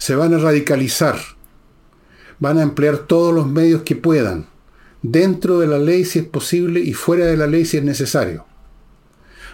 Se 0.00 0.16
van 0.16 0.32
a 0.34 0.38
radicalizar 0.38 1.16
van 2.40 2.58
a 2.58 2.62
emplear 2.62 2.96
todos 3.06 3.32
los 3.32 3.46
medios 3.46 3.82
que 3.82 3.94
puedan, 3.94 4.46
dentro 5.02 5.60
de 5.60 5.66
la 5.66 5.78
ley 5.78 6.04
si 6.04 6.20
es 6.20 6.24
posible 6.24 6.80
y 6.80 6.94
fuera 6.94 7.26
de 7.26 7.36
la 7.36 7.46
ley 7.46 7.64
si 7.66 7.76
es 7.76 7.84
necesario. 7.84 8.46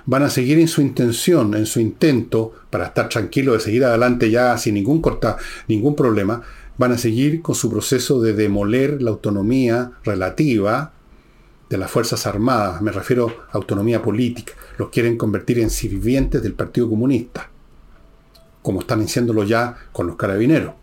Van 0.07 0.23
a 0.23 0.31
seguir 0.31 0.61
en 0.61 0.69
su 0.69 0.81
intención, 0.81 1.55
en 1.55 1.67
su 1.67 1.81
intento, 1.81 2.53
para 2.71 2.87
estar 2.87 3.09
tranquilos 3.09 3.57
de 3.57 3.61
seguir 3.61 3.85
adelante 3.85 4.31
ya 4.31 4.57
sin 4.57 4.75
ningún 4.75 5.03
corta, 5.03 5.37
ningún 5.67 5.97
problema, 5.97 6.43
van 6.79 6.93
a 6.93 6.99
seguir 6.99 7.43
con 7.43 7.57
su 7.57 7.69
proceso 7.69 8.23
de 8.23 8.35
demoler 8.35 9.03
la 9.03 9.11
autonomía 9.11 9.93
relativa 10.05 10.93
de 11.69 11.79
las 11.79 11.91
Fuerzas 11.91 12.25
Armadas, 12.29 12.81
me 12.81 12.93
refiero 12.93 13.47
a 13.51 13.57
autonomía 13.57 14.01
política, 14.01 14.53
los 14.79 14.91
quieren 14.91 15.17
convertir 15.17 15.59
en 15.59 15.71
sirvientes 15.71 16.41
del 16.41 16.53
Partido 16.53 16.89
Comunista, 16.89 17.51
como 18.67 18.81
están 18.81 19.01
haciéndolo 19.01 19.45
ya 19.45 19.77
con 19.93 20.09
los 20.09 20.17
carabineros. 20.17 20.75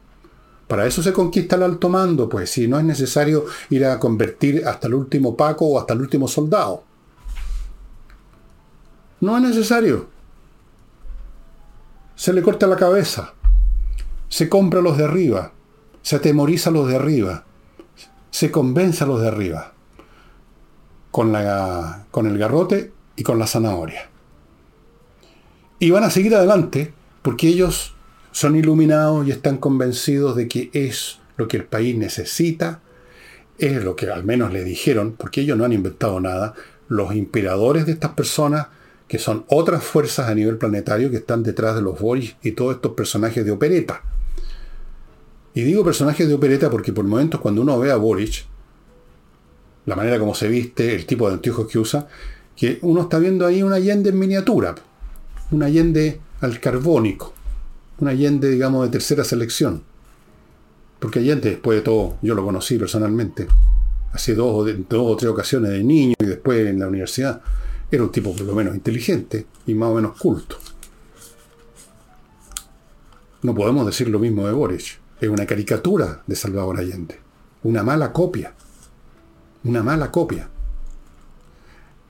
Para 0.70 0.86
eso 0.86 1.04
se 1.04 1.12
conquista 1.12 1.58
el 1.58 1.64
alto 1.64 1.90
mando, 1.90 2.30
pues 2.30 2.50
si 2.50 2.66
no 2.66 2.80
es 2.80 2.86
necesario 2.86 3.44
ir 3.72 3.86
a 3.86 4.00
convertir 4.00 4.66
hasta 4.66 4.88
el 4.88 4.94
último 4.94 5.36
Paco 5.36 5.66
o 5.66 5.78
hasta 5.78 5.94
el 5.94 6.00
último 6.00 6.30
soldado. 6.30 6.86
No 9.20 9.36
es 9.36 9.44
necesario. 9.44 10.08
Se 12.16 12.32
le 12.32 12.42
corta 12.42 12.68
la 12.68 12.78
cabeza. 12.78 13.34
Se 14.30 14.48
compra 14.48 14.80
a 14.80 14.84
los 14.84 14.98
de 14.98 15.04
arriba. 15.04 15.52
Se 16.04 16.16
atemoriza 16.16 16.70
a 16.70 16.74
los 16.74 16.88
de 16.88 16.96
arriba. 16.96 17.44
Se 18.32 18.50
convence 18.50 19.04
a 19.04 19.08
los 19.08 19.20
de 19.20 19.28
arriba. 19.28 19.74
Con, 21.12 21.34
la, 21.34 22.06
con 22.12 22.28
el 22.28 22.38
garrote 22.38 22.94
y 23.18 23.24
con 23.24 23.38
la 23.38 23.46
zanahoria. 23.46 24.10
Y 25.80 25.92
van 25.92 26.06
a 26.06 26.10
seguir 26.10 26.34
adelante 26.34 26.94
porque 27.24 27.48
ellos 27.48 27.96
son 28.32 28.56
iluminados 28.56 29.26
y 29.26 29.32
están 29.32 29.58
convencidos 29.58 30.36
de 30.36 30.48
que 30.48 30.70
es 30.74 31.20
lo 31.38 31.48
que 31.48 31.58
el 31.58 31.66
país 31.66 31.98
necesita, 31.98 32.82
es 33.58 33.84
lo 33.84 33.96
que 33.96 34.10
al 34.10 34.24
menos 34.24 34.54
le 34.54 34.64
dijeron, 34.64 35.16
porque 35.18 35.42
ellos 35.42 35.58
no 35.58 35.66
han 35.66 35.74
inventado 35.74 36.20
nada, 36.20 36.54
los 36.90 37.16
inspiradores 37.16 37.86
de 37.86 37.94
estas 37.94 38.12
personas, 38.12 38.68
que 39.08 39.20
son 39.20 39.46
otras 39.48 39.84
fuerzas 39.84 40.30
a 40.30 40.36
nivel 40.36 40.58
planetario 40.58 41.10
que 41.10 41.18
están 41.18 41.44
detrás 41.44 41.76
de 41.76 41.82
los 41.82 42.00
Boris 42.00 42.36
y 42.42 42.52
todos 42.52 42.76
estos 42.76 42.94
personajes 42.94 43.46
de 43.46 43.52
opereta. 43.52 44.02
Y 45.54 45.62
digo 45.62 45.84
personajes 45.84 46.28
de 46.28 46.34
opereta 46.34 46.70
porque 46.70 46.94
por 46.94 47.06
momentos 47.06 47.40
cuando 47.40 47.62
uno 47.62 47.80
ve 47.80 47.92
a 47.92 47.96
Boris, 47.96 48.46
la 49.86 49.96
manera 49.96 50.18
como 50.18 50.34
se 50.34 50.48
viste, 50.48 50.96
el 50.96 51.06
tipo 51.06 51.28
de 51.28 51.36
anteojos 51.36 51.68
que 51.68 51.78
usa, 51.78 52.08
que 52.56 52.80
uno 52.82 53.02
está 53.02 53.20
viendo 53.20 53.46
ahí 53.46 53.62
un 53.62 53.74
Allende 53.74 54.10
en 54.10 54.20
miniatura, 54.20 54.76
un 55.52 55.64
Allende 55.64 56.20
al 56.44 56.60
carbónico 56.60 57.34
un 58.00 58.08
Allende, 58.10 58.50
digamos, 58.50 58.84
de 58.86 58.92
tercera 58.92 59.24
selección. 59.24 59.84
Porque 61.00 61.20
Allende, 61.20 61.52
después 61.52 61.78
de 61.78 61.84
todo, 61.84 62.18
yo 62.22 62.36
lo 62.36 62.44
conocí 62.44 62.78
personalmente, 62.78 63.48
hace 64.12 64.36
dos 64.36 64.54
o, 64.54 64.66
dos 64.66 65.14
o 65.14 65.16
tres 65.16 65.32
ocasiones 65.32 65.72
de 65.72 65.84
niño 65.84 66.16
y 66.20 66.26
después 66.26 66.68
en 66.68 66.80
la 66.80 66.88
universidad, 66.88 67.42
era 67.90 68.04
un 68.04 68.12
tipo 68.12 68.36
por 68.36 68.46
lo 68.46 68.56
menos 68.56 68.76
inteligente 68.76 69.46
y 69.68 69.74
más 69.74 69.90
o 69.90 69.96
menos 69.96 70.20
culto. 70.20 70.58
No 73.44 73.54
podemos 73.54 73.86
decir 73.86 74.10
lo 74.10 74.20
mismo 74.20 74.46
de 74.46 74.54
Boric. 74.54 75.00
Es 75.22 75.30
una 75.30 75.46
caricatura 75.46 76.24
de 76.26 76.36
Salvador 76.36 76.80
Allende. 76.80 77.20
Una 77.64 77.84
mala 77.84 78.12
copia. 78.12 78.54
Una 79.64 79.84
mala 79.84 80.12
copia. 80.12 80.50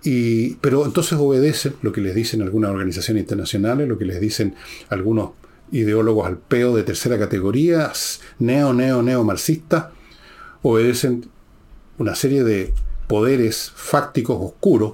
Pero 0.04 0.86
entonces 0.86 1.18
obedecen 1.20 1.76
lo 1.82 1.92
que 1.92 2.02
les 2.02 2.14
dicen 2.16 2.42
algunas 2.42 2.72
organizaciones 2.72 3.22
internacionales, 3.22 3.88
lo 3.88 3.98
que 3.98 4.06
les 4.06 4.20
dicen 4.20 4.56
algunos 4.90 5.32
ideólogos 5.72 6.28
al 6.28 6.38
peo 6.38 6.76
de 6.76 6.84
tercera 6.84 7.18
categoría, 7.18 7.92
neo, 8.40 8.74
neo, 8.74 9.02
neo 9.02 9.24
marxistas, 9.24 9.86
obedecen 10.62 11.26
una 11.98 12.16
serie 12.16 12.44
de 12.44 12.74
poderes 13.08 13.72
fácticos 13.76 14.38
oscuros 14.40 14.94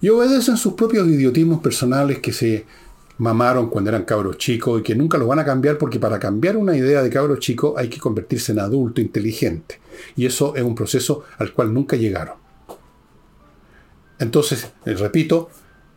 y 0.00 0.08
obedecen 0.08 0.56
sus 0.56 0.74
propios 0.74 1.06
idiotismos 1.08 1.60
personales 1.60 2.20
que 2.20 2.32
se 2.32 2.64
mamaron 3.18 3.68
cuando 3.68 3.90
eran 3.90 4.04
cabros 4.04 4.38
chicos 4.38 4.80
y 4.80 4.82
que 4.82 4.94
nunca 4.94 5.18
los 5.18 5.28
van 5.28 5.38
a 5.38 5.44
cambiar 5.44 5.76
porque 5.76 6.00
para 6.00 6.18
cambiar 6.18 6.56
una 6.56 6.74
idea 6.74 7.02
de 7.02 7.10
cabros 7.10 7.38
chico 7.38 7.74
hay 7.76 7.88
que 7.88 7.98
convertirse 7.98 8.52
en 8.52 8.60
adulto 8.60 9.02
inteligente. 9.02 9.78
Y 10.16 10.24
eso 10.24 10.56
es 10.56 10.62
un 10.62 10.74
proceso 10.74 11.24
al 11.38 11.52
cual 11.52 11.74
nunca 11.74 11.96
llegaron. 11.96 12.36
Entonces, 14.20 14.70
eh, 14.84 14.94
repito, 14.94 15.48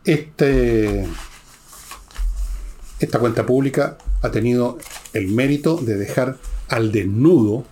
este, 0.04 1.06
esta 2.98 3.18
cuenta 3.18 3.46
pública 3.46 3.98
ha 4.22 4.30
tenido 4.30 4.78
el 5.12 5.28
mérito 5.28 5.76
de 5.76 5.96
dejar 5.96 6.38
al 6.68 6.90
desnudo 6.90 7.64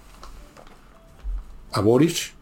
a 1.72 1.80
Boris. 1.80 2.32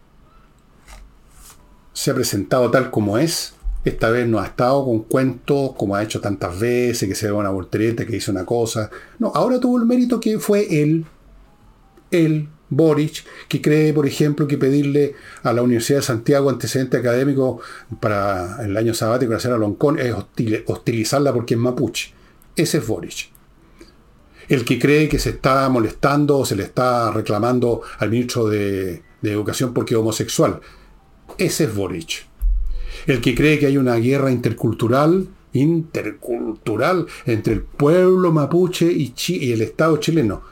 Se 1.93 2.11
ha 2.11 2.15
presentado 2.15 2.71
tal 2.71 2.91
como 2.91 3.17
es. 3.17 3.55
Esta 3.85 4.11
vez 4.11 4.27
no 4.27 4.41
ha 4.41 4.47
estado 4.47 4.85
con 4.85 5.05
cuentos 5.05 5.73
como 5.77 5.95
ha 5.95 6.03
hecho 6.03 6.21
tantas 6.21 6.59
veces, 6.59 7.09
que 7.09 7.15
se 7.15 7.27
ve 7.27 7.33
una 7.33 7.51
voltereta, 7.51 8.05
que 8.05 8.17
hizo 8.17 8.33
una 8.33 8.45
cosa. 8.45 8.91
No, 9.19 9.33
ahora 9.35 9.61
tuvo 9.61 9.79
el 9.79 9.87
mérito 9.87 10.19
que 10.21 10.39
fue 10.39 10.83
él, 10.83 11.07
él, 12.11 12.49
Boric, 12.71 13.25
que 13.49 13.61
cree, 13.61 13.93
por 13.93 14.07
ejemplo, 14.07 14.47
que 14.47 14.57
pedirle 14.57 15.15
a 15.43 15.53
la 15.53 15.63
Universidad 15.63 15.99
de 15.99 16.05
Santiago 16.05 16.49
antecedente 16.49 16.97
académico 16.97 17.61
para 18.01 18.65
el 18.65 18.77
año 18.77 18.95
sabático 18.95 19.35
hacer 19.35 19.53
a 19.53 19.59
Loncón 19.59 19.99
es 19.99 20.15
hostilizarla 20.67 21.33
porque 21.33 21.55
es 21.55 21.61
mapuche. 21.61 22.13
Ese 22.55 22.79
es 22.79 22.87
Boric. 22.87 23.31
El 24.49 24.65
que 24.65 24.79
cree 24.79 25.09
que 25.09 25.19
se 25.19 25.31
está 25.31 25.69
molestando 25.69 26.39
o 26.39 26.47
se 26.47 26.57
le 26.57 26.63
está 26.63 27.11
reclamando 27.11 27.83
al 27.99 28.11
ministro 28.11 28.49
de, 28.49 29.03
de 29.21 29.33
Educación 29.33 29.75
porque 29.75 29.95
es 29.95 30.01
homosexual. 30.01 30.61
Ese 31.39 31.65
es 31.65 31.75
Boric. 31.75 32.27
El 33.07 33.21
que 33.21 33.35
cree 33.35 33.59
que 33.59 33.67
hay 33.67 33.77
una 33.77 33.97
guerra 33.97 34.31
intercultural, 34.31 35.29
intercultural, 35.53 37.07
entre 37.27 37.55
el 37.55 37.63
pueblo 37.63 38.33
mapuche 38.33 38.91
y, 38.93 39.15
y 39.29 39.53
el 39.53 39.63
Estado 39.63 39.97
chileno. 39.97 40.43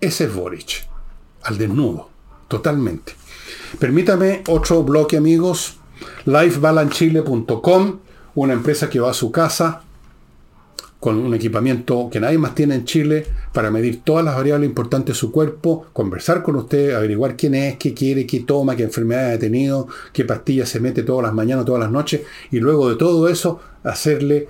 Ese 0.00 0.24
es 0.24 0.34
Boric. 0.34 0.89
Al 1.42 1.58
desnudo. 1.58 2.08
Totalmente. 2.48 3.14
Permítame 3.78 4.42
otro 4.48 4.82
bloque, 4.82 5.16
amigos. 5.16 5.78
lifebalanchile.com, 6.24 7.98
una 8.34 8.52
empresa 8.52 8.90
que 8.90 9.00
va 9.00 9.10
a 9.10 9.14
su 9.14 9.30
casa 9.30 9.82
con 11.00 11.16
un 11.16 11.32
equipamiento 11.32 12.08
que 12.12 12.20
nadie 12.20 12.36
más 12.36 12.54
tiene 12.54 12.74
en 12.74 12.84
Chile 12.84 13.26
para 13.54 13.70
medir 13.70 14.02
todas 14.04 14.22
las 14.24 14.36
variables 14.36 14.68
importantes 14.68 15.14
de 15.14 15.18
su 15.18 15.32
cuerpo, 15.32 15.86
conversar 15.94 16.42
con 16.42 16.56
usted, 16.56 16.92
averiguar 16.92 17.36
quién 17.36 17.54
es, 17.54 17.76
qué 17.78 17.94
quiere, 17.94 18.26
qué 18.26 18.40
toma, 18.40 18.76
qué 18.76 18.82
enfermedad 18.82 19.32
ha 19.32 19.38
tenido, 19.38 19.88
qué 20.12 20.26
pastillas 20.26 20.68
se 20.68 20.78
mete 20.78 21.02
todas 21.02 21.24
las 21.24 21.32
mañanas, 21.32 21.64
todas 21.64 21.80
las 21.80 21.90
noches, 21.90 22.20
y 22.50 22.60
luego 22.60 22.90
de 22.90 22.96
todo 22.96 23.28
eso 23.28 23.60
hacerle 23.82 24.46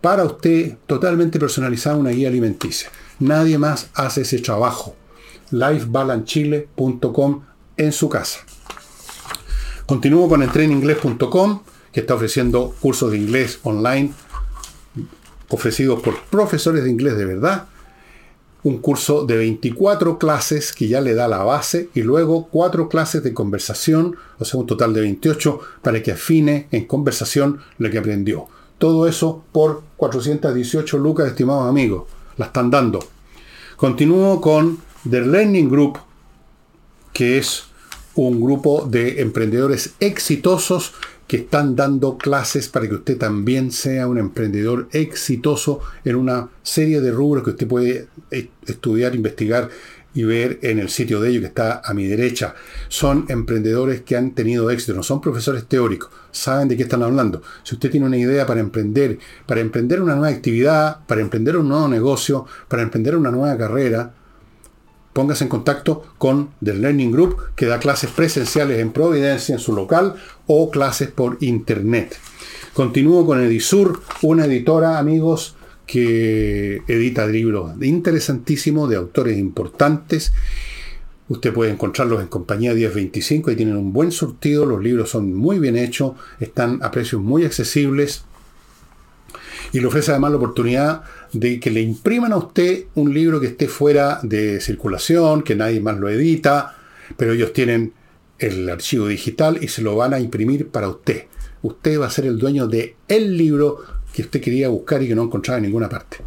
para 0.00 0.24
usted 0.24 0.76
totalmente 0.86 1.38
personalizada 1.38 1.96
una 1.96 2.10
guía 2.10 2.28
alimenticia. 2.28 2.90
Nadie 3.20 3.56
más 3.56 3.88
hace 3.94 4.22
ese 4.22 4.40
trabajo. 4.40 4.96
lifebalanchile.com 5.52 7.42
en 7.76 7.92
su 7.92 8.08
casa. 8.08 8.40
Continúo 9.86 10.28
con 10.28 10.42
entreninglés.com, 10.42 11.62
que 11.92 12.00
está 12.00 12.14
ofreciendo 12.14 12.74
cursos 12.80 13.12
de 13.12 13.18
inglés 13.18 13.60
online 13.62 14.12
ofrecidos 15.54 16.00
por 16.00 16.18
profesores 16.24 16.84
de 16.84 16.90
inglés 16.90 17.16
de 17.16 17.24
verdad, 17.24 17.66
un 18.64 18.78
curso 18.78 19.26
de 19.26 19.36
24 19.36 20.18
clases 20.18 20.72
que 20.72 20.88
ya 20.88 21.00
le 21.00 21.14
da 21.14 21.26
la 21.26 21.42
base 21.42 21.88
y 21.94 22.02
luego 22.02 22.48
cuatro 22.50 22.88
clases 22.88 23.22
de 23.22 23.34
conversación, 23.34 24.16
o 24.38 24.44
sea, 24.44 24.60
un 24.60 24.66
total 24.66 24.94
de 24.94 25.00
28 25.00 25.60
para 25.82 26.02
que 26.02 26.12
afine 26.12 26.68
en 26.70 26.86
conversación 26.86 27.60
lo 27.78 27.90
que 27.90 27.98
aprendió. 27.98 28.46
Todo 28.78 29.08
eso 29.08 29.44
por 29.52 29.82
418 29.96 30.98
lucas, 30.98 31.28
estimados 31.28 31.68
amigos. 31.68 32.04
La 32.36 32.46
están 32.46 32.70
dando. 32.70 33.00
Continúo 33.76 34.40
con 34.40 34.78
The 35.08 35.20
Learning 35.20 35.68
Group, 35.68 35.98
que 37.12 37.38
es 37.38 37.64
un 38.14 38.40
grupo 38.40 38.86
de 38.88 39.20
emprendedores 39.20 39.94
exitosos 39.98 40.92
que 41.26 41.38
están 41.38 41.74
dando 41.74 42.18
clases 42.18 42.68
para 42.68 42.88
que 42.88 42.94
usted 42.94 43.18
también 43.18 43.72
sea 43.72 44.06
un 44.06 44.18
emprendedor 44.18 44.88
exitoso 44.92 45.80
en 46.04 46.14
una 46.16 46.50
serie 46.62 47.00
de 47.00 47.10
rubros 47.10 47.42
que 47.42 47.50
usted 47.50 47.66
puede 47.66 48.06
eh, 48.30 48.48
estudiar, 48.66 49.14
investigar 49.16 49.70
y 50.14 50.22
ver 50.22 50.60
en 50.62 50.78
el 50.78 50.88
sitio 50.88 51.20
de 51.20 51.30
ellos 51.30 51.40
que 51.40 51.48
está 51.48 51.80
a 51.84 51.94
mi 51.94 52.06
derecha. 52.06 52.54
Son 52.88 53.24
emprendedores 53.28 54.02
que 54.02 54.16
han 54.16 54.32
tenido 54.32 54.70
éxito, 54.70 54.94
no 54.94 55.02
son 55.02 55.20
profesores 55.20 55.64
teóricos, 55.64 56.10
saben 56.30 56.68
de 56.68 56.76
qué 56.76 56.84
están 56.84 57.02
hablando. 57.02 57.42
Si 57.64 57.74
usted 57.74 57.90
tiene 57.90 58.06
una 58.06 58.18
idea 58.18 58.46
para 58.46 58.60
emprender, 58.60 59.18
para 59.46 59.62
emprender 59.62 60.00
una 60.00 60.14
nueva 60.14 60.32
actividad, 60.32 61.04
para 61.06 61.22
emprender 61.22 61.56
un 61.56 61.68
nuevo 61.68 61.88
negocio, 61.88 62.46
para 62.68 62.82
emprender 62.82 63.16
una 63.16 63.32
nueva 63.32 63.56
carrera, 63.56 64.14
póngase 65.12 65.44
en 65.44 65.50
contacto 65.50 66.02
con 66.18 66.50
The 66.64 66.74
Learning 66.74 67.12
Group, 67.12 67.36
que 67.54 67.66
da 67.66 67.78
clases 67.78 68.10
presenciales 68.10 68.78
en 68.80 68.92
Providencia, 68.92 69.54
en 69.54 69.60
su 69.60 69.74
local, 69.74 70.14
o 70.46 70.70
clases 70.70 71.10
por 71.10 71.38
internet. 71.40 72.16
Continúo 72.72 73.26
con 73.26 73.42
Edisur, 73.42 74.02
una 74.22 74.46
editora, 74.46 74.98
amigos, 74.98 75.56
que 75.86 76.82
edita 76.88 77.26
libros 77.26 77.72
interesantísimos 77.82 78.88
de 78.88 78.96
autores 78.96 79.36
importantes. 79.38 80.32
Usted 81.28 81.52
puede 81.52 81.70
encontrarlos 81.70 82.22
en 82.22 82.28
compañía 82.28 82.72
1025 82.72 83.50
y 83.50 83.56
tienen 83.56 83.76
un 83.76 83.92
buen 83.92 84.10
surtido, 84.10 84.64
los 84.64 84.82
libros 84.82 85.10
son 85.10 85.34
muy 85.34 85.58
bien 85.58 85.76
hechos, 85.76 86.12
están 86.40 86.82
a 86.82 86.90
precios 86.90 87.20
muy 87.20 87.44
accesibles 87.44 88.24
y 89.72 89.80
le 89.80 89.86
ofrece 89.86 90.10
además 90.10 90.32
la 90.32 90.36
oportunidad 90.38 91.02
de 91.32 91.60
que 91.60 91.70
le 91.70 91.80
impriman 91.80 92.32
a 92.32 92.36
usted 92.36 92.84
un 92.94 93.12
libro 93.12 93.40
que 93.40 93.48
esté 93.48 93.68
fuera 93.68 94.20
de 94.22 94.60
circulación, 94.60 95.42
que 95.42 95.56
nadie 95.56 95.80
más 95.80 95.98
lo 95.98 96.08
edita, 96.08 96.76
pero 97.16 97.32
ellos 97.32 97.52
tienen 97.52 97.92
el 98.38 98.68
archivo 98.68 99.06
digital 99.06 99.58
y 99.62 99.68
se 99.68 99.82
lo 99.82 99.96
van 99.96 100.14
a 100.14 100.20
imprimir 100.20 100.68
para 100.68 100.88
usted. 100.88 101.24
Usted 101.62 102.00
va 102.00 102.06
a 102.06 102.10
ser 102.10 102.26
el 102.26 102.38
dueño 102.38 102.66
de 102.66 102.96
el 103.08 103.36
libro 103.36 103.78
que 104.12 104.22
usted 104.22 104.40
quería 104.40 104.68
buscar 104.68 105.02
y 105.02 105.08
que 105.08 105.14
no 105.14 105.22
encontraba 105.22 105.58
en 105.58 105.64
ninguna 105.64 105.88
parte. 105.88 106.18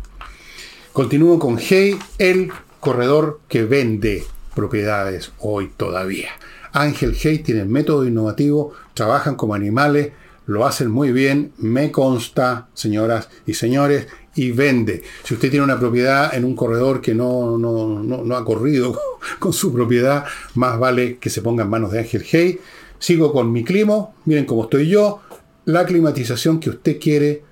Continúo 0.91 1.37
con 1.39 1.57
Hey, 1.59 1.97
el 2.17 2.51
corredor 2.79 3.41
que 3.49 3.65
vende 3.65 4.23
propiedades 4.55 5.31
hoy 5.39 5.71
todavía. 5.75 6.29
Ángel 6.71 7.15
Hey 7.19 7.39
tiene 7.39 7.65
método 7.65 8.05
innovativo, 8.05 8.73
trabajan 8.93 9.35
como 9.35 9.53
animales, 9.53 10.11
lo 10.45 10.65
hacen 10.65 10.89
muy 10.89 11.11
bien, 11.11 11.51
me 11.57 11.91
consta, 11.91 12.67
señoras 12.73 13.29
y 13.45 13.55
señores, 13.55 14.07
y 14.35 14.51
vende. 14.51 15.01
Si 15.23 15.33
usted 15.33 15.49
tiene 15.49 15.63
una 15.63 15.79
propiedad 15.79 16.35
en 16.35 16.45
un 16.45 16.55
corredor 16.55 17.01
que 17.01 17.15
no, 17.15 17.57
no, 17.57 18.35
ha 18.35 18.45
corrido 18.45 18.99
con 19.39 19.53
su 19.53 19.73
propiedad, 19.73 20.25
más 20.55 20.77
vale 20.77 21.17
que 21.17 21.29
se 21.29 21.41
ponga 21.41 21.63
en 21.63 21.69
manos 21.69 21.91
de 21.91 21.99
Ángel 21.99 22.25
Hey. 22.29 22.59
Sigo 22.99 23.31
con 23.33 23.51
mi 23.51 23.63
clima, 23.63 24.09
miren 24.25 24.45
cómo 24.45 24.63
estoy 24.63 24.87
yo, 24.87 25.21
la 25.65 25.85
climatización 25.85 26.59
que 26.59 26.69
usted 26.69 26.99
quiere 26.99 27.43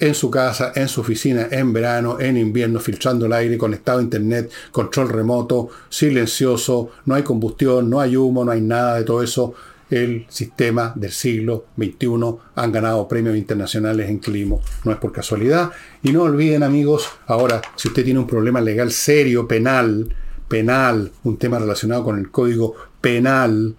en 0.00 0.14
su 0.14 0.30
casa, 0.30 0.72
en 0.74 0.88
su 0.88 1.00
oficina, 1.00 1.48
en 1.50 1.72
verano, 1.72 2.20
en 2.20 2.36
invierno, 2.36 2.78
filtrando 2.78 3.26
el 3.26 3.32
aire, 3.32 3.58
conectado 3.58 3.98
a 3.98 4.02
internet, 4.02 4.50
control 4.70 5.08
remoto, 5.08 5.68
silencioso, 5.88 6.90
no 7.04 7.14
hay 7.14 7.22
combustión, 7.22 7.90
no 7.90 8.00
hay 8.00 8.16
humo, 8.16 8.44
no 8.44 8.52
hay 8.52 8.60
nada 8.60 8.96
de 8.96 9.04
todo 9.04 9.22
eso 9.22 9.54
el 9.90 10.26
sistema 10.28 10.92
del 10.94 11.12
siglo 11.12 11.66
XXI. 11.76 12.08
Han 12.54 12.72
ganado 12.72 13.08
premios 13.08 13.36
internacionales 13.36 14.08
en 14.08 14.18
clima, 14.18 14.56
no 14.84 14.92
es 14.92 14.98
por 14.98 15.12
casualidad. 15.12 15.70
Y 16.02 16.12
no 16.12 16.22
olviden 16.22 16.62
amigos, 16.62 17.08
ahora, 17.26 17.60
si 17.76 17.88
usted 17.88 18.04
tiene 18.04 18.20
un 18.20 18.26
problema 18.26 18.60
legal 18.60 18.92
serio, 18.92 19.48
penal, 19.48 20.14
penal, 20.48 21.12
un 21.24 21.36
tema 21.36 21.58
relacionado 21.58 22.04
con 22.04 22.18
el 22.18 22.30
código 22.30 22.74
penal, 23.00 23.76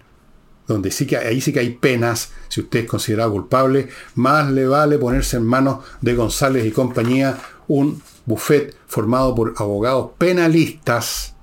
donde 0.68 0.92
sí 0.92 1.08
que 1.08 1.18
ahí 1.18 1.42
sí 1.42 1.52
que 1.52 1.60
hay 1.60 1.72
penas, 1.72 2.32
si 2.48 2.62
usted 2.62 2.82
es 2.82 2.86
considerado 2.86 3.32
culpable, 3.32 3.90
más 4.16 4.52
le 4.52 4.68
vale 4.68 4.98
ponerse 5.00 5.38
en 5.38 5.46
manos 5.46 5.84
de 6.02 6.14
González 6.16 6.66
y 6.66 6.72
compañía 6.72 7.38
un 7.68 8.02
buffet 8.26 8.76
formado 8.88 9.34
por 9.34 9.56
abogados 9.58 10.12
penalistas 10.18 11.36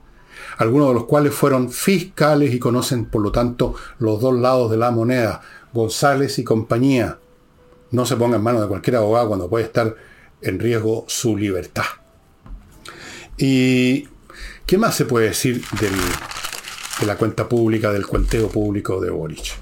algunos 0.57 0.89
de 0.89 0.95
los 0.95 1.05
cuales 1.05 1.35
fueron 1.35 1.71
fiscales 1.71 2.55
y 2.55 2.59
conocen, 2.59 3.07
por 3.07 3.23
lo 3.23 3.33
tanto, 3.33 3.75
los 3.99 4.21
dos 4.21 4.35
lados 4.35 4.71
de 4.71 4.77
la 4.77 4.91
moneda. 4.91 5.41
González 5.73 6.39
y 6.39 6.45
compañía. 6.45 7.19
No 7.91 8.07
se 8.07 8.17
ponga 8.17 8.37
en 8.37 8.43
manos 8.43 8.63
de 8.63 8.69
cualquier 8.69 8.97
abogado 8.97 9.29
cuando 9.29 9.49
puede 9.49 9.65
estar 9.65 9.95
en 10.41 10.59
riesgo 10.59 11.05
su 11.09 11.37
libertad. 11.37 11.85
¿Y 13.37 14.09
qué 14.65 14.79
más 14.79 14.95
se 14.95 15.05
puede 15.05 15.29
decir 15.29 15.63
de 15.79 17.07
la 17.07 17.17
cuenta 17.17 17.49
pública, 17.49 17.93
del 17.93 18.07
cuenteo 18.07 18.49
público 18.49 19.01
de 19.01 19.11
Boric? 19.11 19.55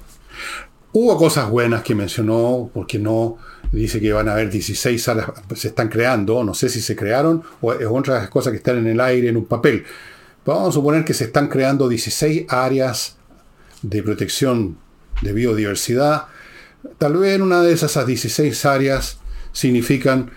Hubo 0.93 1.17
cosas 1.17 1.49
buenas 1.49 1.83
que 1.83 1.93
mencionó, 1.93 2.69
porque 2.73 2.97
no 2.97 3.37
dice 3.73 3.99
que 3.99 4.13
van 4.13 4.29
a 4.29 4.33
haber 4.33 4.49
16 4.49 5.03
salas, 5.03 5.29
se 5.53 5.67
están 5.67 5.89
creando, 5.89 6.43
no 6.45 6.53
sé 6.53 6.69
si 6.69 6.81
se 6.81 6.95
crearon 6.95 7.43
o 7.59 7.73
es 7.73 7.85
otra 7.89 8.15
de 8.15 8.19
las 8.21 8.29
cosas 8.29 8.51
que 8.51 8.57
están 8.57 8.77
en 8.77 8.87
el 8.87 9.01
aire 9.01 9.27
en 9.27 9.35
un 9.35 9.45
papel. 9.45 9.83
Vamos 10.45 10.69
a 10.69 10.71
suponer 10.71 11.03
que 11.03 11.15
se 11.15 11.23
están 11.23 11.47
creando 11.47 11.89
16 11.89 12.45
áreas 12.49 13.17
de 13.81 14.03
protección 14.03 14.77
de 15.23 15.33
biodiversidad. 15.33 16.25
Tal 16.99 17.17
vez 17.17 17.35
en 17.35 17.41
una 17.41 17.61
de 17.63 17.73
esas 17.73 18.05
16 18.05 18.65
áreas 18.65 19.17
significan 19.51 20.31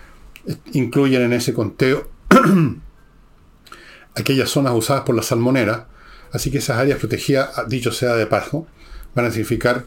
incluyen 0.73 1.21
en 1.21 1.33
ese 1.33 1.53
conteo 1.53 2.09
aquellas 4.15 4.49
zonas 4.49 4.73
usadas 4.73 5.03
por 5.03 5.13
la 5.13 5.21
salmonera, 5.21 5.87
así 6.31 6.49
que 6.49 6.57
esas 6.57 6.77
áreas 6.77 6.97
protegidas, 6.97 7.51
dicho 7.67 7.91
sea 7.91 8.15
de 8.15 8.25
paso, 8.25 8.65
van 9.13 9.25
a 9.25 9.31
significar 9.31 9.85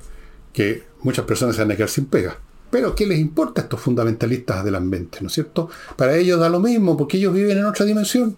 que 0.53 0.85
muchas 1.01 1.25
personas 1.25 1.57
se 1.57 1.63
van 1.63 1.73
a 1.73 1.77
quedar 1.77 1.89
sin 1.89 2.07
pega. 2.07 2.39
Pero 2.71 2.95
¿qué 2.95 3.07
les 3.07 3.19
importa 3.19 3.61
a 3.61 3.65
estos 3.65 3.81
fundamentalistas 3.81 4.65
del 4.65 4.77
ambiente? 4.77 5.19
¿No 5.21 5.27
es 5.27 5.33
cierto? 5.33 5.69
Para 5.97 6.17
ellos 6.17 6.39
da 6.39 6.49
lo 6.49 6.61
mismo, 6.61 6.97
porque 6.97 7.17
ellos 7.17 7.35
viven 7.35 7.59
en 7.59 7.65
otra 7.65 7.85
dimensión. 7.85 8.37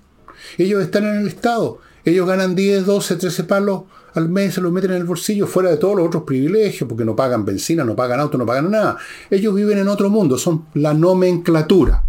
Ellos 0.59 0.83
están 0.83 1.05
en 1.05 1.17
el 1.17 1.29
Estado. 1.29 1.79
Ellos 2.05 2.27
ganan 2.27 2.55
10, 2.55 2.87
12, 2.87 3.17
13 3.17 3.45
palos 3.45 3.83
al 4.15 4.29
mes, 4.29 4.55
se 4.55 4.61
los 4.61 4.71
meten 4.71 4.93
en 4.93 4.99
el 4.99 5.05
bolsillo, 5.05 5.47
fuera 5.47 5.71
de 5.71 5.77
todos 5.77 5.97
los 5.97 6.07
otros 6.07 6.23
privilegios, 6.25 6.89
porque 6.89 7.05
no 7.05 7.17
pagan 7.17 7.45
benzina, 7.45 7.83
no 7.83 7.97
pagan 7.97 8.21
auto, 8.21 8.39
no 8.39 8.47
pagan 8.47 8.71
nada. 8.71 8.97
Ellos 9.31 9.55
viven 9.55 9.79
en 9.79 9.89
otro 9.89 10.11
mundo, 10.11 10.39
son 10.39 10.67
la 10.75 10.95
nomenclatura. 10.95 12.05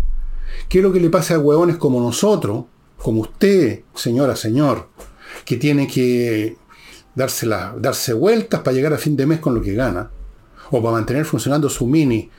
¿Qué 0.69 0.79
es 0.79 0.83
lo 0.83 0.91
que 0.91 0.99
le 0.99 1.09
pasa 1.09 1.35
a 1.35 1.39
huevones 1.39 1.77
como 1.77 1.99
nosotros, 1.99 2.65
como 2.97 3.21
usted, 3.21 3.81
señora, 3.95 4.35
señor, 4.35 4.89
que 5.45 5.57
tiene 5.57 5.87
que 5.87 6.57
darse, 7.15 7.47
darse 7.47 8.13
vueltas 8.13 8.61
para 8.61 8.75
llegar 8.75 8.93
a 8.93 8.97
fin 8.97 9.15
de 9.15 9.25
mes 9.25 9.39
con 9.39 9.55
lo 9.55 9.61
que 9.61 9.73
gana? 9.73 10.11
o 10.71 10.81
para 10.81 10.93
mantener 10.93 11.25
funcionando 11.25 11.69
su 11.69 11.87
mini 11.87 12.29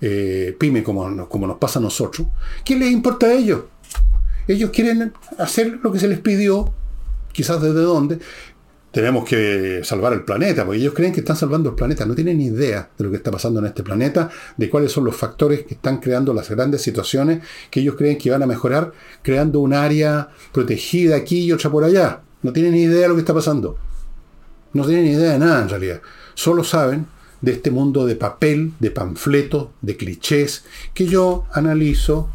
eh, 0.00 0.54
pyme 0.58 0.82
como, 0.82 1.28
como 1.28 1.46
nos 1.46 1.58
pasa 1.58 1.78
a 1.78 1.82
nosotros, 1.82 2.28
¿qué 2.64 2.76
les 2.76 2.90
importa 2.90 3.26
a 3.26 3.32
ellos? 3.32 3.62
Ellos 4.48 4.70
quieren 4.70 5.12
hacer 5.38 5.80
lo 5.82 5.92
que 5.92 5.98
se 5.98 6.08
les 6.08 6.20
pidió, 6.20 6.72
quizás 7.32 7.60
desde 7.60 7.80
dónde. 7.80 8.18
Tenemos 8.90 9.28
que 9.28 9.80
salvar 9.84 10.14
el 10.14 10.24
planeta, 10.24 10.64
porque 10.64 10.80
ellos 10.80 10.94
creen 10.94 11.12
que 11.12 11.20
están 11.20 11.36
salvando 11.36 11.68
el 11.68 11.74
planeta, 11.74 12.06
no 12.06 12.14
tienen 12.14 12.38
ni 12.38 12.46
idea 12.46 12.88
de 12.96 13.04
lo 13.04 13.10
que 13.10 13.18
está 13.18 13.30
pasando 13.30 13.60
en 13.60 13.66
este 13.66 13.82
planeta, 13.82 14.30
de 14.56 14.70
cuáles 14.70 14.90
son 14.90 15.04
los 15.04 15.14
factores 15.14 15.64
que 15.64 15.74
están 15.74 15.98
creando 15.98 16.32
las 16.32 16.48
grandes 16.48 16.80
situaciones 16.80 17.42
que 17.70 17.80
ellos 17.80 17.96
creen 17.96 18.16
que 18.16 18.30
van 18.30 18.42
a 18.42 18.46
mejorar, 18.46 18.92
creando 19.22 19.60
un 19.60 19.74
área 19.74 20.30
protegida 20.50 21.16
aquí 21.16 21.40
y 21.40 21.52
otra 21.52 21.70
por 21.70 21.84
allá. 21.84 22.22
No 22.42 22.54
tienen 22.54 22.72
ni 22.72 22.82
idea 22.84 23.02
de 23.02 23.08
lo 23.08 23.14
que 23.14 23.20
está 23.20 23.34
pasando. 23.34 23.76
No 24.72 24.86
tienen 24.86 25.04
ni 25.04 25.10
idea 25.12 25.32
de 25.32 25.38
nada 25.40 25.62
en 25.62 25.68
realidad. 25.68 26.00
Solo 26.34 26.64
saben 26.64 27.06
de 27.40 27.52
este 27.52 27.70
mundo 27.70 28.06
de 28.06 28.16
papel, 28.16 28.72
de 28.80 28.90
panfletos, 28.90 29.68
de 29.82 29.96
clichés, 29.96 30.64
que 30.94 31.06
yo 31.06 31.44
analizo 31.52 32.30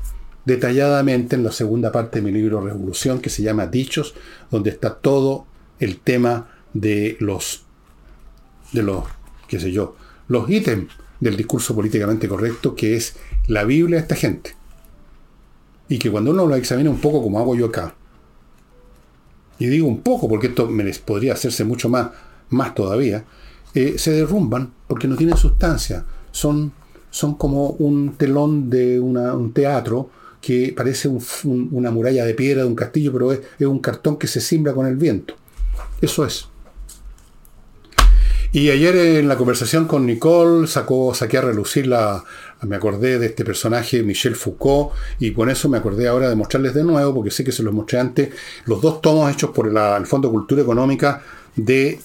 detalladamente 0.46 1.36
en 1.36 1.44
la 1.44 1.52
segunda 1.52 1.92
parte 1.92 2.20
de 2.20 2.26
mi 2.26 2.32
libro 2.32 2.62
Revolución, 2.62 3.20
que 3.20 3.30
se 3.30 3.44
llama 3.44 3.68
Dichos, 3.68 4.16
donde 4.50 4.70
está 4.72 4.96
todo 4.96 5.46
el 5.80 6.00
tema 6.00 6.50
de 6.74 7.18
los, 7.20 7.64
de 8.72 8.84
los, 8.84 9.06
qué 9.48 9.60
sé 9.60 9.72
yo, 9.72 9.96
los 10.28 10.50
ítems 10.50 10.92
del 11.20 11.38
discurso 11.38 11.76
políticamente 11.76 12.28
correcto, 12.28 12.76
que 12.76 12.96
es 12.96 13.16
la 13.48 13.64
Biblia 13.64 13.98
de 13.98 14.02
esta 14.02 14.16
gente. 14.16 14.56
Y 15.88 16.00
que 16.00 16.10
cuando 16.10 16.32
uno 16.32 16.48
lo 16.48 16.56
examina 16.56 16.89
un 16.89 17.00
poco 17.02 17.22
como 17.22 17.39
hago 17.39 17.56
yo 17.56 17.68
acá, 17.68 17.96
y 19.60 19.68
digo 19.68 19.88
un 19.88 20.02
poco 20.02 20.28
porque 20.28 20.48
esto 20.48 20.68
me 20.68 20.92
podría 20.94 21.34
hacerse 21.34 21.64
mucho 21.64 21.88
más, 21.88 22.10
más 22.50 22.74
todavía, 22.74 23.26
eh, 23.76 23.96
se 23.98 24.12
derrumban 24.12 24.74
porque 24.88 25.08
no 25.08 25.16
tienen 25.16 25.38
sustancia. 25.38 26.04
Son, 26.32 26.72
son 27.12 27.36
como 27.36 27.68
un 27.68 28.16
telón 28.18 28.70
de 28.70 29.00
un 29.00 29.54
teatro 29.54 30.10
que 30.42 30.74
parece 30.76 31.10
una 31.44 31.92
muralla 31.92 32.26
de 32.26 32.34
piedra 32.34 32.64
de 32.64 32.68
un 32.68 32.76
castillo, 32.76 33.14
pero 33.14 33.32
es, 33.32 33.42
un 33.60 33.80
cartón 33.80 34.18
que 34.18 34.28
se 34.28 34.42
simbra 34.42 34.74
con 34.74 34.88
el 34.88 34.98
viento. 34.98 35.36
Eso 36.02 36.26
es. 36.26 36.48
Y 38.54 38.70
ayer 38.70 38.96
en 38.98 39.30
la 39.30 39.38
conversación 39.38 39.86
con 39.86 40.06
Nicole 40.06 40.68
sacó, 40.68 41.14
saqué 41.14 41.38
a 41.38 41.42
relucir 41.42 41.88
la. 41.88 42.22
Me 42.64 42.76
acordé 42.76 43.18
de 43.18 43.28
este 43.28 43.46
personaje, 43.46 44.04
Michel 44.04 44.36
Foucault, 44.36 44.92
y 45.20 45.32
con 45.32 45.50
eso 45.50 45.70
me 45.70 45.78
acordé 45.78 46.10
ahora 46.10 46.28
de 46.28 46.36
mostrarles 46.36 46.74
de 46.74 46.84
nuevo, 46.84 47.14
porque 47.14 47.32
sé 47.32 47.46
que 47.46 47.54
se 47.54 47.64
los 47.64 47.74
mostré 47.74 48.00
antes, 48.00 48.30
los 48.66 48.82
dos 48.82 49.00
tomos 49.02 49.32
hechos 49.32 49.52
por 49.52 49.68
el 49.68 50.06
Fondo 50.06 50.28
de 50.28 50.34
Cultura 50.34 50.62
Económica 50.64 51.24
de 51.56 52.00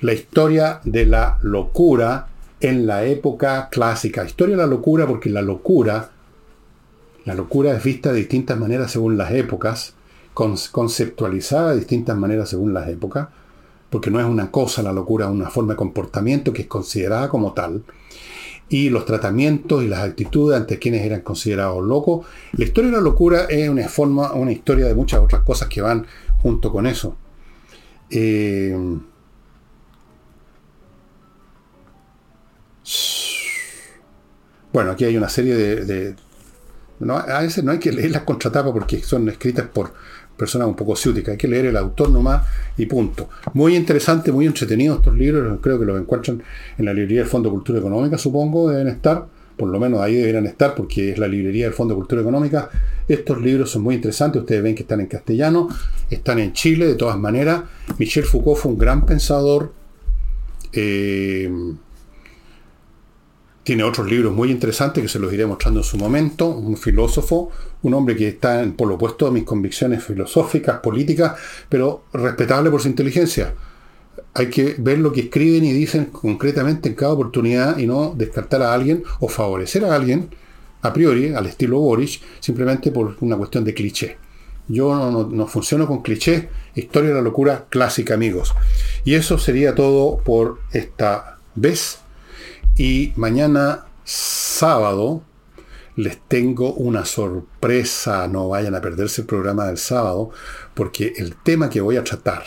la 0.00 0.12
historia 0.14 0.80
de 0.84 1.06
la 1.06 1.38
locura 1.42 2.28
en 2.60 2.86
la 2.86 3.04
época 3.04 3.68
clásica. 3.70 4.24
Historia 4.24 4.56
de 4.56 4.62
la 4.62 4.68
locura 4.68 5.06
porque 5.06 5.28
la 5.28 5.42
locura, 5.42 6.10
la 7.24 7.34
locura 7.34 7.72
es 7.72 7.82
vista 7.82 8.12
de 8.12 8.18
distintas 8.18 8.58
maneras 8.58 8.90
según 8.90 9.16
las 9.16 9.32
épocas, 9.32 9.94
conceptualizada 10.34 11.70
de 11.70 11.78
distintas 11.78 12.16
maneras 12.16 12.48
según 12.48 12.74
las 12.74 12.88
épocas, 12.88 13.28
porque 13.90 14.10
no 14.10 14.18
es 14.18 14.26
una 14.26 14.50
cosa 14.50 14.82
la 14.82 14.92
locura, 14.92 15.26
es 15.26 15.32
una 15.32 15.50
forma 15.50 15.74
de 15.74 15.76
comportamiento 15.76 16.52
que 16.52 16.62
es 16.62 16.68
considerada 16.68 17.28
como 17.28 17.52
tal, 17.52 17.84
y 18.68 18.88
los 18.88 19.04
tratamientos 19.04 19.84
y 19.84 19.88
las 19.88 20.00
actitudes 20.00 20.58
ante 20.58 20.78
quienes 20.78 21.04
eran 21.04 21.20
considerados 21.20 21.84
locos. 21.84 22.26
La 22.52 22.64
historia 22.64 22.90
de 22.90 22.96
la 22.96 23.02
locura 23.02 23.44
es 23.48 23.68
una 23.68 23.86
forma, 23.88 24.32
una 24.32 24.52
historia 24.52 24.86
de 24.86 24.94
muchas 24.94 25.20
otras 25.20 25.42
cosas 25.42 25.68
que 25.68 25.82
van 25.82 26.06
junto 26.42 26.72
con 26.72 26.86
eso. 26.86 27.16
Eh, 28.08 28.74
Bueno, 34.72 34.92
aquí 34.92 35.04
hay 35.04 35.16
una 35.16 35.28
serie 35.28 35.54
de... 35.54 36.16
a 37.10 37.40
veces 37.40 37.64
no 37.64 37.72
hay 37.72 37.78
que 37.78 37.92
leer 37.92 38.10
las 38.10 38.22
contratapas 38.22 38.72
porque 38.72 39.02
son 39.02 39.28
escritas 39.28 39.66
por 39.66 39.92
personas 40.36 40.68
un 40.68 40.74
poco 40.74 40.96
ciúticas. 40.96 41.32
Hay 41.32 41.38
que 41.38 41.48
leer 41.48 41.66
el 41.66 41.76
autor 41.76 42.10
nomás 42.10 42.46
y 42.76 42.86
punto. 42.86 43.28
Muy 43.54 43.76
interesante, 43.76 44.32
muy 44.32 44.46
entretenido 44.46 44.96
estos 44.96 45.16
libros. 45.16 45.58
Creo 45.60 45.78
que 45.78 45.84
los 45.84 46.00
encuentran 46.00 46.42
en 46.78 46.84
la 46.84 46.92
librería 46.92 47.20
del 47.20 47.28
Fondo 47.28 47.48
de 47.48 47.54
Cultura 47.54 47.78
Económica, 47.78 48.18
supongo, 48.18 48.70
deben 48.70 48.88
estar. 48.88 49.26
Por 49.56 49.68
lo 49.68 49.78
menos 49.78 50.00
ahí 50.00 50.16
deberían 50.16 50.46
estar 50.46 50.74
porque 50.74 51.10
es 51.12 51.18
la 51.18 51.28
librería 51.28 51.66
del 51.66 51.74
Fondo 51.74 51.94
de 51.94 52.00
Cultura 52.00 52.22
Económica. 52.22 52.70
Estos 53.06 53.40
libros 53.40 53.70
son 53.70 53.82
muy 53.82 53.94
interesantes. 53.94 54.40
Ustedes 54.40 54.62
ven 54.62 54.74
que 54.74 54.82
están 54.82 55.00
en 55.00 55.06
castellano. 55.06 55.68
Están 56.10 56.38
en 56.38 56.52
Chile, 56.52 56.86
de 56.86 56.94
todas 56.94 57.18
maneras. 57.18 57.62
Michel 57.98 58.24
Foucault 58.24 58.58
fue 58.58 58.72
un 58.72 58.78
gran 58.78 59.04
pensador. 59.04 59.72
Eh, 60.72 61.50
tiene 63.64 63.84
otros 63.84 64.10
libros 64.10 64.34
muy 64.34 64.50
interesantes 64.50 65.02
que 65.02 65.08
se 65.08 65.18
los 65.18 65.32
iré 65.32 65.46
mostrando 65.46 65.80
en 65.80 65.84
su 65.84 65.96
momento. 65.96 66.48
Un 66.48 66.76
filósofo, 66.76 67.50
un 67.82 67.94
hombre 67.94 68.16
que 68.16 68.28
está 68.28 68.64
por 68.76 68.88
lo 68.88 68.94
opuesto 68.94 69.26
a 69.26 69.30
mis 69.30 69.44
convicciones 69.44 70.02
filosóficas, 70.02 70.80
políticas, 70.80 71.38
pero 71.68 72.04
respetable 72.12 72.70
por 72.70 72.80
su 72.80 72.88
inteligencia. 72.88 73.54
Hay 74.34 74.48
que 74.48 74.74
ver 74.78 74.98
lo 74.98 75.12
que 75.12 75.22
escriben 75.22 75.64
y 75.64 75.72
dicen 75.72 76.06
concretamente 76.06 76.88
en 76.88 76.94
cada 76.94 77.12
oportunidad 77.12 77.78
y 77.78 77.86
no 77.86 78.14
descartar 78.16 78.62
a 78.62 78.72
alguien 78.72 79.04
o 79.20 79.28
favorecer 79.28 79.84
a 79.84 79.94
alguien 79.94 80.30
a 80.80 80.92
priori, 80.92 81.32
al 81.32 81.46
estilo 81.46 81.78
Boris, 81.78 82.20
simplemente 82.40 82.90
por 82.90 83.16
una 83.20 83.36
cuestión 83.36 83.62
de 83.64 83.72
cliché. 83.72 84.16
Yo 84.66 84.94
no, 84.94 85.28
no 85.28 85.46
funciono 85.46 85.86
con 85.86 86.02
clichés, 86.02 86.46
historia 86.74 87.10
de 87.10 87.16
la 87.16 87.22
locura 87.22 87.66
clásica, 87.68 88.14
amigos. 88.14 88.52
Y 89.04 89.14
eso 89.14 89.38
sería 89.38 89.74
todo 89.74 90.18
por 90.18 90.58
esta 90.72 91.38
vez. 91.54 92.01
Y 92.76 93.12
mañana 93.16 93.86
sábado 94.04 95.22
les 95.96 96.18
tengo 96.26 96.72
una 96.72 97.04
sorpresa. 97.04 98.26
No 98.28 98.48
vayan 98.48 98.74
a 98.74 98.80
perderse 98.80 99.22
el 99.22 99.26
programa 99.26 99.66
del 99.66 99.78
sábado, 99.78 100.30
porque 100.74 101.12
el 101.16 101.36
tema 101.36 101.68
que 101.68 101.80
voy 101.80 101.96
a 101.96 102.04
tratar, 102.04 102.44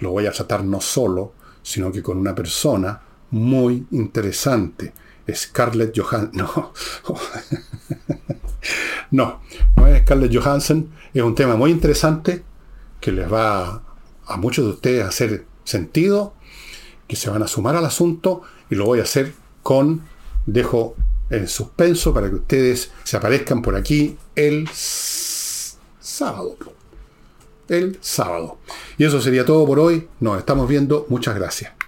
lo 0.00 0.10
voy 0.10 0.26
a 0.26 0.32
tratar 0.32 0.64
no 0.64 0.80
solo, 0.80 1.34
sino 1.62 1.92
que 1.92 2.02
con 2.02 2.18
una 2.18 2.34
persona 2.34 3.00
muy 3.30 3.86
interesante. 3.92 4.92
Scarlett 5.32 5.96
Johansson. 5.96 6.32
No. 9.10 9.40
no, 9.40 9.40
no 9.76 9.86
es 9.86 10.02
Scarlett 10.02 10.34
Johansson. 10.34 10.90
Es 11.14 11.22
un 11.22 11.34
tema 11.34 11.56
muy 11.56 11.70
interesante 11.70 12.42
que 13.00 13.12
les 13.12 13.32
va 13.32 13.82
a 14.26 14.36
muchos 14.36 14.64
de 14.64 14.70
ustedes 14.72 15.04
a 15.04 15.08
hacer 15.08 15.46
sentido, 15.64 16.34
que 17.06 17.16
se 17.16 17.30
van 17.30 17.42
a 17.42 17.48
sumar 17.48 17.76
al 17.76 17.84
asunto 17.84 18.42
y 18.72 18.74
lo 18.74 18.86
voy 18.86 19.00
a 19.00 19.02
hacer 19.02 19.34
con, 19.62 20.00
dejo 20.46 20.96
en 21.28 21.46
suspenso 21.46 22.14
para 22.14 22.30
que 22.30 22.36
ustedes 22.36 22.90
se 23.04 23.18
aparezcan 23.18 23.60
por 23.60 23.76
aquí 23.76 24.16
el 24.34 24.66
sábado. 24.72 26.56
El 27.68 27.98
sábado. 28.00 28.56
Y 28.96 29.04
eso 29.04 29.20
sería 29.20 29.44
todo 29.44 29.66
por 29.66 29.78
hoy. 29.78 30.08
Nos 30.20 30.38
estamos 30.38 30.66
viendo. 30.70 31.04
Muchas 31.10 31.34
gracias. 31.34 31.81